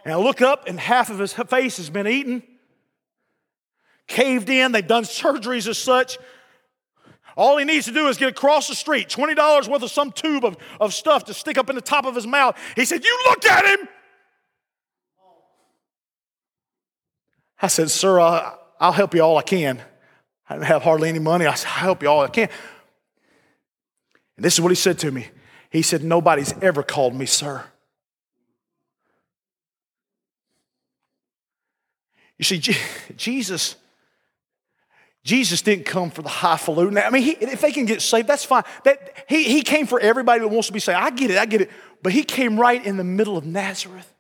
And 0.09 0.15
I 0.15 0.19
look 0.25 0.41
up, 0.41 0.67
and 0.67 0.81
half 0.81 1.11
of 1.11 1.19
his 1.19 1.35
face 1.35 1.77
has 1.77 1.91
been 1.91 2.07
eaten, 2.07 2.43
caved 4.07 4.49
in. 4.49 4.73
They've 4.73 4.87
done 4.87 5.05
surgeries 5.05 5.69
as 5.69 5.77
such. 5.77 6.17
All 7.37 7.59
he 7.59 7.67
needs 7.67 7.85
to 7.85 7.93
do 7.93 8.09
is 8.09 8.17
get 8.17 8.31
across 8.31 8.69
the 8.69 8.75
street, 8.75 9.11
$20 9.11 9.69
worth 9.69 9.83
of 9.83 9.91
some 9.91 10.11
tube 10.11 10.47
of, 10.47 10.57
of 10.81 10.95
stuff 10.95 11.27
to 11.27 11.35
stick 11.35 11.59
up 11.59 11.69
in 11.69 11.77
the 11.77 11.83
top 11.83 12.07
of 12.07 12.15
his 12.15 12.27
mouth. 12.27 12.57
He 12.75 12.87
said, 12.87 13.05
You 13.05 13.19
look 13.29 13.45
at 13.45 13.67
him. 13.67 13.87
I 17.61 17.67
said, 17.67 17.91
Sir, 17.91 18.19
I'll, 18.19 18.93
help 18.93 19.15
you 19.15 19.21
all 19.21 19.37
I 19.37 19.43
can. 19.43 19.79
I 20.49 20.55
didn't 20.55 20.69
have 20.69 20.85
hardly 20.85 21.11
any 21.11 21.19
money. 21.19 21.45
I 21.45 21.53
said, 21.53 21.69
I'll 21.69 21.83
help 21.83 22.03
you 22.03 22.09
all 22.09 22.23
I 22.23 22.29
can. 22.29 22.49
And 24.37 24.45
this 24.47 24.55
is 24.55 24.63
what 24.63 24.71
he 24.71 24.75
said 24.75 24.99
to 25.01 25.11
me. 25.11 25.27
He 25.69 25.83
said, 25.83 26.03
Nobody's 26.03 26.55
ever 26.63 26.83
called 26.83 27.15
me 27.15 27.27
sir. 27.27 27.67
You 32.39 32.45
see, 32.45 32.59
Jesus 33.17 33.77
Jesus 35.29 35.61
didn't 35.61 35.85
come 35.85 36.11
for 36.11 36.23
the 36.23 36.29
highfalutin. 36.31 36.97
I 36.97 37.11
mean, 37.11 37.23
he, 37.23 37.33
if 37.33 37.61
they 37.61 37.71
can 37.71 37.85
get 37.85 38.01
saved, 38.01 38.29
that's 38.29 38.47
fine. 38.47 38.63
That, 38.85 39.27
he, 39.29 39.45
he 39.45 39.61
came 39.61 39.87
for 39.87 40.01
everybody 40.01 40.41
that 40.41 40.49
wants 40.49 40.69
to 40.69 40.73
be 40.73 40.81
saved. 40.81 40.99
I 40.99 41.11
get 41.11 41.31
it, 41.31 41.37
I 41.37 41.45
get 41.45 41.61
it. 41.61 41.71
But 42.03 42.13
he 42.13 42.23
came 42.23 42.59
right 42.59 42.83
in 42.83 42.97
the 42.97 43.05
middle 43.05 43.37
of 43.37 43.45
Nazareth. 43.45 44.11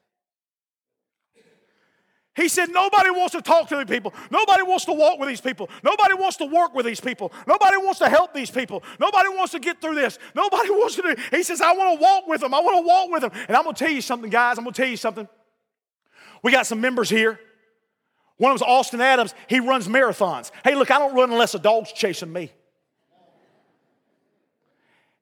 He 2.36 2.48
said, 2.48 2.68
Nobody 2.68 3.08
wants 3.08 3.32
to 3.32 3.40
talk 3.40 3.68
to 3.70 3.76
these 3.76 3.86
people. 3.86 4.12
Nobody 4.30 4.62
wants 4.64 4.84
to 4.84 4.92
walk 4.92 5.18
with 5.18 5.30
these 5.30 5.40
people. 5.40 5.70
Nobody 5.82 6.12
wants 6.12 6.36
to 6.36 6.44
work 6.44 6.74
with 6.74 6.84
these 6.84 7.00
people. 7.00 7.32
Nobody 7.46 7.78
wants 7.78 8.00
to 8.00 8.08
help 8.10 8.34
these 8.34 8.50
people. 8.50 8.82
Nobody 9.00 9.30
wants 9.30 9.52
to 9.52 9.60
get 9.60 9.80
through 9.80 9.94
this. 9.94 10.18
Nobody 10.34 10.68
wants 10.72 10.94
to 10.96 11.02
do. 11.02 11.16
He 11.30 11.42
says, 11.42 11.62
I 11.62 11.72
want 11.72 11.98
to 11.98 12.02
walk 12.02 12.26
with 12.26 12.42
them. 12.42 12.52
I 12.52 12.60
want 12.60 12.76
to 12.76 12.86
walk 12.86 13.10
with 13.10 13.22
them. 13.22 13.32
And 13.48 13.56
I'm 13.56 13.64
going 13.64 13.74
to 13.74 13.84
tell 13.84 13.92
you 13.92 14.02
something, 14.02 14.28
guys. 14.28 14.58
I'm 14.58 14.64
going 14.64 14.74
to 14.74 14.82
tell 14.82 14.90
you 14.90 14.98
something. 14.98 15.26
We 16.42 16.52
got 16.52 16.66
some 16.66 16.82
members 16.82 17.08
here 17.08 17.40
one 18.38 18.50
of 18.52 18.58
them's 18.58 18.68
Austin 18.68 19.00
Adams. 19.00 19.34
He 19.48 19.60
runs 19.60 19.86
marathons. 19.86 20.50
Hey, 20.64 20.74
look, 20.74 20.90
I 20.90 20.98
don't 20.98 21.14
run 21.14 21.30
unless 21.30 21.54
a 21.54 21.58
dog's 21.58 21.92
chasing 21.92 22.32
me. 22.32 22.50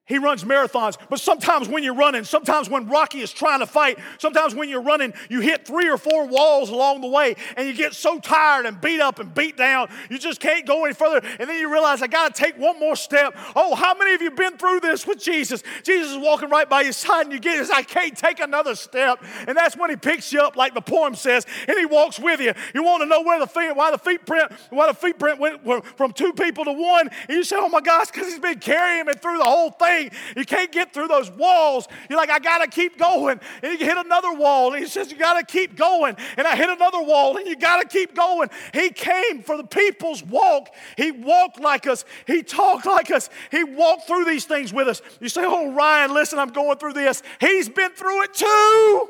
He 0.07 0.19
runs 0.19 0.45
marathons, 0.45 0.97
but 1.09 1.19
sometimes 1.19 1.67
when 1.67 1.83
you're 1.83 1.93
running, 1.93 2.23
sometimes 2.23 2.69
when 2.69 2.87
Rocky 2.87 3.19
is 3.19 3.33
trying 3.33 3.59
to 3.59 3.65
fight, 3.65 3.99
sometimes 4.19 4.55
when 4.55 4.69
you're 4.69 4.81
running, 4.81 5.13
you 5.29 5.41
hit 5.41 5.67
three 5.67 5.89
or 5.89 5.97
four 5.97 6.25
walls 6.25 6.69
along 6.69 7.01
the 7.01 7.07
way 7.07 7.35
and 7.57 7.67
you 7.67 7.73
get 7.73 7.93
so 7.93 8.17
tired 8.17 8.65
and 8.65 8.79
beat 8.79 9.01
up 9.01 9.19
and 9.19 9.35
beat 9.35 9.57
down, 9.57 9.89
you 10.09 10.17
just 10.17 10.39
can't 10.39 10.65
go 10.65 10.85
any 10.85 10.93
further. 10.93 11.27
And 11.39 11.49
then 11.49 11.59
you 11.59 11.69
realize, 11.69 12.01
I 12.01 12.07
got 12.07 12.33
to 12.33 12.41
take 12.41 12.57
one 12.57 12.79
more 12.79 12.95
step. 12.95 13.35
Oh, 13.53 13.75
how 13.75 13.95
many 13.95 14.13
of 14.13 14.21
you 14.21 14.31
been 14.31 14.57
through 14.57 14.79
this 14.79 15.05
with 15.05 15.21
Jesus? 15.21 15.61
Jesus 15.83 16.11
is 16.11 16.17
walking 16.17 16.49
right 16.49 16.69
by 16.69 16.83
your 16.83 16.93
side 16.93 17.25
and 17.25 17.33
you 17.33 17.41
get 17.41 17.57
this, 17.57 17.69
I 17.69 17.83
can't 17.83 18.17
take 18.17 18.39
another 18.39 18.75
step. 18.75 19.21
And 19.45 19.57
that's 19.57 19.75
when 19.75 19.89
he 19.89 19.97
picks 19.97 20.31
you 20.31 20.39
up, 20.39 20.55
like 20.55 20.73
the 20.73 20.79
poem 20.79 21.15
says, 21.15 21.45
and 21.67 21.77
he 21.77 21.85
walks 21.85 22.17
with 22.17 22.39
you. 22.39 22.53
You 22.73 22.81
want 22.81 23.01
to 23.01 23.07
know 23.07 23.23
where 23.23 23.41
the 23.41 23.47
feet, 23.47 23.75
why 23.75 23.91
the 23.91 23.97
feet 23.97 24.25
print, 24.25 24.53
why 24.69 24.87
the 24.87 24.93
feet 24.93 25.19
print 25.19 25.37
went 25.37 25.85
from 25.97 26.13
two 26.13 26.31
people 26.31 26.63
to 26.63 26.71
one. 26.71 27.09
And 27.27 27.35
you 27.35 27.43
say, 27.43 27.57
oh 27.59 27.67
my 27.67 27.81
gosh, 27.81 28.09
because 28.09 28.27
he's 28.29 28.39
been 28.39 28.59
carrying 28.59 29.05
me 29.05 29.11
through 29.11 29.39
the 29.39 29.43
whole 29.43 29.71
thing. 29.71 29.96
You 30.35 30.45
can't 30.45 30.71
get 30.71 30.93
through 30.93 31.07
those 31.07 31.31
walls. 31.31 31.87
You're 32.09 32.17
like, 32.17 32.29
I 32.29 32.39
got 32.39 32.59
to 32.59 32.67
keep 32.67 32.97
going. 32.97 33.39
And 33.61 33.79
you 33.79 33.85
hit 33.85 33.97
another 33.97 34.33
wall. 34.33 34.73
And 34.73 34.83
he 34.83 34.89
says, 34.89 35.11
You 35.11 35.17
got 35.17 35.33
to 35.39 35.45
keep 35.45 35.75
going. 35.75 36.15
And 36.37 36.47
I 36.47 36.55
hit 36.55 36.69
another 36.69 37.01
wall. 37.01 37.37
And 37.37 37.47
you 37.47 37.55
got 37.55 37.81
to 37.81 37.87
keep 37.87 38.15
going. 38.15 38.49
He 38.73 38.89
came 38.89 39.41
for 39.41 39.57
the 39.57 39.63
people's 39.63 40.23
walk. 40.23 40.73
He 40.95 41.11
walked 41.11 41.59
like 41.59 41.87
us. 41.87 42.05
He 42.25 42.43
talked 42.43 42.85
like 42.85 43.11
us. 43.11 43.29
He 43.51 43.63
walked 43.63 44.07
through 44.07 44.25
these 44.25 44.45
things 44.45 44.71
with 44.73 44.87
us. 44.87 45.01
You 45.19 45.29
say, 45.29 45.41
Oh, 45.43 45.71
Ryan, 45.71 46.13
listen, 46.13 46.39
I'm 46.39 46.49
going 46.49 46.77
through 46.77 46.93
this. 46.93 47.23
He's 47.39 47.69
been 47.69 47.91
through 47.91 48.23
it 48.23 48.33
too. 48.33 49.09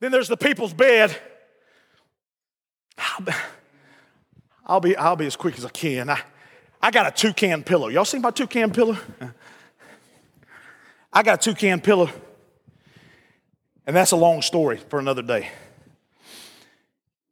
Then 0.00 0.12
there's 0.12 0.28
the 0.28 0.36
people's 0.36 0.74
bed. 0.74 1.16
I'll 4.66 4.80
be, 4.80 4.96
I'll 4.96 5.16
be 5.16 5.26
as 5.26 5.36
quick 5.36 5.56
as 5.58 5.64
I 5.64 5.68
can. 5.68 6.10
I, 6.10 6.20
I 6.80 6.90
got 6.90 7.06
a 7.06 7.10
toucan 7.10 7.62
pillow. 7.62 7.88
Y'all 7.88 8.04
seen 8.04 8.20
my 8.20 8.30
toucan 8.30 8.70
pillow? 8.70 8.96
I 11.12 11.22
got 11.22 11.46
a 11.46 11.50
toucan 11.50 11.80
pillow. 11.80 12.10
And 13.86 13.94
that's 13.94 14.10
a 14.10 14.16
long 14.16 14.42
story 14.42 14.76
for 14.76 14.98
another 14.98 15.22
day. 15.22 15.50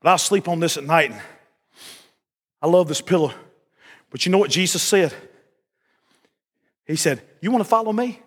But 0.00 0.10
I'll 0.10 0.18
sleep 0.18 0.48
on 0.48 0.60
this 0.60 0.76
at 0.76 0.84
night. 0.84 1.12
I 2.62 2.66
love 2.66 2.88
this 2.88 3.00
pillow. 3.00 3.32
But 4.10 4.24
you 4.24 4.32
know 4.32 4.38
what 4.38 4.50
Jesus 4.50 4.82
said? 4.82 5.12
He 6.86 6.96
said, 6.96 7.22
You 7.40 7.50
want 7.50 7.64
to 7.64 7.68
follow 7.68 7.92
me? 7.92 8.20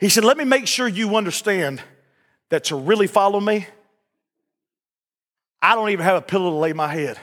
He 0.00 0.08
said, 0.08 0.24
Let 0.24 0.36
me 0.36 0.44
make 0.44 0.66
sure 0.66 0.86
you 0.86 1.16
understand 1.16 1.82
that 2.50 2.64
to 2.64 2.76
really 2.76 3.06
follow 3.06 3.40
me, 3.40 3.66
I 5.60 5.74
don't 5.74 5.90
even 5.90 6.04
have 6.04 6.16
a 6.16 6.22
pillow 6.22 6.50
to 6.50 6.56
lay 6.56 6.72
my 6.72 6.88
head. 6.88 7.18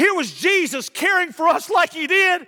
Here 0.00 0.14
was 0.14 0.32
Jesus 0.32 0.88
caring 0.88 1.30
for 1.30 1.46
us 1.46 1.68
like 1.68 1.92
he 1.92 2.06
did, 2.06 2.46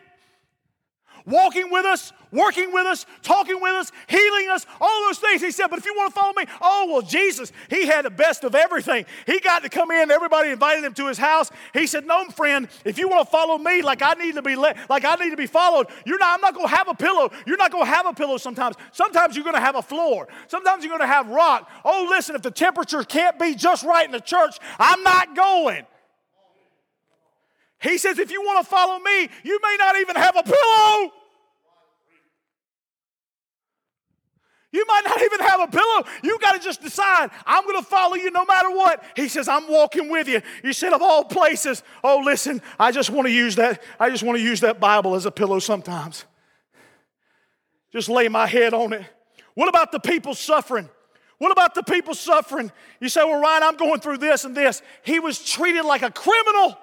walking 1.27 1.71
with 1.71 1.85
us, 1.85 2.11
working 2.33 2.73
with 2.73 2.87
us, 2.87 3.05
talking 3.21 3.61
with 3.61 3.75
us, 3.75 3.93
healing 4.07 4.49
us, 4.49 4.65
all 4.81 5.07
those 5.07 5.19
things. 5.19 5.43
He 5.43 5.51
said, 5.51 5.67
But 5.67 5.79
if 5.79 5.85
you 5.85 5.93
want 5.95 6.15
to 6.15 6.19
follow 6.19 6.33
me, 6.33 6.47
oh, 6.63 6.89
well, 6.91 7.03
Jesus, 7.03 7.53
he 7.69 7.87
had 7.87 8.07
the 8.07 8.11
best 8.11 8.45
of 8.45 8.55
everything. 8.55 9.05
He 9.27 9.39
got 9.39 9.63
to 9.65 9.69
come 9.69 9.91
in, 9.91 10.11
everybody 10.11 10.49
invited 10.49 10.83
him 10.83 10.95
to 10.95 11.09
his 11.09 11.19
house. 11.19 11.51
He 11.75 11.87
said, 11.87 12.07
No, 12.07 12.25
friend, 12.31 12.69
if 12.87 12.97
you 12.97 13.07
want 13.07 13.27
to 13.27 13.31
follow 13.31 13.59
me 13.59 13.83
like 13.83 14.01
I 14.01 14.15
need 14.15 14.37
to 14.37 14.43
be 14.43 14.57
like 14.57 14.79
I 14.89 15.15
need 15.17 15.33
to 15.33 15.37
be 15.37 15.47
followed, 15.47 15.89
you're 16.07 16.19
not, 16.19 16.37
I'm 16.37 16.41
not 16.41 16.55
gonna 16.55 16.69
have 16.69 16.89
a 16.89 16.95
pillow. 16.95 17.31
You're 17.45 17.59
not 17.59 17.71
gonna 17.71 17.85
have 17.85 18.07
a 18.07 18.15
pillow 18.15 18.39
sometimes. 18.39 18.77
Sometimes 18.93 19.37
you're 19.37 19.45
gonna 19.45 19.61
have 19.61 19.77
a 19.77 19.83
floor. 19.83 20.27
Sometimes 20.47 20.85
you're 20.85 20.99
gonna 20.99 21.07
have 21.13 21.29
rock. 21.29 21.71
Oh, 21.85 22.07
listen, 22.09 22.35
if 22.35 22.41
the 22.41 22.51
temperature 22.51 23.05
can't 23.05 23.39
be 23.39 23.55
just 23.55 23.85
right 23.85 24.07
in 24.07 24.13
the 24.13 24.21
church, 24.21 24.57
I'm 24.79 25.03
not 25.03 25.37
going. 25.37 25.85
He 27.83 27.99
says, 27.99 28.19
if 28.19 28.31
you 28.31 28.43
want 28.43 28.65
to 28.65 28.71
follow 28.71 28.99
me, 29.01 29.29
you 29.43 29.59
may 29.63 29.77
not 29.79 29.97
even 29.99 30.17
have 30.17 30.37
a 30.37 30.43
pillow. 30.43 31.13
You 34.73 34.87
might 34.87 35.03
not 35.05 35.21
even 35.21 35.41
have 35.41 35.61
a 35.61 35.67
pillow. 35.67 36.05
You 36.23 36.39
got 36.39 36.53
to 36.53 36.59
just 36.59 36.81
decide, 36.81 37.31
I'm 37.45 37.65
going 37.65 37.77
to 37.77 37.85
follow 37.85 38.15
you 38.15 38.31
no 38.31 38.47
matter 38.47 38.71
what. 38.71 39.05
He 39.15 39.29
says, 39.29 39.47
I'm 39.47 39.69
walking 39.69 40.09
with 40.09 40.29
you. 40.29 40.41
You 40.65 40.73
said, 40.73 40.95
of 40.95 41.03
all 41.03 41.25
places, 41.25 41.83
oh, 42.03 42.23
listen, 42.25 42.63
I 42.79 42.91
just 42.91 43.11
want 43.11 43.27
to 43.27 43.33
use 43.33 43.57
that. 43.57 43.83
I 44.01 44.09
just 44.09 44.23
want 44.23 44.39
to 44.39 44.43
use 44.43 44.61
that 44.61 44.81
Bible 44.81 45.15
as 45.15 45.27
a 45.27 45.31
pillow 45.31 45.59
sometimes. 45.59 46.25
Just 47.93 48.09
lay 48.09 48.29
my 48.29 48.47
head 48.47 48.73
on 48.73 48.95
it. 48.95 49.05
What 49.55 49.69
about 49.69 49.93
the 49.93 50.01
people 50.01 50.35
suffering? 50.35 50.89
What 51.37 51.53
about 51.53 51.75
the 51.75 51.83
people 51.83 52.15
suffering? 52.15 52.73
You 53.01 53.11
say, 53.11 53.23
well, 53.25 53.43
Ryan, 53.43 53.65
I'm 53.65 53.77
going 53.77 54.01
through 54.01 54.19
this 54.19 54.45
and 54.45 54.57
this. 54.57 54.81
He 55.03 55.19
was 55.19 55.45
treated 55.45 55.85
like 55.85 56.03
a 56.03 56.11
criminal. 56.11 56.79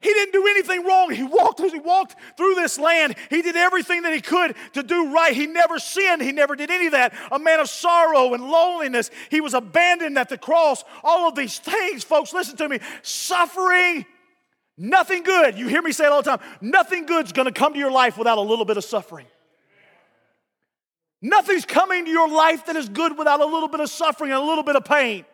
He 0.00 0.14
didn't 0.14 0.32
do 0.32 0.46
anything 0.46 0.84
wrong. 0.84 1.10
He 1.10 1.24
walked, 1.24 1.60
he 1.60 1.78
walked 1.80 2.14
through 2.36 2.54
this 2.54 2.78
land. 2.78 3.16
He 3.30 3.42
did 3.42 3.56
everything 3.56 4.02
that 4.02 4.12
he 4.12 4.20
could 4.20 4.54
to 4.74 4.84
do 4.84 5.12
right. 5.12 5.34
He 5.34 5.46
never 5.46 5.80
sinned. 5.80 6.22
He 6.22 6.30
never 6.30 6.54
did 6.54 6.70
any 6.70 6.86
of 6.86 6.92
that. 6.92 7.14
A 7.32 7.38
man 7.38 7.58
of 7.58 7.68
sorrow 7.68 8.32
and 8.32 8.48
loneliness. 8.48 9.10
He 9.28 9.40
was 9.40 9.54
abandoned 9.54 10.16
at 10.16 10.28
the 10.28 10.38
cross. 10.38 10.84
All 11.02 11.28
of 11.28 11.34
these 11.34 11.58
things, 11.58 12.04
folks, 12.04 12.32
listen 12.32 12.56
to 12.58 12.68
me. 12.68 12.78
Suffering, 13.02 14.06
nothing 14.76 15.24
good. 15.24 15.58
You 15.58 15.66
hear 15.66 15.82
me 15.82 15.90
say 15.90 16.04
it 16.04 16.12
all 16.12 16.22
the 16.22 16.36
time. 16.36 16.46
Nothing 16.60 17.04
good's 17.04 17.32
going 17.32 17.46
to 17.46 17.52
come 17.52 17.72
to 17.72 17.78
your 17.78 17.90
life 17.90 18.16
without 18.16 18.38
a 18.38 18.42
little 18.42 18.64
bit 18.64 18.76
of 18.76 18.84
suffering. 18.84 19.26
Nothing's 21.20 21.64
coming 21.64 22.04
to 22.04 22.10
your 22.12 22.28
life 22.28 22.66
that 22.66 22.76
is 22.76 22.88
good 22.88 23.18
without 23.18 23.40
a 23.40 23.46
little 23.46 23.68
bit 23.68 23.80
of 23.80 23.90
suffering 23.90 24.30
and 24.30 24.40
a 24.40 24.44
little 24.44 24.62
bit 24.62 24.76
of 24.76 24.84
pain. 24.84 25.24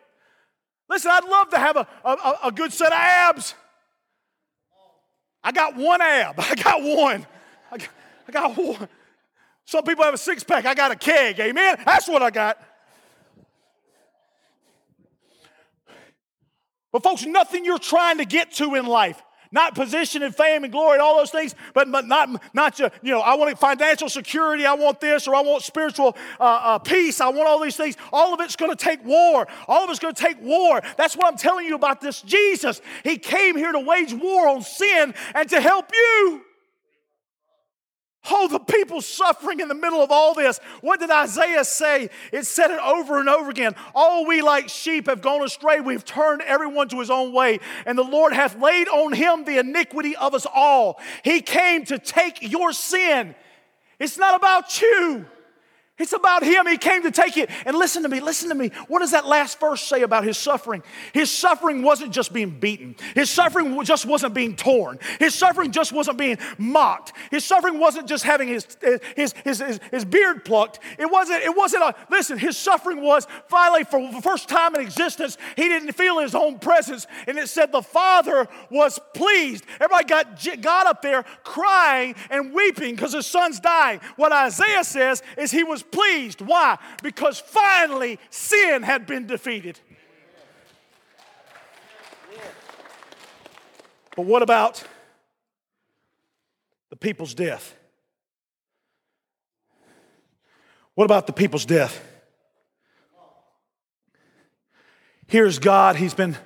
Listen, 0.89 1.11
I'd 1.11 1.25
love 1.25 1.51
to 1.51 1.59
have 1.59 1.77
a, 1.77 1.87
a, 2.03 2.39
a 2.45 2.51
good 2.51 2.73
set 2.73 2.87
of 2.87 2.97
abs. 2.97 3.53
I 5.45 5.51
got 5.51 5.77
one 5.77 6.01
ab. 6.01 6.35
I 6.39 6.55
got 6.55 6.81
one. 6.81 7.25
I 7.71 7.77
got, 7.77 7.89
I 8.27 8.31
got 8.31 8.57
one. 8.57 8.89
Some 9.65 9.83
people 9.83 10.03
have 10.03 10.15
a 10.15 10.17
six 10.17 10.43
pack. 10.43 10.65
I 10.65 10.73
got 10.73 10.91
a 10.91 10.95
keg. 10.95 11.39
Amen. 11.39 11.77
That's 11.85 12.07
what 12.07 12.23
I 12.23 12.31
got. 12.31 12.57
But, 16.91 17.03
folks, 17.03 17.25
nothing 17.25 17.63
you're 17.63 17.77
trying 17.77 18.17
to 18.17 18.25
get 18.25 18.53
to 18.53 18.75
in 18.75 18.85
life, 18.85 19.21
not 19.55 19.73
position 19.73 20.21
and 20.21 20.35
fame 20.35 20.63
and 20.63 20.71
glory 20.71 20.95
and 20.95 21.01
all 21.01 21.17
those 21.17 21.31
things, 21.31 21.55
but, 21.73 21.87
not, 21.87 22.29
not 22.53 22.77
you 22.77 22.89
know, 23.03 23.21
I 23.21 23.35
want 23.35 23.57
financial 23.57 24.09
security, 24.09 24.65
I 24.65 24.73
want 24.73 24.99
this, 24.99 25.27
or 25.27 25.33
I 25.33 25.41
want 25.41 25.63
spiritual 25.63 26.15
uh, 26.39 26.43
uh, 26.43 26.79
peace, 26.79 27.21
I 27.21 27.29
want 27.29 27.47
all 27.47 27.59
these 27.59 27.77
things. 27.77 27.95
All 28.11 28.33
of 28.33 28.41
it's 28.41 28.55
going 28.55 28.69
to 28.69 28.75
take 28.75 29.03
war. 29.03 29.47
All 29.67 29.83
of 29.83 29.89
it's 29.89 29.99
going 29.99 30.13
to 30.13 30.21
take 30.21 30.41
war. 30.41 30.81
That's 30.97 31.15
what 31.15 31.27
I'm 31.27 31.37
telling 31.37 31.65
you 31.65 31.75
about 31.75 32.01
this 32.01 32.21
Jesus. 32.21 32.81
He 33.03 33.17
came 33.17 33.55
here 33.55 33.71
to 33.71 33.79
wage 33.79 34.13
war 34.13 34.49
on 34.49 34.61
sin 34.61 35.13
and 35.33 35.49
to 35.49 35.61
help 35.61 35.89
you. 35.93 36.44
Oh, 38.29 38.47
the 38.47 38.59
people 38.59 39.01
suffering 39.01 39.59
in 39.59 39.67
the 39.67 39.75
middle 39.75 40.01
of 40.01 40.11
all 40.11 40.33
this. 40.33 40.59
What 40.81 40.99
did 40.99 41.11
Isaiah 41.11 41.63
say? 41.63 42.09
It 42.31 42.45
said 42.45 42.71
it 42.71 42.79
over 42.79 43.19
and 43.19 43.29
over 43.29 43.49
again. 43.49 43.75
All 43.93 44.25
we 44.25 44.41
like 44.41 44.69
sheep 44.69 45.07
have 45.07 45.21
gone 45.21 45.43
astray. 45.43 45.81
We've 45.81 46.05
turned 46.05 46.41
everyone 46.41 46.89
to 46.89 46.99
his 46.99 47.09
own 47.09 47.33
way. 47.33 47.59
And 47.85 47.97
the 47.97 48.03
Lord 48.03 48.33
hath 48.33 48.59
laid 48.59 48.87
on 48.87 49.13
him 49.13 49.45
the 49.45 49.59
iniquity 49.59 50.15
of 50.15 50.33
us 50.33 50.45
all. 50.53 50.99
He 51.23 51.41
came 51.41 51.85
to 51.85 51.99
take 51.99 52.41
your 52.41 52.73
sin. 52.73 53.35
It's 53.99 54.17
not 54.17 54.35
about 54.35 54.81
you. 54.81 55.25
It's 55.97 56.11
about 56.11 56.43
him. 56.43 56.67
He 56.67 56.77
came 56.77 57.03
to 57.03 57.11
take 57.11 57.37
it. 57.37 57.49
And 57.65 57.77
listen 57.77 58.03
to 58.03 58.09
me, 58.09 58.19
listen 58.19 58.49
to 58.49 58.55
me. 58.55 58.71
What 58.89 58.99
does 58.99 59.11
that 59.11 59.25
last 59.25 59.61
verse 59.61 59.81
say 59.81 60.01
about 60.01 60.25
his 60.25 60.37
suffering? 60.37 60.83
His 61.13 61.31
suffering 61.31 61.83
wasn't 61.83 62.11
just 62.11 62.33
being 62.33 62.49
beaten, 62.49 62.95
his 63.13 63.29
suffering 63.29 63.81
just 63.85 64.05
wasn't 64.05 64.33
being 64.33 64.57
torn, 64.57 64.99
his 65.19 65.33
suffering 65.33 65.71
just 65.71 65.93
wasn't 65.93 66.17
being 66.17 66.37
mocked, 66.57 67.13
his 67.31 67.45
suffering 67.45 67.79
wasn't 67.79 68.07
just 68.07 68.25
having 68.25 68.49
his, 68.49 68.67
his, 69.15 69.33
his, 69.45 69.59
his, 69.61 69.79
his 69.89 70.05
beard 70.05 70.43
plucked. 70.43 70.79
It 70.99 71.09
wasn't, 71.09 71.43
it 71.43 71.55
wasn't 71.55 71.83
a, 71.83 71.95
listen, 72.09 72.37
his 72.37 72.57
suffering 72.57 73.01
was 73.01 73.25
finally, 73.47 73.85
for 73.85 74.11
the 74.11 74.21
first 74.21 74.49
time 74.49 74.75
in 74.75 74.81
existence, 74.81 75.37
he 75.55 75.69
didn't 75.69 75.93
feel 75.93 76.19
his 76.19 76.35
own 76.35 76.59
presence. 76.59 77.07
And 77.25 77.37
it 77.37 77.47
said 77.47 77.71
the 77.71 77.81
Father 77.81 78.49
was 78.69 78.99
pleased. 79.13 79.65
Everybody 79.79 80.05
got 80.05 80.61
God 80.61 80.87
up 80.87 81.01
there 81.01 81.23
crying 81.43 82.15
and 82.29 82.53
weeping 82.53 82.95
because 82.95 83.13
his 83.13 83.25
son's 83.25 83.61
dying. 83.61 84.01
What 84.17 84.33
Isaiah 84.33 84.83
says 84.83 85.23
is 85.37 85.51
he 85.51 85.63
was 85.63 85.84
pleased. 85.95 86.41
Why? 86.41 86.77
Because 87.01 87.39
finally 87.39 88.19
sin 88.29 88.83
had 88.83 89.07
been 89.07 89.25
defeated. 89.25 89.79
But 94.15 94.25
what 94.25 94.41
about 94.41 94.83
the 96.89 96.95
people's 96.95 97.33
death? 97.33 97.75
What 100.95 101.05
about 101.05 101.27
the 101.27 101.33
people's 101.33 101.65
death? 101.65 102.01
Here's 105.27 105.59
God, 105.59 105.95
he's 105.95 106.13
been 106.13 106.37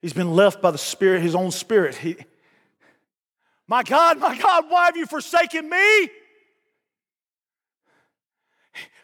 he's 0.00 0.12
been 0.12 0.32
left 0.32 0.62
by 0.62 0.70
the 0.70 0.78
spirit, 0.78 1.22
his 1.22 1.34
own 1.34 1.50
spirit. 1.50 1.94
He, 1.96 2.16
my 3.66 3.82
God, 3.82 4.18
my 4.18 4.36
God, 4.38 4.64
why 4.68 4.86
have 4.86 4.96
you 4.96 5.06
forsaken 5.06 5.68
me? 5.68 6.08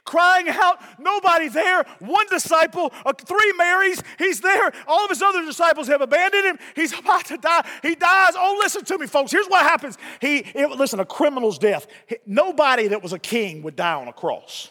Crying 0.04 0.48
out, 0.48 0.78
nobody 0.98 1.48
there. 1.48 1.84
One 1.98 2.26
disciple, 2.28 2.92
uh, 3.04 3.12
three 3.12 3.52
Marys, 3.56 4.02
he's 4.18 4.40
there. 4.40 4.72
All 4.86 5.04
of 5.04 5.10
his 5.10 5.22
other 5.22 5.44
disciples 5.44 5.88
have 5.88 6.00
abandoned 6.00 6.44
him. 6.44 6.58
He's 6.76 6.96
about 6.98 7.24
to 7.26 7.38
die. 7.38 7.66
He 7.82 7.94
dies. 7.94 8.34
Oh, 8.36 8.56
listen 8.60 8.84
to 8.84 8.98
me, 8.98 9.06
folks. 9.06 9.32
Here's 9.32 9.46
what 9.46 9.62
happens. 9.62 9.98
He, 10.20 10.38
it, 10.38 10.70
listen, 10.70 11.00
a 11.00 11.06
criminal's 11.06 11.58
death. 11.58 11.86
Nobody 12.26 12.88
that 12.88 13.02
was 13.02 13.12
a 13.12 13.18
king 13.18 13.62
would 13.62 13.76
die 13.76 13.94
on 13.94 14.08
a 14.08 14.12
cross. 14.12 14.70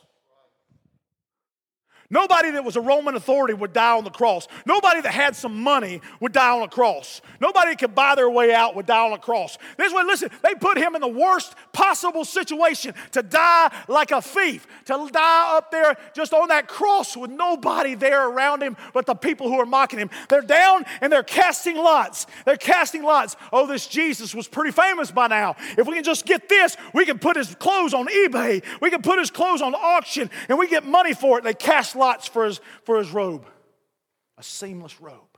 Nobody 2.14 2.52
that 2.52 2.64
was 2.64 2.76
a 2.76 2.82
Roman 2.82 3.16
authority 3.16 3.56
would 3.56 3.74
die 3.74 3.98
on 3.98 4.04
the 4.04 4.12
cross. 4.12 4.48
Nobody 4.68 5.02
that 5.02 5.12
had 5.12 5.36
some 5.36 5.64
money 5.64 6.00
would 6.20 6.32
die 6.32 6.52
on 6.52 6.62
a 6.62 6.68
cross. 6.68 7.22
Nobody 7.42 7.72
that 7.72 7.80
could 7.80 7.96
buy 7.96 8.14
their 8.14 8.30
way 8.30 8.54
out 8.54 8.76
would 8.76 8.86
die 8.86 9.04
on 9.04 9.14
a 9.14 9.18
cross. 9.18 9.58
This 9.78 9.92
way, 9.92 10.04
listen, 10.04 10.30
they 10.44 10.54
put 10.54 10.78
him 10.78 10.94
in 10.94 11.02
the 11.02 11.08
worst 11.08 11.56
possible 11.72 12.24
situation 12.24 12.94
to 13.14 13.24
die 13.24 13.76
like 13.88 14.12
a 14.12 14.22
thief, 14.22 14.68
to 14.86 15.10
die 15.12 15.58
up 15.58 15.72
there 15.72 15.98
just 16.14 16.34
on 16.34 16.50
that 16.50 16.68
cross 16.68 17.18
with 17.18 17.32
nobody 17.32 17.96
there 17.96 18.30
around 18.30 18.62
him 18.62 18.78
but 18.94 19.08
the 19.08 19.16
people 19.16 19.48
who 19.50 19.60
are 19.60 19.66
mocking 19.66 19.98
him. 19.98 20.12
They're 20.30 20.42
down 20.44 20.86
and 21.02 21.12
they're 21.12 21.24
casting 21.24 21.78
lots. 21.78 22.28
They're 22.46 22.58
casting 22.58 23.02
lots. 23.02 23.36
Oh, 23.52 23.66
this 23.66 23.88
Jesus 23.88 24.36
was 24.36 24.48
pretty 24.48 24.70
famous 24.70 25.10
by 25.10 25.30
now. 25.30 25.56
If 25.80 25.88
we 25.88 25.96
can 25.96 26.04
just 26.04 26.28
get 26.28 26.48
this, 26.48 26.78
we 26.94 27.08
can 27.08 27.18
put 27.18 27.38
his 27.38 27.56
clothes 27.56 27.96
on 27.96 28.06
eBay. 28.06 28.64
We 28.82 28.92
can 28.92 29.02
put 29.02 29.18
his 29.18 29.32
clothes 29.32 29.64
on 29.64 29.74
auction 29.74 30.30
and 30.48 30.60
we 30.60 30.68
get 30.68 30.86
money 30.86 31.16
for 31.16 31.40
it. 31.40 31.44
They 31.44 31.56
cast 31.56 31.96
lots 31.96 32.03
for 32.32 32.46
his, 32.46 32.60
for 32.84 32.98
his 32.98 33.12
robe, 33.12 33.46
a 34.38 34.44
seamless 34.44 35.00
robe. 35.02 35.34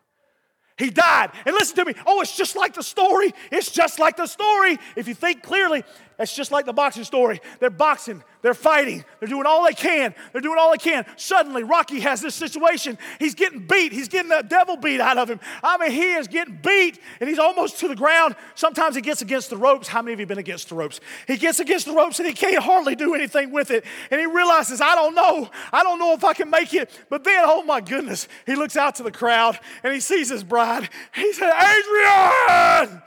He 0.77 0.89
died. 0.89 1.31
And 1.45 1.53
listen 1.53 1.77
to 1.77 1.85
me. 1.85 1.93
Oh, 2.05 2.21
it's 2.21 2.35
just 2.35 2.55
like 2.55 2.73
the 2.73 2.83
story. 2.83 3.33
It's 3.49 3.71
just 3.71 3.97
like 3.97 4.17
the 4.17 4.27
story. 4.27 4.77
If 4.97 5.07
you 5.07 5.13
think 5.13 5.41
clearly, 5.41 5.85
it's 6.17 6.35
just 6.35 6.51
like 6.51 6.65
the 6.65 6.73
boxing 6.73 7.03
story. 7.03 7.41
They're 7.59 7.69
boxing, 7.69 8.23
they're 8.41 8.53
fighting, 8.53 9.03
they're 9.19 9.27
doing 9.27 9.45
all 9.45 9.65
they 9.65 9.73
can, 9.73 10.15
they're 10.31 10.41
doing 10.41 10.57
all 10.57 10.71
they 10.71 10.77
can. 10.77 11.05
Suddenly, 11.17 11.63
Rocky 11.63 11.99
has 11.99 12.21
this 12.21 12.35
situation. 12.35 12.97
He's 13.19 13.35
getting 13.35 13.67
beat, 13.67 13.91
he's 13.91 14.07
getting 14.07 14.29
the 14.29 14.43
devil 14.47 14.77
beat 14.77 15.01
out 15.01 15.17
of 15.17 15.29
him. 15.29 15.39
I 15.61 15.77
mean, 15.77 15.91
he 15.91 16.13
is 16.13 16.27
getting 16.27 16.59
beat 16.63 16.99
and 17.19 17.29
he's 17.29 17.39
almost 17.39 17.79
to 17.79 17.87
the 17.87 17.95
ground. 17.95 18.35
Sometimes 18.55 18.95
he 18.95 19.01
gets 19.01 19.21
against 19.21 19.49
the 19.49 19.57
ropes. 19.57 19.87
How 19.87 20.01
many 20.01 20.13
of 20.13 20.19
you 20.19 20.25
been 20.25 20.37
against 20.37 20.69
the 20.69 20.75
ropes? 20.75 21.01
He 21.27 21.37
gets 21.37 21.59
against 21.59 21.85
the 21.85 21.93
ropes 21.93 22.19
and 22.19 22.27
he 22.27 22.33
can't 22.33 22.63
hardly 22.63 22.95
do 22.95 23.13
anything 23.13 23.51
with 23.51 23.71
it. 23.71 23.83
And 24.09 24.19
he 24.19 24.25
realizes, 24.25 24.79
I 24.79 24.95
don't 24.95 25.15
know, 25.15 25.49
I 25.73 25.83
don't 25.83 25.99
know 25.99 26.13
if 26.13 26.23
I 26.23 26.33
can 26.33 26.49
make 26.49 26.73
it. 26.73 26.89
But 27.09 27.23
then, 27.23 27.43
oh 27.45 27.63
my 27.63 27.81
goodness, 27.81 28.27
he 28.45 28.55
looks 28.55 28.77
out 28.77 28.95
to 28.95 29.03
the 29.03 29.11
crowd 29.11 29.59
and 29.83 29.93
he 29.93 29.99
sees 29.99 30.29
his 30.29 30.43
bride. 30.43 30.89
He 31.13 31.33
said, 31.33 31.51
Adrian! 31.51 33.01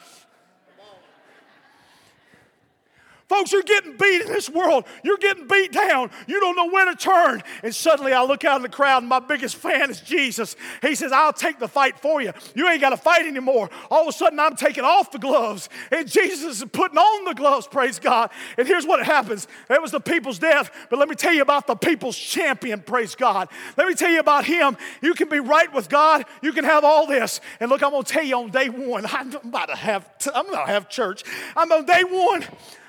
Folks, 3.29 3.53
you're 3.53 3.62
getting 3.62 3.95
beat 3.99 4.22
in 4.22 4.29
this 4.29 4.49
world. 4.49 4.85
You're 5.03 5.18
getting 5.18 5.47
beat 5.47 5.70
down. 5.70 6.11
You 6.26 6.41
don't 6.41 6.57
know 6.57 6.70
where 6.70 6.87
to 6.87 6.97
turn. 6.97 7.43
And 7.62 7.74
suddenly 7.74 8.14
I 8.14 8.24
look 8.24 8.43
out 8.43 8.57
in 8.57 8.62
the 8.62 8.70
crowd, 8.70 9.03
and 9.03 9.09
my 9.09 9.20
biggest 9.20 9.57
fan 9.57 9.91
is 9.91 10.01
Jesus. 10.01 10.57
He 10.81 10.95
says, 10.95 11.12
I'll 11.12 11.35
take 11.35 11.59
the 11.59 11.68
fight 11.68 11.99
for 11.99 12.22
you. 12.22 12.33
You 12.55 12.66
ain't 12.68 12.81
got 12.81 12.91
to 12.91 12.97
fight 12.97 13.26
anymore. 13.26 13.68
All 13.91 14.03
of 14.03 14.09
a 14.09 14.12
sudden, 14.12 14.41
I'm 14.41 14.57
taking 14.57 14.83
off 14.85 15.11
the 15.11 15.18
gloves, 15.18 15.68
and 15.93 16.09
Jesus 16.09 16.62
is 16.62 16.68
putting 16.72 16.97
on 16.97 17.24
the 17.26 17.35
gloves, 17.35 17.66
praise 17.66 17.99
God. 17.99 18.31
And 18.57 18.66
here's 18.66 18.87
what 18.87 19.05
happens 19.05 19.47
that 19.68 19.83
was 19.83 19.91
the 19.91 20.01
people's 20.01 20.39
death. 20.39 20.70
But 20.89 20.99
let 20.99 21.11
me 21.11 21.14
tell 21.14 21.35
you 21.35 21.43
about 21.43 21.66
the 21.66 21.76
people's 21.76 22.16
champion, 22.16 22.81
praise 22.81 23.14
God. 23.14 23.49
Let 23.76 23.89
me 23.89 23.95
tell 23.95 24.11
you 24.11 24.20
about 24.20 24.47
him. 24.47 24.79
You 25.03 25.12
can 25.12 25.29
be 25.29 25.41
right 25.41 25.72
with 25.74 25.91
God, 25.91 26.24
you 26.41 26.55
can 26.55 26.64
have 26.64 26.83
all 26.83 27.07
this. 27.07 27.43
And 27.61 27.68
look, 27.68 27.83
I'm 27.83 27.91
going 27.91 28.05
to 28.05 28.11
tell 28.11 28.24
you 28.24 28.39
on 28.39 28.51
day 28.51 28.70
one, 28.70 29.05
I'm 29.12 29.35
about 29.35 29.66
to 29.66 29.76
have, 29.76 30.09
I'm 30.35 30.47
going 30.47 30.66
to 30.66 30.72
have 30.72 30.89
church. 30.89 31.24
I'm 31.55 31.70
on 31.70 31.85
day 31.85 32.05
one 32.05 32.47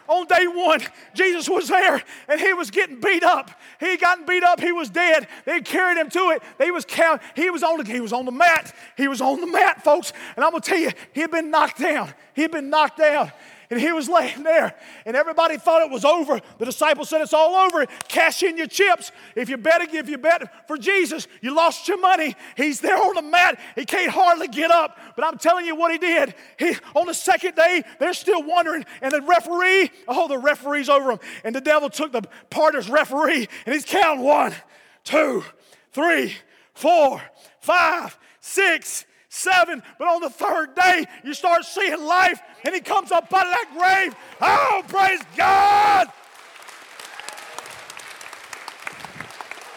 on 0.09 0.25
day 0.25 0.47
one, 0.47 0.81
Jesus 1.13 1.47
was 1.47 1.67
there 1.67 2.01
and 2.27 2.41
he 2.41 2.53
was 2.53 2.71
getting 2.71 2.99
beat 2.99 3.23
up. 3.23 3.51
He 3.79 3.95
gotten 3.97 4.25
beat 4.25 4.43
up. 4.43 4.59
He 4.59 4.71
was 4.71 4.89
dead. 4.89 5.27
They 5.45 5.61
carried 5.61 5.97
him 5.97 6.09
to 6.09 6.31
it. 6.31 6.43
He 6.57 6.71
was. 6.71 6.85
He 7.35 7.49
was 7.49 7.63
on 7.63 7.77
the. 7.77 7.85
He 7.85 8.01
was 8.01 8.11
on 8.11 8.25
the 8.25 8.31
mat. 8.31 8.75
He 8.97 9.07
was 9.07 9.21
on 9.21 9.39
the 9.39 9.47
mat, 9.47 9.83
folks. 9.83 10.11
And 10.35 10.43
I'm 10.43 10.51
gonna 10.51 10.61
tell 10.61 10.79
you, 10.79 10.91
he 11.13 11.21
had 11.21 11.31
been 11.31 11.51
knocked 11.51 11.79
down. 11.79 12.13
He 12.33 12.41
had 12.41 12.51
been 12.51 12.69
knocked 12.69 12.97
down 12.97 13.31
and 13.69 13.79
he 13.79 13.91
was 13.91 14.09
laying 14.09 14.43
there, 14.43 14.73
and 15.05 15.15
everybody 15.15 15.57
thought 15.57 15.83
it 15.83 15.91
was 15.91 16.03
over. 16.03 16.39
The 16.57 16.65
disciples 16.65 17.09
said, 17.09 17.21
It's 17.21 17.33
all 17.33 17.55
over. 17.55 17.85
Cash 18.07 18.41
in 18.41 18.57
your 18.57 18.67
chips. 18.67 19.11
If 19.35 19.49
you 19.49 19.57
bet, 19.57 19.81
if 19.93 20.09
you 20.09 20.17
bet 20.17 20.67
for 20.67 20.77
Jesus, 20.77 21.27
you 21.41 21.55
lost 21.55 21.87
your 21.87 21.99
money. 21.99 22.35
He's 22.57 22.79
there 22.79 22.97
on 22.97 23.15
the 23.15 23.21
mat. 23.21 23.59
He 23.75 23.85
can't 23.85 24.11
hardly 24.11 24.47
get 24.47 24.71
up. 24.71 24.97
But 25.15 25.25
I'm 25.25 25.37
telling 25.37 25.65
you 25.65 25.75
what 25.75 25.91
he 25.91 25.97
did. 25.97 26.33
He 26.57 26.75
on 26.95 27.05
the 27.05 27.13
second 27.13 27.55
day, 27.55 27.83
they're 27.99 28.13
still 28.13 28.41
wondering, 28.41 28.85
and 29.01 29.13
the 29.13 29.21
referee, 29.21 29.91
oh, 30.07 30.27
the 30.27 30.37
referee's 30.37 30.89
over 30.89 31.11
him. 31.11 31.19
And 31.43 31.55
the 31.55 31.61
devil 31.61 31.89
took 31.89 32.11
the 32.11 32.23
part 32.49 32.75
referee, 32.87 33.47
and 33.65 33.73
he's 33.73 33.85
counting 33.85 34.23
one, 34.23 34.53
two, 35.03 35.43
three, 35.91 36.33
four, 36.73 37.21
five, 37.59 38.17
six, 38.39 39.05
seven. 39.29 39.81
But 39.97 40.07
on 40.07 40.21
the 40.21 40.29
third 40.29 40.75
day, 40.75 41.05
you 41.23 41.33
start 41.33 41.63
seeing 41.63 42.03
life, 42.03 42.41
and 42.65 42.75
he 42.75 42.81
comes 42.81 43.11
up 43.11 43.31
out 43.33 43.45
of 43.45 43.53
that 43.53 43.69
grave. 43.77 44.15
Oh, 44.41 44.83
praise 44.87 45.21
God! 45.37 46.07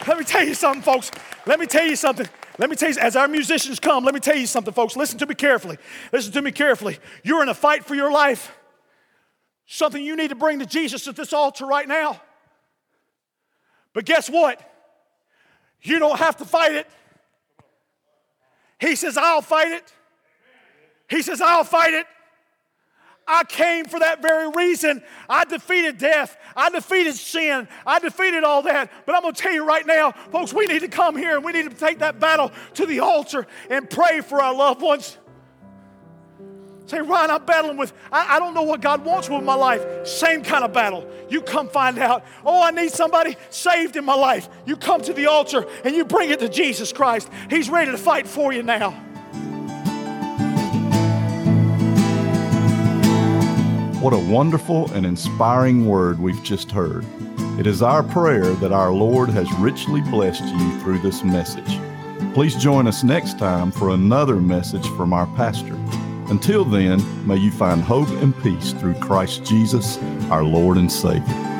Let 0.07 0.17
me 0.17 0.25
tell 0.25 0.43
you 0.45 0.53
something, 0.53 0.81
folks. 0.81 1.11
Let 1.45 1.59
me 1.59 1.65
tell 1.65 1.85
you 1.85 1.95
something. 1.95 2.27
Let 2.57 2.69
me 2.69 2.75
tell 2.75 2.89
you, 2.89 2.99
as 2.99 3.15
our 3.15 3.27
musicians 3.27 3.79
come, 3.79 4.03
let 4.03 4.13
me 4.13 4.19
tell 4.19 4.35
you 4.35 4.45
something, 4.45 4.73
folks. 4.73 4.95
Listen 4.95 5.17
to 5.19 5.25
me 5.25 5.33
carefully. 5.33 5.77
Listen 6.11 6.33
to 6.33 6.41
me 6.41 6.51
carefully. 6.51 6.99
You're 7.23 7.41
in 7.41 7.49
a 7.49 7.53
fight 7.53 7.85
for 7.85 7.95
your 7.95 8.11
life. 8.11 8.55
Something 9.65 10.03
you 10.03 10.15
need 10.15 10.29
to 10.29 10.35
bring 10.35 10.59
to 10.59 10.65
Jesus 10.65 11.07
at 11.07 11.15
this 11.15 11.33
altar 11.33 11.65
right 11.65 11.87
now. 11.87 12.21
But 13.93 14.05
guess 14.05 14.29
what? 14.29 14.59
You 15.81 15.99
don't 15.99 16.19
have 16.19 16.37
to 16.37 16.45
fight 16.45 16.73
it. 16.73 16.87
He 18.83 18.97
says, 18.97 19.15
I'll 19.15 19.41
fight 19.41 19.71
it. 19.71 19.93
He 21.09 21.21
says, 21.21 21.39
I'll 21.39 21.63
fight 21.63 21.93
it. 21.93 22.05
I 23.25 23.45
came 23.45 23.85
for 23.85 24.01
that 24.01 24.21
very 24.21 24.49
reason. 24.49 25.01
I 25.29 25.45
defeated 25.45 25.97
death. 25.97 26.35
I 26.53 26.69
defeated 26.69 27.13
sin. 27.13 27.69
I 27.85 27.99
defeated 27.99 28.43
all 28.43 28.61
that. 28.63 28.91
But 29.05 29.15
I'm 29.15 29.21
going 29.21 29.33
to 29.33 29.41
tell 29.41 29.53
you 29.53 29.65
right 29.65 29.85
now, 29.87 30.11
folks, 30.11 30.53
we 30.53 30.65
need 30.65 30.79
to 30.79 30.89
come 30.89 31.15
here 31.15 31.37
and 31.37 31.45
we 31.45 31.53
need 31.53 31.69
to 31.69 31.77
take 31.77 31.99
that 31.99 32.19
battle 32.19 32.51
to 32.73 32.85
the 32.85 32.99
altar 32.99 33.47
and 33.69 33.89
pray 33.89 34.19
for 34.19 34.41
our 34.41 34.53
loved 34.53 34.81
ones. 34.81 35.17
Say, 36.85 36.99
Ryan, 36.99 37.31
I'm 37.31 37.45
battling 37.45 37.77
with, 37.77 37.93
I, 38.11 38.35
I, 38.35 38.39
don't 38.39 38.53
know 38.53 38.63
what 38.63 38.81
God 38.81 39.05
wants 39.05 39.29
with 39.29 39.43
my 39.43 39.55
life. 39.55 40.05
Same 40.05 40.43
kind 40.43 40.65
of 40.65 40.73
battle. 40.73 41.09
You 41.29 41.41
come 41.41 41.69
find 41.69 41.97
out, 41.97 42.25
oh, 42.45 42.61
I 42.61 42.71
need 42.71 42.91
somebody 42.91 43.37
saved 43.49 43.95
in 43.95 44.03
my 44.03 44.15
life. 44.15 44.49
You 44.65 44.75
come 44.75 45.01
to 45.01 45.13
the 45.13 45.27
altar 45.27 45.65
and 45.85 45.95
you 45.95 46.03
bring 46.03 46.29
it 46.29 46.39
to 46.41 46.49
Jesus 46.49 46.91
Christ. 46.91 47.29
He's 47.49 47.69
ready 47.69 47.91
to 47.91 47.97
fight 47.97 48.27
for 48.27 48.51
you 48.51 48.63
now. 48.63 48.91
What 54.01 54.11
a 54.11 54.17
wonderful 54.17 54.91
and 54.91 55.05
inspiring 55.05 55.85
word 55.85 56.19
we've 56.19 56.43
just 56.43 56.69
heard. 56.69 57.05
It 57.57 57.65
is 57.65 57.81
our 57.81 58.03
prayer 58.03 58.51
that 58.55 58.73
our 58.73 58.91
Lord 58.91 59.29
has 59.29 59.49
richly 59.53 60.01
blessed 60.01 60.43
you 60.43 60.79
through 60.81 60.99
this 60.99 61.23
message. 61.23 61.79
Please 62.33 62.55
join 62.55 62.87
us 62.87 63.05
next 63.05 63.39
time 63.39 63.71
for 63.71 63.91
another 63.91 64.35
message 64.35 64.85
from 64.97 65.13
our 65.13 65.27
pastor. 65.37 65.77
Until 66.29 66.65
then, 66.65 67.01
may 67.27 67.37
you 67.37 67.51
find 67.51 67.81
hope 67.81 68.09
and 68.09 68.37
peace 68.41 68.73
through 68.73 68.95
Christ 68.95 69.43
Jesus, 69.45 69.97
our 70.29 70.43
Lord 70.43 70.77
and 70.77 70.91
Savior. 70.91 71.52